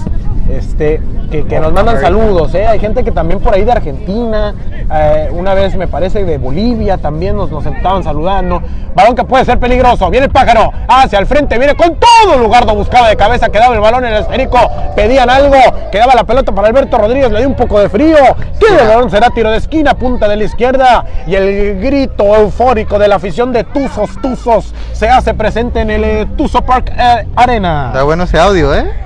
este, 0.49 1.01
que, 1.30 1.44
que 1.44 1.61
nos 1.61 1.72
mandan 1.72 2.01
saludos, 2.01 2.55
¿eh? 2.55 2.66
Hay 2.66 2.78
gente 2.78 3.03
que 3.05 3.11
también 3.11 3.40
por 3.40 3.55
ahí 3.55 3.64
de 3.64 3.72
Argentina, 3.72 4.55
eh, 4.92 5.28
una 5.32 5.55
vez 5.55 5.76
me 5.76 5.88
parece 5.88 6.24
de 6.24 6.38
Bolivia 6.38 6.99
también 6.99 7.36
nos, 7.36 7.51
nos 7.51 7.66
estaban 7.66 8.05
saludando. 8.05 8.62
Balón 8.94 9.14
que 9.14 9.24
puede 9.24 9.44
ser 9.44 9.59
peligroso, 9.59 10.09
viene 10.11 10.26
el 10.26 10.32
pájaro 10.32 10.72
hacia 10.88 11.18
el 11.18 11.26
frente, 11.26 11.59
viene 11.59 11.74
con 11.74 11.97
todo 11.97 12.38
Lugardo, 12.38 12.74
buscaba 12.74 13.09
de 13.09 13.16
cabeza, 13.16 13.49
quedaba 13.51 13.74
el 13.74 13.80
balón 13.80 14.05
en 14.05 14.14
el 14.14 14.22
esférico, 14.22 14.59
pedían 14.94 15.28
algo, 15.28 15.57
quedaba 15.92 16.14
la 16.14 16.24
pelota 16.24 16.53
para 16.53 16.68
Alberto 16.68 16.97
Rodríguez, 16.97 17.30
le 17.30 17.40
dio 17.40 17.49
un 17.49 17.57
poco 17.57 17.78
de 17.78 17.88
frío, 17.88 18.16
que 18.59 18.66
el 18.66 18.88
balón 18.88 19.11
será 19.11 19.30
tiro 19.30 19.51
de 19.51 19.59
esquina, 19.59 19.94
punta 19.94 20.28
de 20.28 20.36
la 20.36 20.44
izquierda, 20.44 21.05
y 21.26 21.34
el 21.34 21.80
grito 21.80 22.34
eufórico 22.36 22.99
de 22.99 23.09
la 23.09 23.16
afición 23.16 23.53
de 23.53 23.64
Tuzos, 23.64 24.11
Tuzos, 24.22 24.72
se 24.92 25.09
hace 25.09 25.34
presente 25.34 25.80
en 25.80 25.90
el 25.90 26.05
eh, 26.05 26.26
Tuzo 26.36 26.62
Park 26.62 26.92
Arena. 27.36 27.88
Está 27.88 28.03
bueno 28.05 28.24
ese 28.24 28.38
audio, 28.38 28.74
¿eh? 28.74 29.05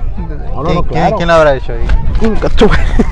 No, 0.55 0.63
¿Quién, 0.63 0.75
no, 0.75 0.83
claro. 1.17 1.33
habrá 1.33 1.55
hecho 1.55 1.73
ahí? 1.73 2.27
Inca, 2.27 2.49
tú. 2.49 2.69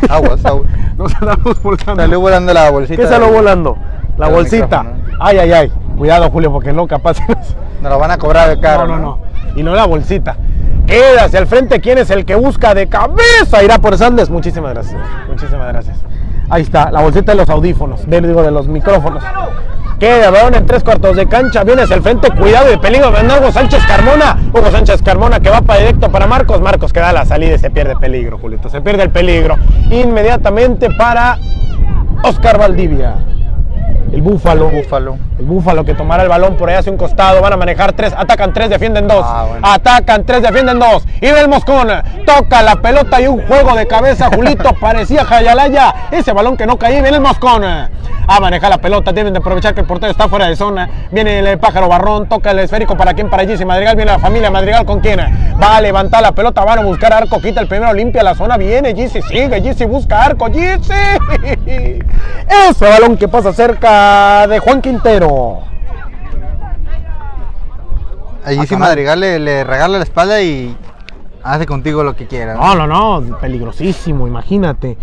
Aguas, 0.09 0.45
aguas. 0.45 0.65
Nos 0.97 1.13
andamos 1.15 1.61
volando. 1.63 1.95
Salió 1.95 2.19
volando 2.19 2.53
la 2.53 2.69
bolsita. 2.69 3.01
¿Qué 3.01 3.07
salió 3.07 3.27
del- 3.27 3.35
volando? 3.35 3.77
La 4.17 4.25
del 4.27 4.35
bolsita. 4.35 4.85
Ay, 5.19 5.37
ay, 5.39 5.51
ay. 5.51 5.71
Cuidado, 5.97 6.29
Julio, 6.29 6.51
porque 6.51 6.71
no, 6.73 6.87
capaz. 6.87 7.17
Nos 7.81 7.91
lo 7.91 7.99
van 7.99 8.11
a 8.11 8.17
cobrar 8.17 8.49
de 8.49 8.59
caro. 8.59 8.85
no, 8.87 8.97
no, 8.97 9.01
no. 9.01 9.19
Y 9.55 9.63
no 9.63 9.73
la 9.75 9.85
bolsita. 9.85 10.35
Queda 10.85 11.25
hacia 11.25 11.39
el 11.39 11.47
frente. 11.47 11.79
¿Quién 11.81 11.97
es 11.97 12.09
el 12.09 12.25
que 12.25 12.35
busca 12.35 12.73
de 12.73 12.87
cabeza? 12.87 13.63
Irá 13.63 13.77
por 13.79 13.97
Sandes. 13.97 14.29
Muchísimas 14.29 14.73
gracias. 14.73 14.99
Muchísimas 15.27 15.67
gracias. 15.67 15.97
Ahí 16.49 16.63
está, 16.63 16.89
la 16.91 17.01
bolsita 17.01 17.31
de 17.33 17.37
los 17.37 17.49
audífonos. 17.49 18.07
De, 18.09 18.21
digo, 18.21 18.41
de 18.41 18.49
los 18.51 18.67
micrófonos. 18.67 19.23
Queda 19.99 20.31
balón 20.31 20.55
en 20.55 20.65
tres 20.65 20.83
cuartos 20.83 21.17
de 21.17 21.27
cancha. 21.27 21.63
Viene 21.63 21.81
hacia 21.81 21.95
el 21.95 22.01
frente. 22.01 22.29
Cuidado 22.31 22.71
y 22.71 22.77
peligro. 22.77 23.11
Ven 23.11 23.29
Hugo 23.29 23.51
Sánchez 23.51 23.85
Carmona. 23.85 24.37
Hugo 24.53 24.71
Sánchez 24.71 25.01
Carmona 25.01 25.39
que 25.39 25.49
va 25.49 25.61
para 25.61 25.81
directo 25.81 26.09
para 26.09 26.25
Marcos. 26.25 26.61
Marcos 26.61 26.93
que 26.93 26.99
da 27.01 27.11
la 27.11 27.25
salida 27.25 27.55
y 27.55 27.59
se 27.59 27.69
pierde 27.69 27.95
peligro, 27.97 28.37
Julito. 28.37 28.69
Se 28.69 28.81
pierde 28.81 29.03
el 29.03 29.09
peligro. 29.09 29.57
Inmediatamente 29.91 30.89
para 30.97 31.37
Oscar 32.23 32.57
Valdivia. 32.57 33.15
El 34.11 34.21
Búfalo. 34.21 34.69
Búfalo. 34.69 35.17
El 35.37 35.45
Búfalo 35.45 35.85
que 35.85 35.93
tomará 35.93 36.23
el 36.23 36.29
balón 36.29 36.55
por 36.55 36.69
ahí 36.69 36.75
hacia 36.75 36.91
un 36.91 36.97
costado. 36.97 37.41
Van 37.41 37.53
a 37.53 37.57
manejar 37.57 37.93
tres. 37.93 38.13
Atacan 38.17 38.53
tres, 38.53 38.69
defienden 38.69 39.07
dos. 39.07 39.23
Ah, 39.23 39.45
bueno. 39.47 39.67
Atacan 39.67 40.25
tres, 40.25 40.41
defienden 40.41 40.79
dos. 40.79 41.05
Y 41.21 41.27
el 41.27 41.47
Moscón 41.47 41.89
toca 42.25 42.63
la 42.63 42.77
pelota 42.77 43.21
y 43.21 43.27
un 43.27 43.45
juego 43.45 43.75
de 43.75 43.87
cabeza. 43.87 44.29
Julito 44.33 44.73
parecía 44.79 45.25
Jayalaya. 45.25 45.93
Ese 46.11 46.33
balón 46.33 46.57
que 46.57 46.65
no 46.65 46.77
caía. 46.77 47.01
Viene 47.01 47.17
el 47.17 47.23
Moscón. 47.23 47.63
A 47.63 48.39
manejar 48.39 48.69
la 48.69 48.79
pelota. 48.79 49.11
Deben 49.11 49.33
de 49.33 49.39
aprovechar 49.39 49.73
que 49.73 49.81
el 49.81 49.87
portero 49.87 50.11
está 50.11 50.27
fuera 50.27 50.47
de 50.47 50.55
zona. 50.55 50.89
Viene 51.11 51.39
el 51.39 51.59
pájaro 51.59 51.87
Barrón. 51.87 52.27
Toca 52.27 52.51
el 52.51 52.59
esférico 52.59 52.97
para 52.97 53.13
quien 53.13 53.29
para 53.29 53.45
Gise 53.45 53.65
Madrigal. 53.65 53.95
Viene 53.95 54.11
la 54.11 54.19
familia 54.19 54.49
Madrigal 54.49 54.85
con 54.85 54.99
quien 54.99 55.19
va 55.19 55.77
a 55.77 55.81
levantar 55.81 56.21
la 56.21 56.31
pelota. 56.31 56.63
Van 56.65 56.79
a 56.79 56.83
buscar 56.83 57.13
arco. 57.13 57.39
Quita 57.39 57.61
el 57.61 57.67
primero. 57.67 57.93
Limpia 57.93 58.23
la 58.23 58.35
zona. 58.35 58.57
Viene 58.57 58.95
Gise. 58.95 59.21
Sigue. 59.21 59.61
Gise 59.61 59.85
busca 59.85 60.25
arco. 60.25 60.47
Gise. 60.47 61.19
Ese 62.69 62.89
balón 62.89 63.15
que 63.17 63.27
pasa 63.27 63.53
cerca 63.53 63.98
de 64.47 64.59
Juan 64.59 64.81
Quintero. 64.81 65.59
Allí 68.45 68.65
sí. 68.65 68.75
Madrigal 68.75 69.19
le, 69.19 69.39
le 69.39 69.63
regala 69.63 69.97
la 69.97 70.03
espalda 70.03 70.41
y 70.41 70.75
hace 71.43 71.65
contigo 71.65 72.03
lo 72.03 72.15
que 72.15 72.25
quiera. 72.27 72.55
No, 72.55 72.75
no, 72.75 72.87
no, 73.21 73.37
peligrosísimo, 73.37 74.27
imagínate. 74.27 74.97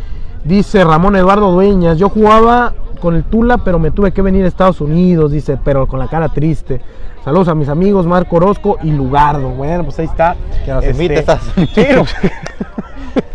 Dice 0.44 0.84
Ramón 0.84 1.16
Eduardo 1.16 1.50
Dueñas, 1.52 1.98
yo 1.98 2.08
jugaba 2.08 2.72
con 3.00 3.14
el 3.14 3.24
Tula, 3.24 3.58
pero 3.58 3.78
me 3.78 3.90
tuve 3.90 4.12
que 4.12 4.22
venir 4.22 4.44
a 4.44 4.48
Estados 4.48 4.80
Unidos, 4.80 5.30
dice, 5.32 5.58
pero 5.62 5.86
con 5.86 5.98
la 5.98 6.08
cara 6.08 6.28
triste. 6.30 6.80
Saludos 7.24 7.48
a 7.48 7.54
mis 7.54 7.68
amigos 7.68 8.06
Marco 8.06 8.36
Orozco 8.36 8.78
y 8.82 8.90
Lugardo. 8.92 9.48
Bueno, 9.50 9.84
pues 9.84 9.98
ahí 9.98 10.06
está. 10.06 10.36
Que 10.64 10.72
nos 10.72 10.84
invite 10.84 11.16
a 11.16 11.18
Este, 11.20 11.32
Estados 11.32 11.56
Unidos. 11.56 12.14
sí, 12.20 12.28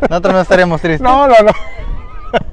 no, 0.02 0.08
Nosotros 0.10 0.34
no 0.34 0.42
estaríamos 0.42 0.82
tristes. 0.82 1.02
no, 1.02 1.28
no, 1.28 1.34
no. 1.44 1.52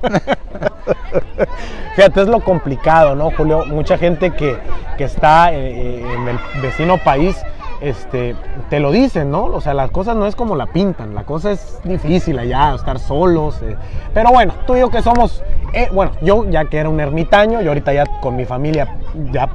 Fíjate, 1.96 2.22
es 2.22 2.28
lo 2.28 2.40
complicado, 2.40 3.14
¿no, 3.14 3.30
Julio? 3.30 3.64
Mucha 3.66 3.98
gente 3.98 4.30
que, 4.30 4.56
que 4.96 5.04
está 5.04 5.52
eh, 5.52 6.00
en 6.00 6.28
el 6.28 6.38
vecino 6.62 6.98
país, 6.98 7.36
este, 7.80 8.34
te 8.70 8.80
lo 8.80 8.90
dicen, 8.90 9.30
¿no? 9.30 9.44
O 9.44 9.60
sea, 9.60 9.74
las 9.74 9.90
cosas 9.90 10.16
no 10.16 10.26
es 10.26 10.34
como 10.34 10.56
la 10.56 10.66
pintan, 10.66 11.14
la 11.14 11.24
cosa 11.24 11.52
es 11.52 11.80
difícil 11.84 12.38
allá, 12.38 12.74
estar 12.74 12.98
solos. 12.98 13.60
eh. 13.62 13.76
Pero 14.14 14.30
bueno, 14.30 14.54
tú 14.66 14.76
y 14.76 14.80
yo 14.80 14.90
que 14.90 15.02
somos, 15.02 15.42
eh, 15.72 15.88
bueno, 15.92 16.12
yo 16.22 16.48
ya 16.48 16.64
que 16.66 16.78
era 16.78 16.88
un 16.88 17.00
ermitaño, 17.00 17.60
yo 17.60 17.70
ahorita 17.70 17.92
ya 17.92 18.04
con 18.20 18.36
mi 18.36 18.44
familia, 18.44 18.96
ya 19.32 19.48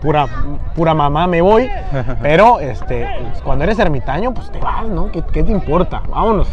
pura, 0.00 0.26
pura 0.74 0.94
mamá 0.94 1.26
me 1.26 1.40
voy, 1.40 1.68
pero 2.22 2.60
este, 2.60 3.08
cuando 3.44 3.64
eres 3.64 3.78
ermitaño, 3.78 4.32
pues 4.34 4.50
te 4.50 4.58
vas, 4.58 4.86
¿no? 4.88 5.10
¿Qué, 5.10 5.22
qué 5.32 5.42
te 5.42 5.52
importa? 5.52 6.02
Vámonos. 6.08 6.48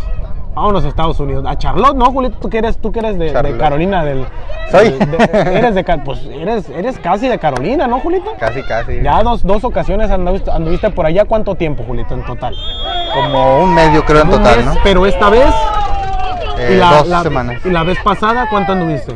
Vámonos 0.55 0.85
a 0.85 0.87
Estados 0.87 1.19
Unidos. 1.19 1.43
A 1.47 1.57
Charlotte, 1.57 1.95
¿no, 1.97 2.05
Julito? 2.05 2.37
Tú 2.39 2.49
que 2.49 2.59
eres, 2.59 2.77
tú 2.77 2.91
que 2.91 2.99
eres 2.99 3.19
de. 3.19 3.33
Carolina 3.59 4.03
del. 4.05 4.25
Soy. 4.71 4.89
de- 4.91 5.57
eres 5.57 5.75
de 5.75 5.83
pues 6.03 6.25
eres, 6.31 6.69
eres 6.69 6.97
casi 6.99 7.27
de 7.27 7.37
Carolina, 7.37 7.87
¿no, 7.87 7.99
Julito? 7.99 8.31
Casi, 8.39 8.61
casi. 8.63 9.01
Ya 9.01 9.21
dos, 9.21 9.43
dos 9.43 9.63
ocasiones 9.65 10.09
anduviste, 10.11 10.49
anduviste 10.49 10.89
por 10.91 11.05
allá. 11.05 11.25
¿Cuánto 11.25 11.55
tiempo, 11.55 11.83
Julito, 11.85 12.13
en 12.13 12.23
total? 12.25 12.55
Como 13.13 13.59
un 13.63 13.73
medio 13.73 14.03
creo 14.05 14.21
en 14.21 14.29
Un 14.29 14.35
total, 14.37 14.57
mes, 14.57 14.65
¿no? 14.65 14.73
Pero 14.83 15.05
esta 15.05 15.29
vez. 15.29 15.53
Eh, 16.57 16.77
la- 16.79 16.97
dos 16.99 17.07
la- 17.09 17.21
semanas. 17.21 17.65
Y 17.65 17.69
la 17.69 17.83
vez 17.83 17.97
pasada, 18.01 18.47
¿cuánto 18.49 18.71
anduviste? 18.71 19.13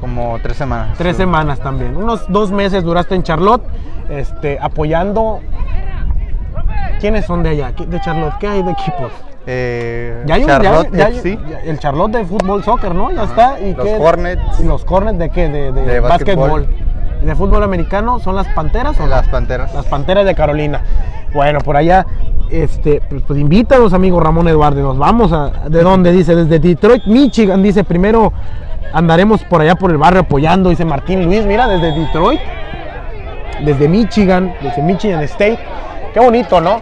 Como 0.00 0.38
tres 0.42 0.56
semanas. 0.56 0.96
Tres 0.96 1.16
Sí. 1.16 1.22
semanas 1.22 1.60
también. 1.60 1.96
Unos 1.96 2.24
dos 2.32 2.50
meses 2.50 2.82
duraste 2.82 3.14
en 3.14 3.22
Charlotte, 3.22 3.62
este, 4.08 4.58
apoyando. 4.60 5.40
¿Quiénes 7.00 7.24
son 7.26 7.42
de 7.42 7.50
allá? 7.50 7.72
¿Qué- 7.76 7.86
De 7.86 8.00
Charlotte, 8.00 8.34
¿qué 8.40 8.48
hay 8.48 8.62
de 8.62 8.70
equipos? 8.72 9.12
Eh, 9.46 10.22
Ya 10.26 10.34
hay 10.34 10.42
un- 10.42 10.48
Charlotte 10.48 10.88
ya 10.92 11.06
hay- 11.06 11.16
FC. 11.16 11.38
ya- 11.48 11.60
el 11.60 11.78
Charlotte 11.78 12.12
de 12.12 12.24
fútbol, 12.24 12.64
soccer, 12.64 12.94
¿no? 12.94 13.12
Ya 13.12 13.24
está. 13.24 13.60
¿Y 13.60 13.74
Los 13.74 13.84
qué? 13.86 13.96
Hornets. 13.96 14.60
¿Y 14.60 14.64
los 14.64 14.84
Hornets 14.88 15.18
de 15.18 15.30
qué? 15.30 15.48
De, 15.48 15.72
de 15.72 15.82
De 15.82 16.00
básquetbol. 16.00 16.66
¿De 17.22 17.34
fútbol 17.34 17.62
americano 17.62 18.18
son 18.18 18.34
las 18.36 18.46
Panteras 18.48 18.98
o 18.98 19.04
no? 19.04 19.08
Las 19.08 19.28
Panteras. 19.28 19.72
Las 19.74 19.86
Panteras 19.86 20.24
de 20.26 20.34
Carolina. 20.34 20.80
Bueno, 21.32 21.60
por 21.60 21.76
allá, 21.76 22.06
este, 22.50 23.00
pues, 23.08 23.22
pues 23.26 23.38
invítanos, 23.38 23.92
amigo 23.92 24.20
Ramón 24.20 24.48
Eduardo. 24.48 24.82
Nos 24.82 24.98
vamos 24.98 25.32
a. 25.32 25.68
¿De 25.68 25.82
dónde? 25.82 26.12
Dice, 26.12 26.34
desde 26.34 26.58
Detroit, 26.58 27.04
Michigan. 27.06 27.62
Dice, 27.62 27.84
primero 27.84 28.32
andaremos 28.92 29.42
por 29.44 29.60
allá 29.60 29.74
por 29.76 29.90
el 29.90 29.96
barrio 29.96 30.20
apoyando, 30.22 30.70
dice 30.70 30.84
Martín 30.84 31.24
Luis. 31.24 31.44
Mira, 31.46 31.66
desde 31.68 31.92
Detroit, 31.98 32.40
desde 33.64 33.88
Michigan, 33.88 34.54
desde 34.62 34.82
Michigan 34.82 35.22
State. 35.22 35.58
Qué 36.16 36.20
bonito, 36.20 36.62
¿no? 36.62 36.80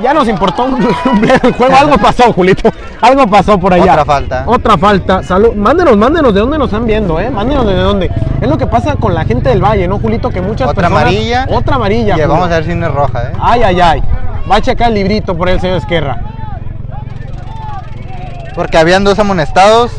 Ya 0.00 0.14
nos 0.14 0.28
importó 0.28 0.62
un, 0.62 0.80
el 1.44 1.52
juego. 1.54 1.74
Algo 1.76 1.98
pasó, 1.98 2.32
Julito. 2.32 2.70
Algo 3.00 3.26
pasó 3.26 3.58
por 3.58 3.74
allá. 3.74 3.94
Otra 3.94 4.04
falta. 4.04 4.44
Otra 4.46 4.78
falta. 4.78 5.22
Salud. 5.24 5.54
Mándenos, 5.56 5.96
mándenos 5.96 6.32
de 6.32 6.38
dónde 6.38 6.56
nos 6.56 6.68
están 6.68 6.86
viendo, 6.86 7.18
¿eh? 7.18 7.30
Mándenos 7.30 7.66
de 7.66 7.74
dónde. 7.74 8.10
Es 8.40 8.48
lo 8.48 8.56
que 8.56 8.68
pasa 8.68 8.94
con 8.94 9.12
la 9.12 9.24
gente 9.24 9.48
del 9.48 9.60
Valle, 9.60 9.88
¿no, 9.88 9.98
Julito? 9.98 10.30
Que 10.30 10.40
muchas 10.40 10.68
Otra 10.68 10.82
personas- 10.86 11.02
amarilla. 11.02 11.46
Otra 11.50 11.74
amarilla. 11.74 12.16
Y 12.16 12.20
vamos 12.20 12.44
a 12.46 12.48
ver 12.50 12.64
si 12.64 12.76
no 12.76 12.86
es 12.86 12.94
roja, 12.94 13.22
¿eh? 13.24 13.32
Ay, 13.40 13.62
ay, 13.64 13.80
ay. 13.80 14.02
Va 14.48 14.54
a 14.54 14.60
checar 14.60 14.86
el 14.90 14.94
librito 14.94 15.36
por 15.36 15.48
el 15.48 15.60
señor 15.60 15.78
Esquerra. 15.78 16.20
Porque 18.54 18.78
habían 18.78 19.02
dos 19.02 19.18
amonestados. 19.18 19.90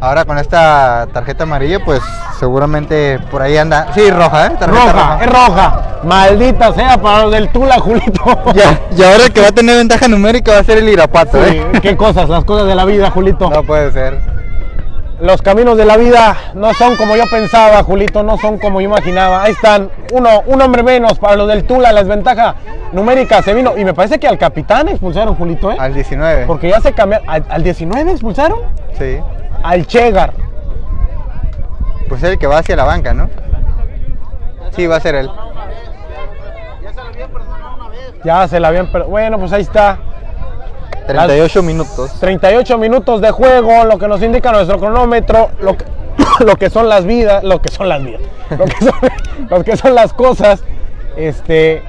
Ahora 0.00 0.24
con 0.24 0.38
esta 0.38 1.08
tarjeta 1.12 1.42
amarilla, 1.42 1.80
pues 1.84 2.00
seguramente 2.38 3.18
por 3.30 3.42
ahí 3.42 3.56
anda. 3.56 3.88
Sí, 3.94 4.08
roja, 4.10 4.46
¿eh? 4.46 4.50
Tarjeta 4.58 4.92
Roja, 4.92 5.18
es 5.22 5.26
roja. 5.30 5.82
Maldita 6.04 6.72
sea 6.72 6.96
para 6.98 7.22
los 7.24 7.32
del 7.32 7.48
Tula, 7.48 7.78
Julito. 7.80 8.22
Ya, 8.54 8.78
y 8.96 9.02
ahora 9.02 9.24
el 9.26 9.32
que 9.32 9.40
va 9.40 9.48
a 9.48 9.52
tener 9.52 9.76
ventaja 9.76 10.06
numérica 10.06 10.52
va 10.52 10.58
a 10.60 10.64
ser 10.64 10.78
el 10.78 10.88
Irapato, 10.88 11.42
Sí, 11.44 11.56
¿eh? 11.56 11.66
qué 11.82 11.96
cosas, 11.96 12.28
las 12.28 12.44
cosas 12.44 12.68
de 12.68 12.76
la 12.76 12.84
vida, 12.84 13.10
Julito. 13.10 13.50
No 13.50 13.64
puede 13.64 13.90
ser. 13.90 14.20
Los 15.20 15.42
caminos 15.42 15.76
de 15.76 15.84
la 15.84 15.96
vida 15.96 16.36
no 16.54 16.72
son 16.74 16.94
como 16.94 17.16
yo 17.16 17.24
pensaba, 17.28 17.82
Julito, 17.82 18.22
no 18.22 18.38
son 18.38 18.56
como 18.58 18.80
yo 18.80 18.86
imaginaba. 18.86 19.42
Ahí 19.42 19.50
están, 19.50 19.90
uno, 20.12 20.44
un 20.46 20.62
hombre 20.62 20.84
menos 20.84 21.18
para 21.18 21.34
los 21.34 21.48
del 21.48 21.64
Tula, 21.64 21.90
la 21.90 22.04
desventaja 22.04 22.54
numérica 22.92 23.42
se 23.42 23.52
vino. 23.52 23.76
Y 23.76 23.84
me 23.84 23.94
parece 23.94 24.20
que 24.20 24.28
al 24.28 24.38
capitán 24.38 24.86
expulsaron, 24.86 25.34
Julito, 25.34 25.72
¿eh? 25.72 25.76
Al 25.76 25.92
19. 25.92 26.46
Porque 26.46 26.68
ya 26.68 26.80
se 26.80 26.92
cambiaron. 26.92 27.28
¿Al, 27.28 27.44
al 27.50 27.64
19 27.64 28.12
expulsaron? 28.12 28.58
Sí. 28.96 29.18
Al 29.62 29.86
Chegar. 29.86 30.32
Pues 32.08 32.22
es 32.22 32.30
el 32.30 32.38
que 32.38 32.46
va 32.46 32.58
hacia 32.58 32.76
la 32.76 32.84
banca, 32.84 33.12
¿no? 33.12 33.28
Sí, 34.74 34.86
va 34.86 34.96
a 34.96 35.00
ser 35.00 35.14
él. 35.16 35.30
Ya 38.24 38.48
se 38.48 38.60
la 38.60 38.68
habían. 38.68 38.90
per- 38.90 39.04
Bueno, 39.04 39.38
pues 39.38 39.52
ahí 39.52 39.62
está. 39.62 39.98
38 41.06 41.62
minutos. 41.62 42.12
38 42.20 42.76
minutos 42.78 43.20
de 43.20 43.30
juego, 43.30 43.84
lo 43.84 43.98
que 43.98 44.08
nos 44.08 44.22
indica 44.22 44.52
nuestro 44.52 44.78
cronómetro, 44.78 45.50
lo 45.60 45.76
que, 45.76 45.84
lo 46.44 46.56
que 46.56 46.68
son 46.68 46.88
las 46.88 47.04
vidas, 47.06 47.42
lo 47.44 47.62
que 47.62 47.70
son 47.70 47.88
las 47.88 48.02
vidas, 48.04 48.20
lo 48.50 48.64
que 48.66 48.76
son, 48.84 48.92
lo 49.50 49.64
que 49.64 49.76
son 49.76 49.94
las 49.94 50.12
cosas. 50.12 50.62
Este, 51.16 51.82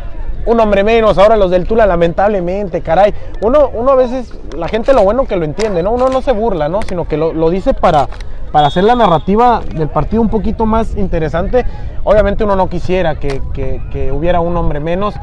un 0.50 0.60
hombre 0.60 0.84
menos, 0.84 1.18
ahora 1.18 1.38
los 1.38 1.52
del 1.52 1.66
Tula, 1.68 1.86
lamentablemente, 1.86 2.82
caray. 2.82 3.14
Uno, 3.41 3.70
uno 3.74 3.91
a 3.91 3.95
veces, 3.95 4.34
la 4.58 4.68
gente 4.68 4.93
lo 4.93 5.04
bueno 5.04 5.26
que 5.26 5.36
lo 5.36 5.45
entiende, 5.45 5.84
¿no? 5.84 5.91
Uno 5.91 6.10
no 6.10 6.22
se 6.22 6.32
burla, 6.32 6.70
¿no? 6.70 6.82
Sino 6.82 7.08
que 7.08 7.18
lo, 7.18 7.34
lo 7.34 7.50
dice 7.50 7.74
para, 7.74 8.08
para 8.52 8.68
hacer 8.68 8.84
la 8.84 8.95
narrativa 8.95 9.62
del 9.76 9.89
partido 9.89 10.22
un 10.22 10.30
poquito 10.30 10.66
más 10.66 10.95
interesante. 10.97 11.66
Obviamente 12.04 12.43
uno 12.43 12.56
no 12.56 12.68
quisiera 12.68 13.16
que, 13.16 13.41
que- 13.54 14.12
hubiera 14.12 14.39
un 14.41 14.58
hombre 14.58 14.80
menos. 14.80 15.14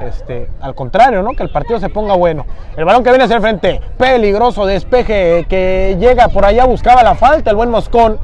Este, 0.00 0.50
al 0.60 0.74
contrario, 0.74 1.22
¿no? 1.22 1.30
Que 1.32 1.44
el 1.44 1.50
partido 1.50 1.78
se 1.78 1.88
ponga 1.88 2.14
bueno. 2.14 2.44
El 2.76 2.84
balón 2.84 3.04
que 3.04 3.10
viene 3.10 3.24
hacia 3.24 3.36
el 3.36 3.42
frente, 3.42 3.80
peligroso 3.96 4.66
despeje 4.66 5.46
que 5.48 5.96
llega 6.00 6.28
por 6.28 6.44
allá, 6.44 6.66
buscaba 6.66 7.02
la 7.04 7.14
falta, 7.14 7.48
el 7.50 7.56
buen 7.56 7.70
Moscón. 7.70 8.18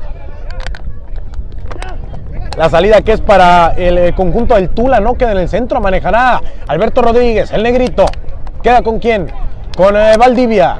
La 2.57 2.69
salida 2.69 3.01
que 3.03 3.13
es 3.13 3.21
para 3.21 3.75
el 3.77 3.97
eh, 3.97 4.13
conjunto 4.15 4.55
del 4.55 4.71
Tula, 4.71 5.01
¿no? 5.01 5.15
Queda 5.15 5.33
en 5.33 5.39
el 5.39 5.49
centro, 5.49 5.81
manejará 5.81 6.41
Alberto 6.67 7.01
Rodríguez, 7.01 7.53
el 7.53 7.63
negrito. 7.63 8.05
¿Queda 8.63 8.83
con 8.83 8.99
quién? 8.99 9.31
Con 9.77 9.97
eh, 9.97 10.17
Valdivia. 10.19 10.79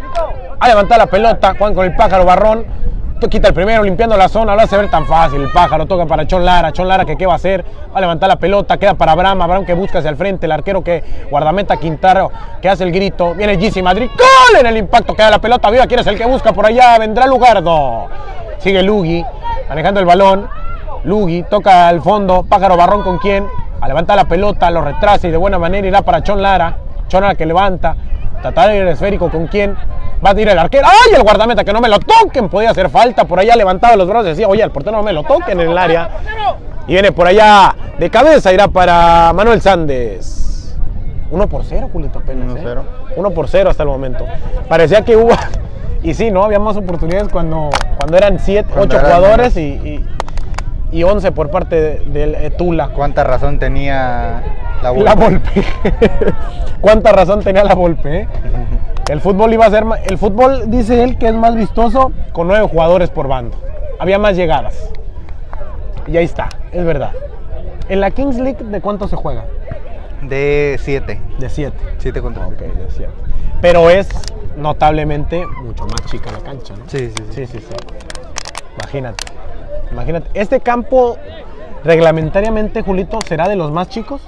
A 0.59 0.69
levantar 0.69 0.99
la 0.99 1.07
pelota, 1.07 1.55
Juan 1.57 1.75
con 1.75 1.87
el 1.87 1.95
pájaro 1.95 2.25
Barrón. 2.25 2.67
Quita 3.29 3.49
el 3.49 3.55
primero, 3.55 3.83
limpiando 3.83 4.17
la 4.17 4.29
zona, 4.31 4.55
lo 4.55 4.63
hace 4.63 4.77
ver 4.79 4.91
tan 4.91 5.07
fácil. 5.07 5.43
El 5.43 5.51
pájaro 5.51 5.85
toca 5.85 6.07
para 6.07 6.27
Chon 6.27 6.45
Lara. 6.45 6.73
Chon 6.73 6.89
Lara 6.89 7.05
que 7.05 7.17
qué 7.17 7.27
va 7.27 7.35
a 7.35 7.37
hacer. 7.37 7.65
Va 7.95 7.99
a 7.99 8.01
levantar 8.01 8.29
la 8.29 8.37
pelota, 8.37 8.79
queda 8.79 8.95
para 8.95 9.13
Abraham. 9.13 9.43
Abraham 9.43 9.67
que 9.67 9.75
busca 9.75 9.99
hacia 9.99 10.11
el 10.11 10.17
frente. 10.17 10.47
El 10.47 10.53
arquero 10.53 10.83
que 10.83 11.05
guardameta 11.31 11.77
Quintaro 11.77 12.33
que 12.63 12.69
hace 12.71 12.83
el 12.83 12.93
grito. 12.93 13.35
Viene 13.35 13.57
GC 13.57 13.83
Madrid. 13.83 14.09
¡Gol! 14.17 14.61
En 14.61 14.67
el 14.67 14.79
impacto 14.79 15.15
queda 15.15 15.31
la 15.31 15.39
pelota 15.39 15.71
viva. 15.71 15.87
¿Quién 15.87 16.01
es 16.01 16.07
el 16.07 16.17
que 16.17 16.25
busca 16.25 16.53
por 16.53 16.65
allá? 16.65 16.99
Vendrá 16.99 17.27
Lugardo. 17.27 18.09
Sigue 18.59 18.83
Lugi 18.83 19.23
manejando 19.69 20.01
el 20.01 20.07
balón. 20.07 20.49
Lugi 21.05 21.45
toca 21.45 21.89
al 21.89 22.01
fondo. 22.03 22.45
Pájaro 22.49 22.77
Barrón 22.77 23.03
con 23.03 23.19
quién. 23.19 23.47
A 23.81 23.89
levantar 23.89 24.17
la 24.17 24.25
pelota, 24.27 24.71
lo 24.71 24.83
retrasa 24.83 25.27
y 25.27 25.31
de 25.31 25.37
buena 25.39 25.59
manera 25.59 25.87
irá 25.89 26.03
para 26.03 26.23
Chon 26.23 26.43
Lara. 26.43 26.77
Chon 27.09 27.23
Lara 27.23 27.35
que 27.35 27.47
levanta. 27.47 27.97
Tratar 28.43 28.71
el 28.71 28.89
esférico 28.89 29.31
con 29.31 29.47
quién. 29.47 29.75
Va 30.25 30.31
a 30.31 30.35
tirar 30.35 30.53
el 30.53 30.59
arquero. 30.59 30.87
¡Ay! 30.87 31.15
El 31.17 31.23
guardameta 31.23 31.65
que 31.65 31.73
no 31.73 31.81
me 31.81 31.89
lo 31.89 31.99
toquen. 31.99 32.49
Podía 32.49 32.71
hacer 32.71 32.91
falta. 32.91 33.25
Por 33.25 33.39
allá 33.41 33.57
levantaba 33.57 33.97
los 33.97 34.07
brazos 34.07 34.27
y 34.27 34.31
decía, 34.31 34.49
oye, 34.49 34.63
el 34.63 34.71
portero 34.71 34.97
no 34.99 35.03
me 35.03 35.13
lo 35.13 35.23
toquen 35.23 35.61
en 35.61 35.71
el 35.71 35.79
área. 35.79 36.11
Y 36.87 36.93
viene 36.93 37.13
por 37.13 37.27
allá 37.27 37.75
de 37.99 38.11
cabeza. 38.11 38.53
Irá 38.53 38.69
para 38.69 39.33
Manuel 39.33 39.63
Sández. 39.63 40.77
1 41.31 41.49
por 41.49 41.65
0, 41.65 41.89
Julito, 41.93 42.19
apenas. 42.19 42.55
1-0. 42.55 42.83
1 43.17 43.31
por 43.31 43.49
0 43.49 43.71
hasta 43.71 43.83
el 43.85 43.89
momento. 43.89 44.27
Parecía 44.69 45.03
que 45.05 45.17
hubo. 45.17 45.31
Y 46.03 46.15
sí, 46.15 46.31
¿no? 46.31 46.45
Había 46.45 46.59
más 46.59 46.79
oportunidades 46.79 47.29
cuando, 47.31 47.69
cuando 47.99 48.17
eran 48.17 48.39
7, 48.39 48.71
Cuando 48.73 48.97
8 48.97 49.07
eran 49.07 49.19
jugadores 49.21 49.57
y, 49.59 49.61
y- 49.61 50.07
y 50.93 51.03
11 51.03 51.33
por 51.33 51.51
parte 51.51 52.01
del 52.07 52.33
de, 52.33 52.51
Tula. 52.51 52.89
¿Cuánta 52.89 53.25
razón 53.25 53.59
tenía 53.59 54.43
la 54.83 54.91
Volpe? 54.91 55.05
La 55.05 55.15
Volpe. 55.15 55.65
¿Cuánta 56.81 57.13
razón 57.13 57.43
tenía 57.43 57.65
la 57.65 57.75
Volpe? 57.75 58.23
Eh? 58.23 58.29
El 59.11 59.21
fútbol 59.21 59.53
iba 59.53 59.67
a 59.67 59.71
ser 59.71 59.85
el 60.09 60.19
fútbol 60.19 60.71
dice 60.71 61.03
él 61.03 61.19
que 61.19 61.27
es 61.27 61.35
más 61.35 61.57
vistoso 61.57 62.13
con 62.33 62.47
nueve 62.47 62.69
jugadores 62.71 63.11
por 63.11 63.27
bando. 63.27 63.57
Había 63.99 64.21
más 64.21 64.37
llegadas. 64.37 64.89
Y 66.07 66.17
ahí 66.17 66.25
está, 66.25 66.49
es 66.71 66.85
verdad. 66.85 67.11
En 67.89 68.01
la 68.01 68.13
Kings 68.13 68.37
League 68.37 68.63
de 68.63 68.81
cuánto 68.81 69.09
se 69.09 69.17
juega? 69.17 69.47
De 70.23 70.79
7. 70.81 71.21
De 71.41 71.49
7. 71.49 71.77
7 71.99 72.23
contra 72.23 72.47
Ok, 72.47 72.59
de 72.59 72.87
7. 72.89 73.11
Pero 73.61 73.91
es 73.91 74.09
notablemente 74.57 75.45
mucho 75.61 75.87
más 75.87 76.09
chica 76.09 76.31
la 76.31 76.39
cancha, 76.39 76.75
¿no? 76.77 76.85
Sí, 76.87 77.11
sí, 77.11 77.25
sí. 77.31 77.47
sí, 77.47 77.47
sí, 77.47 77.59
sí. 77.59 77.75
Imagínate. 78.79 79.40
Imagínate. 79.93 80.29
Este 80.35 80.61
campo 80.61 81.17
reglamentariamente, 81.85 82.83
Julito, 82.83 83.21
será 83.23 83.49
de 83.49 83.57
los 83.57 83.71
más 83.71 83.89
chicos, 83.89 84.23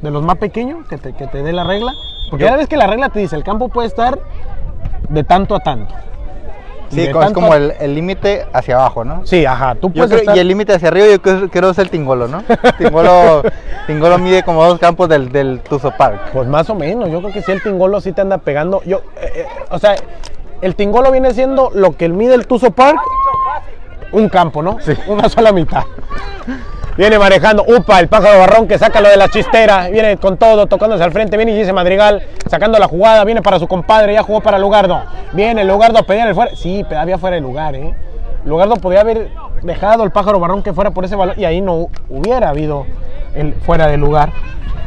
de 0.00 0.10
los 0.10 0.22
más 0.22 0.36
pequeños, 0.36 0.86
que 0.88 0.98
te, 0.98 1.12
que 1.12 1.26
te 1.26 1.42
dé 1.42 1.52
la 1.52 1.64
regla. 1.64 1.92
Porque 2.30 2.44
cada 2.44 2.58
vez 2.58 2.68
que 2.68 2.76
la 2.76 2.86
regla 2.86 3.08
te 3.08 3.20
dice, 3.20 3.36
el 3.36 3.44
campo 3.44 3.68
puede 3.68 3.88
estar 3.88 4.18
de 5.08 5.24
tanto 5.24 5.54
a 5.54 5.60
tanto. 5.60 5.94
Sí, 6.90 7.02
es 7.02 7.32
como 7.32 7.54
el 7.54 7.94
límite 7.94 8.46
hacia 8.52 8.76
abajo, 8.76 9.04
¿no? 9.04 9.26
Sí, 9.26 9.44
ajá. 9.44 9.74
Tú 9.74 9.92
puedes 9.92 10.08
creo, 10.08 10.20
estar... 10.20 10.36
Y 10.36 10.40
el 10.40 10.48
límite 10.48 10.74
hacia 10.74 10.88
arriba 10.88 11.06
yo 11.06 11.20
creo, 11.20 11.48
creo 11.50 11.70
es 11.70 11.78
el 11.78 11.90
Tingolo, 11.90 12.28
¿no? 12.28 12.42
Tingolo, 12.78 13.42
tingolo 13.86 14.18
mide 14.18 14.42
como 14.42 14.64
dos 14.64 14.78
campos 14.78 15.08
del, 15.08 15.30
del 15.30 15.60
Tuzo 15.60 15.90
Park. 15.90 16.30
Pues 16.32 16.48
más 16.48 16.70
o 16.70 16.74
menos, 16.74 17.10
yo 17.10 17.20
creo 17.20 17.32
que 17.32 17.42
sí 17.42 17.52
el 17.52 17.62
Tingolo 17.62 18.00
sí 18.00 18.12
te 18.12 18.22
anda 18.22 18.38
pegando. 18.38 18.82
Yo, 18.84 19.02
eh, 19.20 19.32
eh, 19.34 19.46
o 19.70 19.78
sea, 19.78 19.96
el 20.62 20.74
Tingolo 20.74 21.12
viene 21.12 21.34
siendo 21.34 21.70
lo 21.74 21.96
que 21.96 22.08
mide 22.08 22.34
el 22.34 22.46
Tuzo 22.46 22.70
Park, 22.70 22.98
un 24.12 24.28
campo, 24.28 24.62
¿no? 24.62 24.78
Sí. 24.80 24.92
Una 25.06 25.28
sola 25.28 25.52
mitad. 25.52 25.84
Viene 26.98 27.16
manejando, 27.16 27.64
upa, 27.64 28.00
el 28.00 28.08
pájaro 28.08 28.40
barrón 28.40 28.66
que 28.66 28.76
saca 28.76 29.00
lo 29.00 29.08
de 29.08 29.16
la 29.16 29.28
chistera, 29.28 29.88
viene 29.88 30.16
con 30.16 30.36
todo, 30.36 30.66
tocándose 30.66 31.04
al 31.04 31.12
frente, 31.12 31.36
viene 31.36 31.54
Gise 31.54 31.72
Madrigal, 31.72 32.26
sacando 32.50 32.76
la 32.80 32.88
jugada, 32.88 33.22
viene 33.22 33.40
para 33.40 33.60
su 33.60 33.68
compadre, 33.68 34.14
ya 34.14 34.24
jugó 34.24 34.40
para 34.40 34.58
Lugardo. 34.58 35.00
Viene 35.32 35.62
Lugardo 35.62 36.00
a 36.00 36.02
pedir 36.02 36.26
el 36.26 36.34
fuera. 36.34 36.56
Sí, 36.56 36.84
había 36.96 37.16
fuera 37.16 37.36
de 37.36 37.40
lugar, 37.40 37.76
¿eh? 37.76 37.94
Lugardo 38.44 38.74
podía 38.78 39.02
haber 39.02 39.28
dejado 39.62 40.02
el 40.02 40.10
pájaro 40.10 40.40
barrón 40.40 40.64
que 40.64 40.72
fuera 40.72 40.90
por 40.90 41.04
ese 41.04 41.14
balón 41.14 41.38
y 41.38 41.44
ahí 41.44 41.60
no 41.60 41.86
hubiera 42.08 42.48
habido 42.48 42.84
el 43.34 43.54
fuera 43.54 43.86
de 43.86 43.96
lugar. 43.96 44.32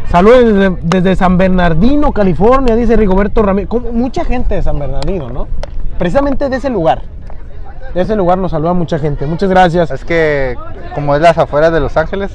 Saludos 0.09 0.53
desde, 0.53 0.77
desde, 0.81 1.15
San 1.15 1.37
Bernardino, 1.37 2.11
California, 2.11 2.75
dice 2.75 2.97
Rigoberto 2.97 3.41
Ramírez. 3.41 3.69
Mucha 3.93 4.25
gente 4.25 4.55
de 4.55 4.63
San 4.63 4.77
Bernardino, 4.77 5.29
¿no? 5.29 5.47
Precisamente 5.97 6.49
de 6.49 6.57
ese 6.57 6.69
lugar 6.69 7.03
de 7.93 8.01
ese 8.01 8.15
lugar 8.15 8.37
nos 8.37 8.51
saluda 8.51 8.73
mucha 8.73 8.99
gente. 8.99 9.25
Muchas 9.25 9.49
gracias. 9.49 9.91
Es 9.91 10.05
que 10.05 10.55
como 10.95 11.15
es 11.15 11.21
las 11.21 11.37
afueras 11.37 11.71
de 11.71 11.79
Los 11.79 11.97
Ángeles, 11.97 12.31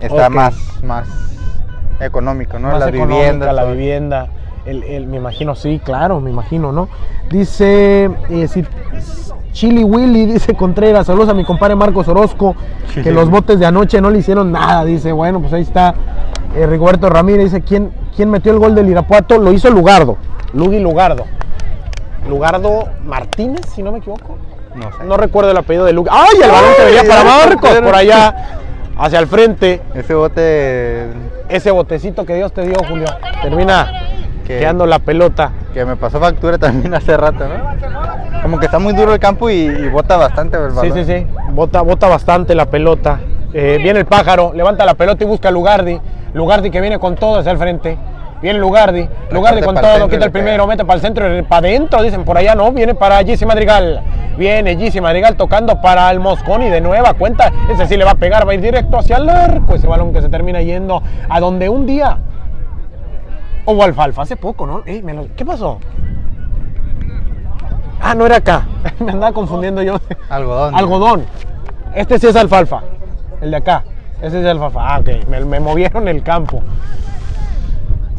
está 0.00 0.26
okay. 0.26 0.36
más, 0.36 0.82
más 0.84 1.08
económico, 2.00 2.58
¿no? 2.58 2.68
Más 2.68 2.80
la 2.80 2.86
vivienda. 2.90 3.52
La 3.52 3.64
vivienda. 3.64 4.28
El, 4.64 4.84
el, 4.84 5.06
me 5.06 5.16
imagino, 5.16 5.56
sí, 5.56 5.80
claro, 5.82 6.20
me 6.20 6.30
imagino, 6.30 6.70
¿no? 6.70 6.88
Dice, 7.30 8.08
eh, 8.30 8.46
si, 8.46 8.64
Chili 9.52 9.82
Willy, 9.82 10.26
dice 10.26 10.54
Contreras, 10.54 11.06
saludos 11.06 11.28
a 11.28 11.34
mi 11.34 11.44
compadre 11.44 11.74
Marcos 11.74 12.06
Orozco, 12.06 12.54
que 12.94 13.10
los 13.10 13.28
botes 13.28 13.58
de 13.58 13.66
anoche 13.66 14.00
no 14.00 14.10
le 14.10 14.20
hicieron 14.20 14.52
nada, 14.52 14.84
dice, 14.84 15.10
bueno, 15.10 15.40
pues 15.40 15.52
ahí 15.52 15.62
está 15.62 15.94
eh, 16.54 16.66
Rigoberto 16.66 17.10
Ramírez, 17.10 17.52
dice, 17.52 17.62
¿quién, 17.62 17.90
¿quién 18.14 18.30
metió 18.30 18.52
el 18.52 18.58
gol 18.58 18.74
del 18.74 18.88
Irapuato? 18.88 19.38
Lo 19.38 19.52
hizo 19.52 19.68
Lugardo, 19.70 20.16
Lugi 20.52 20.78
Lugardo. 20.78 21.24
Lugardo 22.28 22.84
Martínez, 23.04 23.66
si 23.74 23.82
no 23.82 23.90
me 23.90 23.98
equivoco. 23.98 24.38
No, 24.74 24.92
sé. 24.92 25.04
no 25.04 25.16
recuerdo 25.16 25.50
el 25.50 25.56
apellido 25.56 25.84
de 25.84 25.92
Luke. 25.92 26.10
¡Ay! 26.12 26.40
El 26.42 26.50
balón 26.50 26.70
que 26.76 26.84
venía 26.84 27.04
para 27.04 27.24
Marcos, 27.24 27.70
por 27.80 27.94
allá, 27.94 28.34
hacia 28.98 29.18
el 29.18 29.26
frente. 29.26 29.82
Ese 29.94 30.14
bote. 30.14 31.06
Ese 31.48 31.70
botecito 31.70 32.24
que 32.24 32.34
Dios 32.34 32.52
te 32.52 32.62
dio, 32.62 32.76
Julio. 32.88 33.06
Termina 33.42 33.92
que, 34.46 34.58
quedando 34.58 34.86
la 34.86 34.98
pelota. 34.98 35.52
Que 35.74 35.84
me 35.84 35.96
pasó 35.96 36.18
factura 36.18 36.58
también 36.58 36.94
hace 36.94 37.16
rato, 37.16 37.46
¿no? 37.46 38.42
Como 38.42 38.58
que 38.58 38.66
está 38.66 38.78
muy 38.78 38.92
duro 38.94 39.12
el 39.12 39.20
campo 39.20 39.50
y, 39.50 39.54
y 39.54 39.88
bota 39.88 40.16
bastante 40.16 40.56
el 40.56 40.72
balón. 40.72 40.84
Sí, 40.84 41.04
sí, 41.04 41.04
sí. 41.04 41.26
Bota, 41.50 41.82
bota 41.82 42.08
bastante 42.08 42.54
la 42.54 42.66
pelota. 42.66 43.20
Eh, 43.54 43.78
viene 43.82 44.00
el 44.00 44.06
pájaro, 44.06 44.52
levanta 44.54 44.84
la 44.86 44.94
pelota 44.94 45.22
y 45.24 45.26
busca 45.26 45.48
a 45.48 45.52
Lugardi. 45.52 46.00
Lugardi 46.32 46.70
que 46.70 46.80
viene 46.80 46.98
con 46.98 47.14
todo 47.14 47.38
hacia 47.38 47.52
el 47.52 47.58
frente. 47.58 47.98
Viene 48.42 48.58
Lugardi, 48.58 49.08
Lugardi 49.30 49.62
con 49.62 49.76
todo, 49.76 50.08
quita 50.08 50.24
el 50.24 50.32
primero, 50.32 50.66
mete 50.66 50.84
para 50.84 50.96
el 50.96 51.00
centro, 51.00 51.24
para 51.44 51.68
adentro, 51.68 52.02
dicen 52.02 52.24
por 52.24 52.36
allá, 52.36 52.56
no, 52.56 52.72
viene 52.72 52.92
para 52.92 53.22
Gisi 53.22 53.46
Madrigal. 53.46 54.02
Viene 54.36 54.76
Gisi 54.76 55.00
Madrigal 55.00 55.36
tocando 55.36 55.80
para 55.80 56.10
el 56.10 56.18
Mosconi 56.18 56.68
de 56.68 56.80
nueva 56.80 57.14
cuenta. 57.14 57.52
Ese 57.70 57.86
sí 57.86 57.96
le 57.96 58.04
va 58.04 58.10
a 58.10 58.14
pegar, 58.16 58.46
va 58.46 58.50
a 58.50 58.54
ir 58.54 58.60
directo 58.60 58.98
hacia 58.98 59.18
el 59.18 59.28
arco. 59.28 59.76
Ese 59.76 59.86
balón 59.86 60.12
que 60.12 60.20
se 60.20 60.28
termina 60.28 60.60
yendo 60.60 61.04
a 61.28 61.38
donde 61.38 61.68
un 61.68 61.86
día 61.86 62.18
hubo 63.64 63.84
alfalfa, 63.84 64.22
hace 64.22 64.36
poco, 64.36 64.66
¿no? 64.66 64.82
Eh, 64.86 65.02
me 65.02 65.14
lo... 65.14 65.28
¿Qué 65.36 65.44
pasó? 65.44 65.78
Ah, 68.00 68.16
no 68.16 68.26
era 68.26 68.38
acá. 68.38 68.66
me 68.98 69.12
andaba 69.12 69.32
confundiendo 69.32 69.82
yo. 69.82 70.00
Algodón. 70.28 70.74
Algodón. 70.74 71.26
Este 71.94 72.18
sí 72.18 72.26
es 72.26 72.34
alfalfa. 72.34 72.82
El 73.40 73.52
de 73.52 73.58
acá. 73.58 73.84
Ese 74.20 74.40
es 74.40 74.46
alfalfa. 74.46 74.80
Ah, 74.94 74.98
ok. 74.98 75.28
Me, 75.28 75.44
me 75.44 75.60
movieron 75.60 76.08
el 76.08 76.24
campo. 76.24 76.60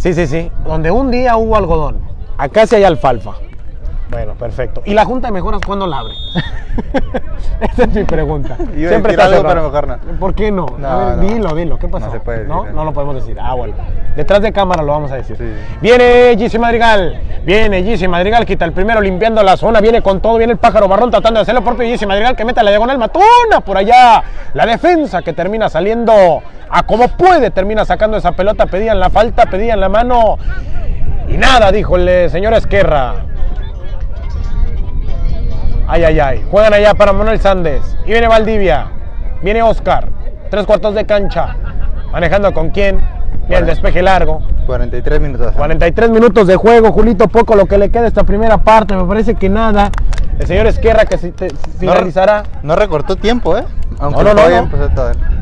Sí, 0.03 0.13
sí, 0.13 0.27
sí. 0.27 0.51
Donde 0.65 0.91
un 0.91 1.11
día 1.11 1.37
hubo 1.37 1.55
algodón. 1.55 2.01
Acá 2.37 2.67
sí 2.67 2.75
hay 2.75 2.83
alfalfa. 2.83 3.35
Bueno, 4.13 4.35
perfecto. 4.35 4.83
¿Y 4.85 4.93
la 4.93 5.05
Junta 5.05 5.27
de 5.27 5.33
Mejoras 5.33 5.61
cuándo 5.65 5.87
la 5.87 5.99
abre? 5.99 6.13
Esa 7.61 7.83
es 7.83 7.93
mi 7.93 8.03
pregunta. 8.03 8.55
Siempre 8.75 9.13
está 9.13 9.25
algo, 9.25 9.43
no. 9.53 10.19
¿Por 10.19 10.35
qué 10.35 10.51
no? 10.51 10.67
No, 10.77 10.87
a 10.87 11.05
ver, 11.05 11.17
no. 11.17 11.21
dilo, 11.23 11.55
dilo. 11.55 11.79
¿Qué 11.79 11.87
pasó? 11.87 12.05
No 12.05 12.11
se 12.11 12.19
puede 12.19 12.39
decir, 12.39 12.53
¿No? 12.53 12.67
¿eh? 12.67 12.71
No 12.73 12.85
lo 12.85 12.93
podemos 12.93 13.15
decir. 13.15 13.37
Ah, 13.41 13.55
bueno. 13.55 13.73
Detrás 14.15 14.41
de 14.41 14.53
cámara 14.53 14.83
lo 14.83 14.91
vamos 14.91 15.11
a 15.11 15.15
decir. 15.15 15.35
Sí. 15.35 15.51
Viene 15.81 16.35
Gisi 16.37 16.59
Madrigal. 16.59 17.19
Viene 17.43 17.81
Gisi 17.83 18.07
Madrigal. 18.07 18.45
Quita 18.45 18.65
el 18.65 18.71
primero 18.71 19.01
limpiando 19.01 19.41
la 19.41 19.57
zona. 19.57 19.81
Viene 19.81 20.03
con 20.03 20.21
todo. 20.21 20.37
Viene 20.37 20.53
el 20.53 20.59
pájaro 20.59 20.87
barrón 20.87 21.09
tratando 21.09 21.39
de 21.39 21.41
hacer 21.41 21.55
lo 21.55 21.63
propio. 21.63 21.87
Gisi 21.87 22.05
Madrigal 22.05 22.35
que 22.35 22.45
mete 22.45 22.61
la 22.61 22.69
diagonal 22.69 22.99
matona 22.99 23.61
por 23.65 23.77
allá. 23.77 24.23
La 24.53 24.67
defensa 24.67 25.23
que 25.23 25.33
termina 25.33 25.69
saliendo 25.69 26.13
a 26.69 26.83
como 26.83 27.07
puede. 27.07 27.49
Termina 27.49 27.83
sacando 27.83 28.17
esa 28.17 28.33
pelota. 28.33 28.67
Pedían 28.67 28.99
la 28.99 29.09
falta, 29.09 29.47
pedían 29.47 29.79
la 29.79 29.89
mano. 29.89 30.37
Y 31.27 31.37
nada, 31.37 31.71
dijo 31.71 31.95
el 31.95 32.29
señor 32.29 32.53
Esquerra. 32.53 33.15
Ay, 35.87 36.03
ay, 36.03 36.19
ay. 36.19 36.45
Juegan 36.49 36.73
allá 36.73 36.93
para 36.93 37.13
Manuel 37.13 37.39
Sández. 37.39 37.81
Y 38.05 38.11
viene 38.11 38.27
Valdivia. 38.27 38.87
Viene 39.41 39.61
Oscar. 39.63 40.07
Tres 40.49 40.65
cuartos 40.65 40.95
de 40.95 41.05
cancha. 41.05 41.55
Manejando 42.11 42.53
con 42.53 42.69
quién. 42.69 42.99
Mira 43.47 43.59
el 43.59 43.65
despeje 43.65 44.01
largo. 44.01 44.41
43 44.65 45.19
minutos. 45.19 45.51
43 45.53 46.09
minutos 46.09 46.47
de 46.47 46.55
juego, 46.55 46.91
Julito. 46.91 47.27
Poco 47.27 47.55
lo 47.55 47.65
que 47.65 47.77
le 47.77 47.89
queda 47.89 48.07
esta 48.07 48.23
primera 48.23 48.57
parte. 48.59 48.95
Me 48.95 49.03
parece 49.03 49.35
que 49.35 49.49
nada. 49.49 49.91
El 50.39 50.47
señor 50.47 50.65
Esquerra 50.67 51.05
que 51.05 51.17
te- 51.17 51.49
finalizará. 51.79 52.43
No 52.63 52.75
recortó 52.75 53.15
tiempo, 53.15 53.57
¿eh? 53.57 53.63
Aunque 53.99 54.23
No, 54.23 54.33
no, 54.33 54.49
no, 54.49 54.49
no. 54.49 54.69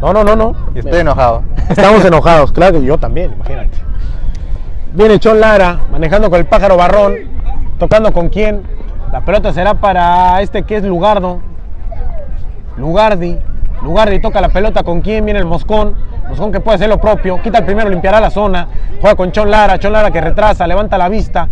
No, 0.01 0.13
no, 0.13 0.23
no, 0.23 0.35
no. 0.35 0.55
Y 0.75 0.79
estoy 0.79 0.99
enojado. 1.01 1.43
Estamos 1.69 2.03
enojados, 2.05 2.51
claro 2.51 2.79
que 2.79 2.85
yo 2.85 2.97
también, 2.97 3.31
imagínate. 3.33 3.77
Viene 4.93 5.19
Chon 5.19 5.39
Lara 5.39 5.79
manejando 5.91 6.29
con 6.29 6.39
el 6.39 6.45
pájaro 6.45 6.75
barrón, 6.75 7.15
tocando 7.79 8.11
con 8.11 8.27
quién. 8.29 8.63
La 9.11 9.19
pelota 9.19 9.51
será 9.51 9.73
para 9.73 10.41
este 10.41 10.63
que 10.63 10.77
es 10.77 10.83
Lugardo. 10.83 11.41
Lugardi. 12.77 13.37
Lugardi 13.83 14.21
toca 14.21 14.39
la 14.39 14.47
pelota 14.47 14.83
con 14.83 15.01
quién. 15.01 15.25
Viene 15.25 15.39
el 15.39 15.45
Moscón. 15.45 15.95
Moscón 16.29 16.53
que 16.53 16.61
puede 16.61 16.75
hacer 16.75 16.87
lo 16.87 16.97
propio. 16.99 17.41
Quita 17.41 17.57
el 17.57 17.65
primero, 17.65 17.89
limpiará 17.89 18.21
la 18.21 18.29
zona. 18.29 18.69
Juega 19.01 19.17
con 19.17 19.33
Chon 19.33 19.51
Lara. 19.51 19.77
Chon 19.79 19.91
Lara 19.91 20.11
que 20.11 20.21
retrasa, 20.21 20.65
levanta 20.65 20.97
la 20.97 21.09
vista. 21.09 21.49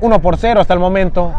1 0.00 0.22
por 0.22 0.36
0 0.36 0.60
hasta 0.60 0.72
el 0.72 0.78
momento. 0.78 1.32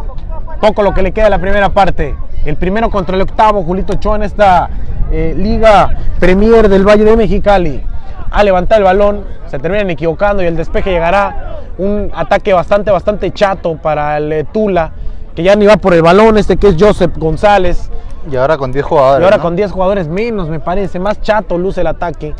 Poco 0.60 0.84
lo 0.84 0.94
que 0.94 1.04
le 1.04 1.14
queda 1.14 1.26
de 1.26 1.32
la 1.32 1.40
primera 1.40 1.70
parte. 1.70 2.16
El 2.44 2.58
primero 2.58 2.90
contra 2.90 3.16
el 3.16 3.22
octavo, 3.22 3.64
Julito 3.64 3.94
Ochoa 3.94 4.18
en 4.18 4.24
esta 4.24 4.70
eh, 5.10 5.34
Liga 5.38 5.90
Premier 6.20 6.68
del 6.68 6.86
Valle 6.86 7.06
de 7.06 7.16
Mexicali. 7.16 7.82
A 8.30 8.44
levantar 8.44 8.80
el 8.80 8.84
balón, 8.84 9.26
se 9.48 9.58
terminan 9.58 9.90
equivocando 9.90 10.44
y 10.44 10.48
el 10.48 10.58
despeje 10.58 10.92
llegará. 10.92 11.60
Un 11.78 12.12
ataque 12.14 12.52
bastante, 12.52 12.92
bastante 12.92 13.32
chato 13.32 13.78
para 13.78 14.18
el 14.18 14.32
eh, 14.34 14.44
Tula, 14.52 14.92
que 15.36 15.44
ya 15.44 15.56
ni 15.56 15.66
va 15.66 15.78
por 15.78 15.94
el 15.94 16.02
balón, 16.02 16.38
este 16.38 16.58
que 16.58 16.70
es 16.70 16.76
Joseph 16.80 17.18
González. 17.18 17.90
Y 18.32 18.36
ahora 18.36 18.58
con 18.58 18.72
10 18.72 18.86
jugadores. 18.86 19.22
Y 19.22 19.24
ahora 19.24 19.38
¿no? 19.38 19.44
con 19.44 19.56
10 19.56 19.72
jugadores 19.72 20.08
menos, 20.08 20.48
me 20.50 20.60
parece. 20.60 21.00
Más 21.00 21.22
chato 21.22 21.58
luce 21.58 21.82
el 21.82 21.88
ataque. 21.88 22.34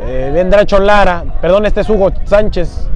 Eh, 0.00 0.30
vendrá 0.32 0.64
Cholara, 0.66 1.24
perdón, 1.40 1.66
este 1.66 1.80
es 1.82 1.88
Hugo 1.90 2.10
Sánchez. 2.24 2.88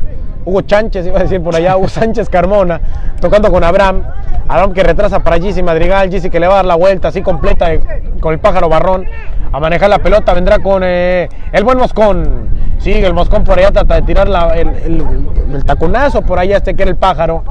Hugo 0.45 0.63
Chánchez, 0.63 1.07
iba 1.07 1.19
a 1.19 1.23
decir 1.23 1.43
por 1.43 1.55
allá, 1.55 1.77
Hugo 1.77 1.89
Sánchez 1.89 2.29
Carmona, 2.31 2.81
tocando 3.21 3.51
con 3.53 3.63
Abraham. 3.65 4.03
Abraham 4.49 4.73
que 4.73 4.83
retrasa 4.83 5.21
para 5.23 5.39
Gisi 5.39 5.63
Madrigal, 5.63 6.09
Gisi 6.11 6.31
que 6.31 6.41
le 6.41 6.47
va 6.47 6.55
a 6.55 6.57
dar 6.57 6.65
la 6.65 6.75
vuelta 6.77 7.09
así 7.09 7.21
completa 7.21 7.73
eh, 7.75 7.81
con 8.21 8.33
el 8.33 8.39
pájaro 8.39 8.69
barrón. 8.71 9.05
A 9.53 9.61
manejar 9.61 9.91
la 9.91 9.99
pelota 9.99 10.33
vendrá 10.33 10.59
con 10.61 10.83
eh, 10.85 11.29
el 11.53 11.65
buen 11.65 11.77
Moscón. 11.79 12.49
Sigue 12.79 13.05
el 13.07 13.13
Moscón 13.13 13.45
por 13.45 13.59
allá, 13.59 13.71
trata 13.73 13.97
de 13.97 14.03
tirar 14.03 14.29
la- 14.29 14.57
el, 14.57 14.69
el- 14.69 15.29
el 15.55 15.65
taconazo 15.65 16.23
por 16.23 16.39
allá, 16.39 16.57
este 16.59 16.75
que 16.75 16.83
era 16.83 16.91
el 16.91 16.97
pájaro. 16.97 17.45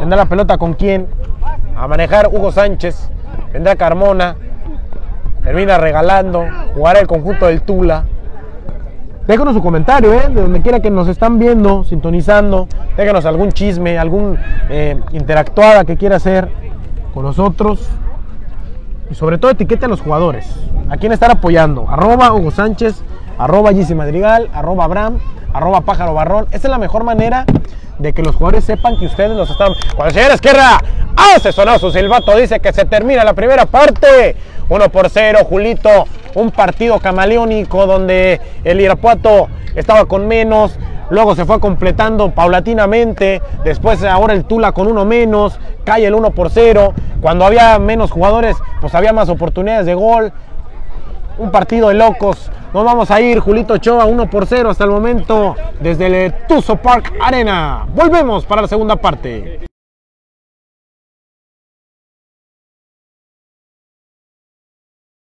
Vendrá 0.00 0.16
la 0.16 0.26
pelota 0.26 0.58
con 0.58 0.74
quién. 0.74 1.06
A 1.76 1.88
manejar 1.88 2.28
Hugo 2.32 2.52
Sánchez. 2.52 3.10
Vendrá 3.52 3.76
Carmona. 3.76 4.36
termina 5.42 5.78
regalando, 5.78 6.44
jugará 6.74 7.00
el 7.00 7.06
conjunto 7.06 7.46
del 7.46 7.62
Tula. 7.62 8.04
Déjanos 9.26 9.54
su 9.54 9.62
comentario, 9.62 10.12
¿eh? 10.12 10.28
de 10.28 10.42
donde 10.42 10.60
quiera 10.60 10.80
que 10.80 10.90
nos 10.90 11.08
están 11.08 11.38
viendo, 11.38 11.84
sintonizando. 11.84 12.68
Déjanos 12.96 13.24
algún 13.24 13.52
chisme, 13.52 13.98
algún 13.98 14.38
eh, 14.68 15.00
interactuada 15.12 15.84
que 15.84 15.96
quiera 15.96 16.16
hacer 16.16 16.48
con 17.14 17.24
nosotros. 17.24 17.88
Y 19.10 19.14
sobre 19.14 19.38
todo 19.38 19.50
etiquete 19.50 19.86
a 19.86 19.88
los 19.88 20.00
jugadores. 20.00 20.46
A 20.90 20.96
quién 20.96 21.12
estar 21.12 21.30
apoyando. 21.30 21.86
Arroba 21.88 22.32
Hugo 22.34 22.50
Sánchez, 22.50 23.02
arroba 23.38 23.70
Madrigal, 23.94 24.50
arroba 24.52 24.84
Abraham, 24.84 25.18
arroba 25.54 25.82
Pájaro 25.82 26.12
Barrón. 26.12 26.46
Esa 26.50 26.68
es 26.68 26.70
la 26.70 26.78
mejor 26.78 27.04
manera 27.04 27.46
de 27.98 28.12
que 28.12 28.22
los 28.22 28.34
jugadores 28.34 28.64
sepan 28.64 28.98
que 28.98 29.06
ustedes 29.06 29.36
los 29.36 29.50
están. 29.50 29.72
Cuando 29.94 30.06
el 30.06 30.14
señor 30.14 30.32
Esquerra 30.32 30.78
hace 31.16 31.52
sonar 31.52 31.78
su 31.78 31.90
silbato, 31.90 32.36
dice 32.36 32.60
que 32.60 32.72
se 32.72 32.84
termina 32.84 33.24
la 33.24 33.34
primera 33.34 33.66
parte. 33.66 34.36
1 34.68 34.88
por 34.90 35.08
0, 35.08 35.40
Julito. 35.48 36.06
Un 36.34 36.50
partido 36.50 36.98
camaleónico 36.98 37.86
donde 37.86 38.40
el 38.64 38.80
Irapuato 38.80 39.48
estaba 39.74 40.06
con 40.06 40.26
menos. 40.26 40.76
Luego 41.10 41.34
se 41.34 41.44
fue 41.44 41.60
completando 41.60 42.30
paulatinamente. 42.30 43.40
Después 43.62 44.02
ahora 44.02 44.34
el 44.34 44.44
Tula 44.44 44.72
con 44.72 44.86
uno 44.88 45.04
menos. 45.04 45.58
Cae 45.84 46.06
el 46.06 46.14
1 46.14 46.30
por 46.30 46.50
0. 46.50 46.94
Cuando 47.20 47.44
había 47.44 47.78
menos 47.78 48.10
jugadores, 48.10 48.56
pues 48.80 48.94
había 48.94 49.12
más 49.12 49.28
oportunidades 49.28 49.86
de 49.86 49.94
gol. 49.94 50.32
Un 51.38 51.50
partido 51.50 51.88
de 51.88 51.94
locos. 51.94 52.50
Nos 52.74 52.84
vamos 52.84 53.08
a 53.12 53.20
ir, 53.20 53.38
Julito 53.38 53.74
Ochoa, 53.74 54.04
1 54.04 54.28
por 54.28 54.46
0 54.46 54.68
hasta 54.68 54.82
el 54.82 54.90
momento 54.90 55.54
desde 55.78 56.06
el 56.26 56.34
Tuzo 56.48 56.74
Park 56.74 57.12
Arena. 57.22 57.86
Volvemos 57.94 58.44
para 58.44 58.62
la 58.62 58.66
segunda 58.66 58.96
parte. 58.96 59.60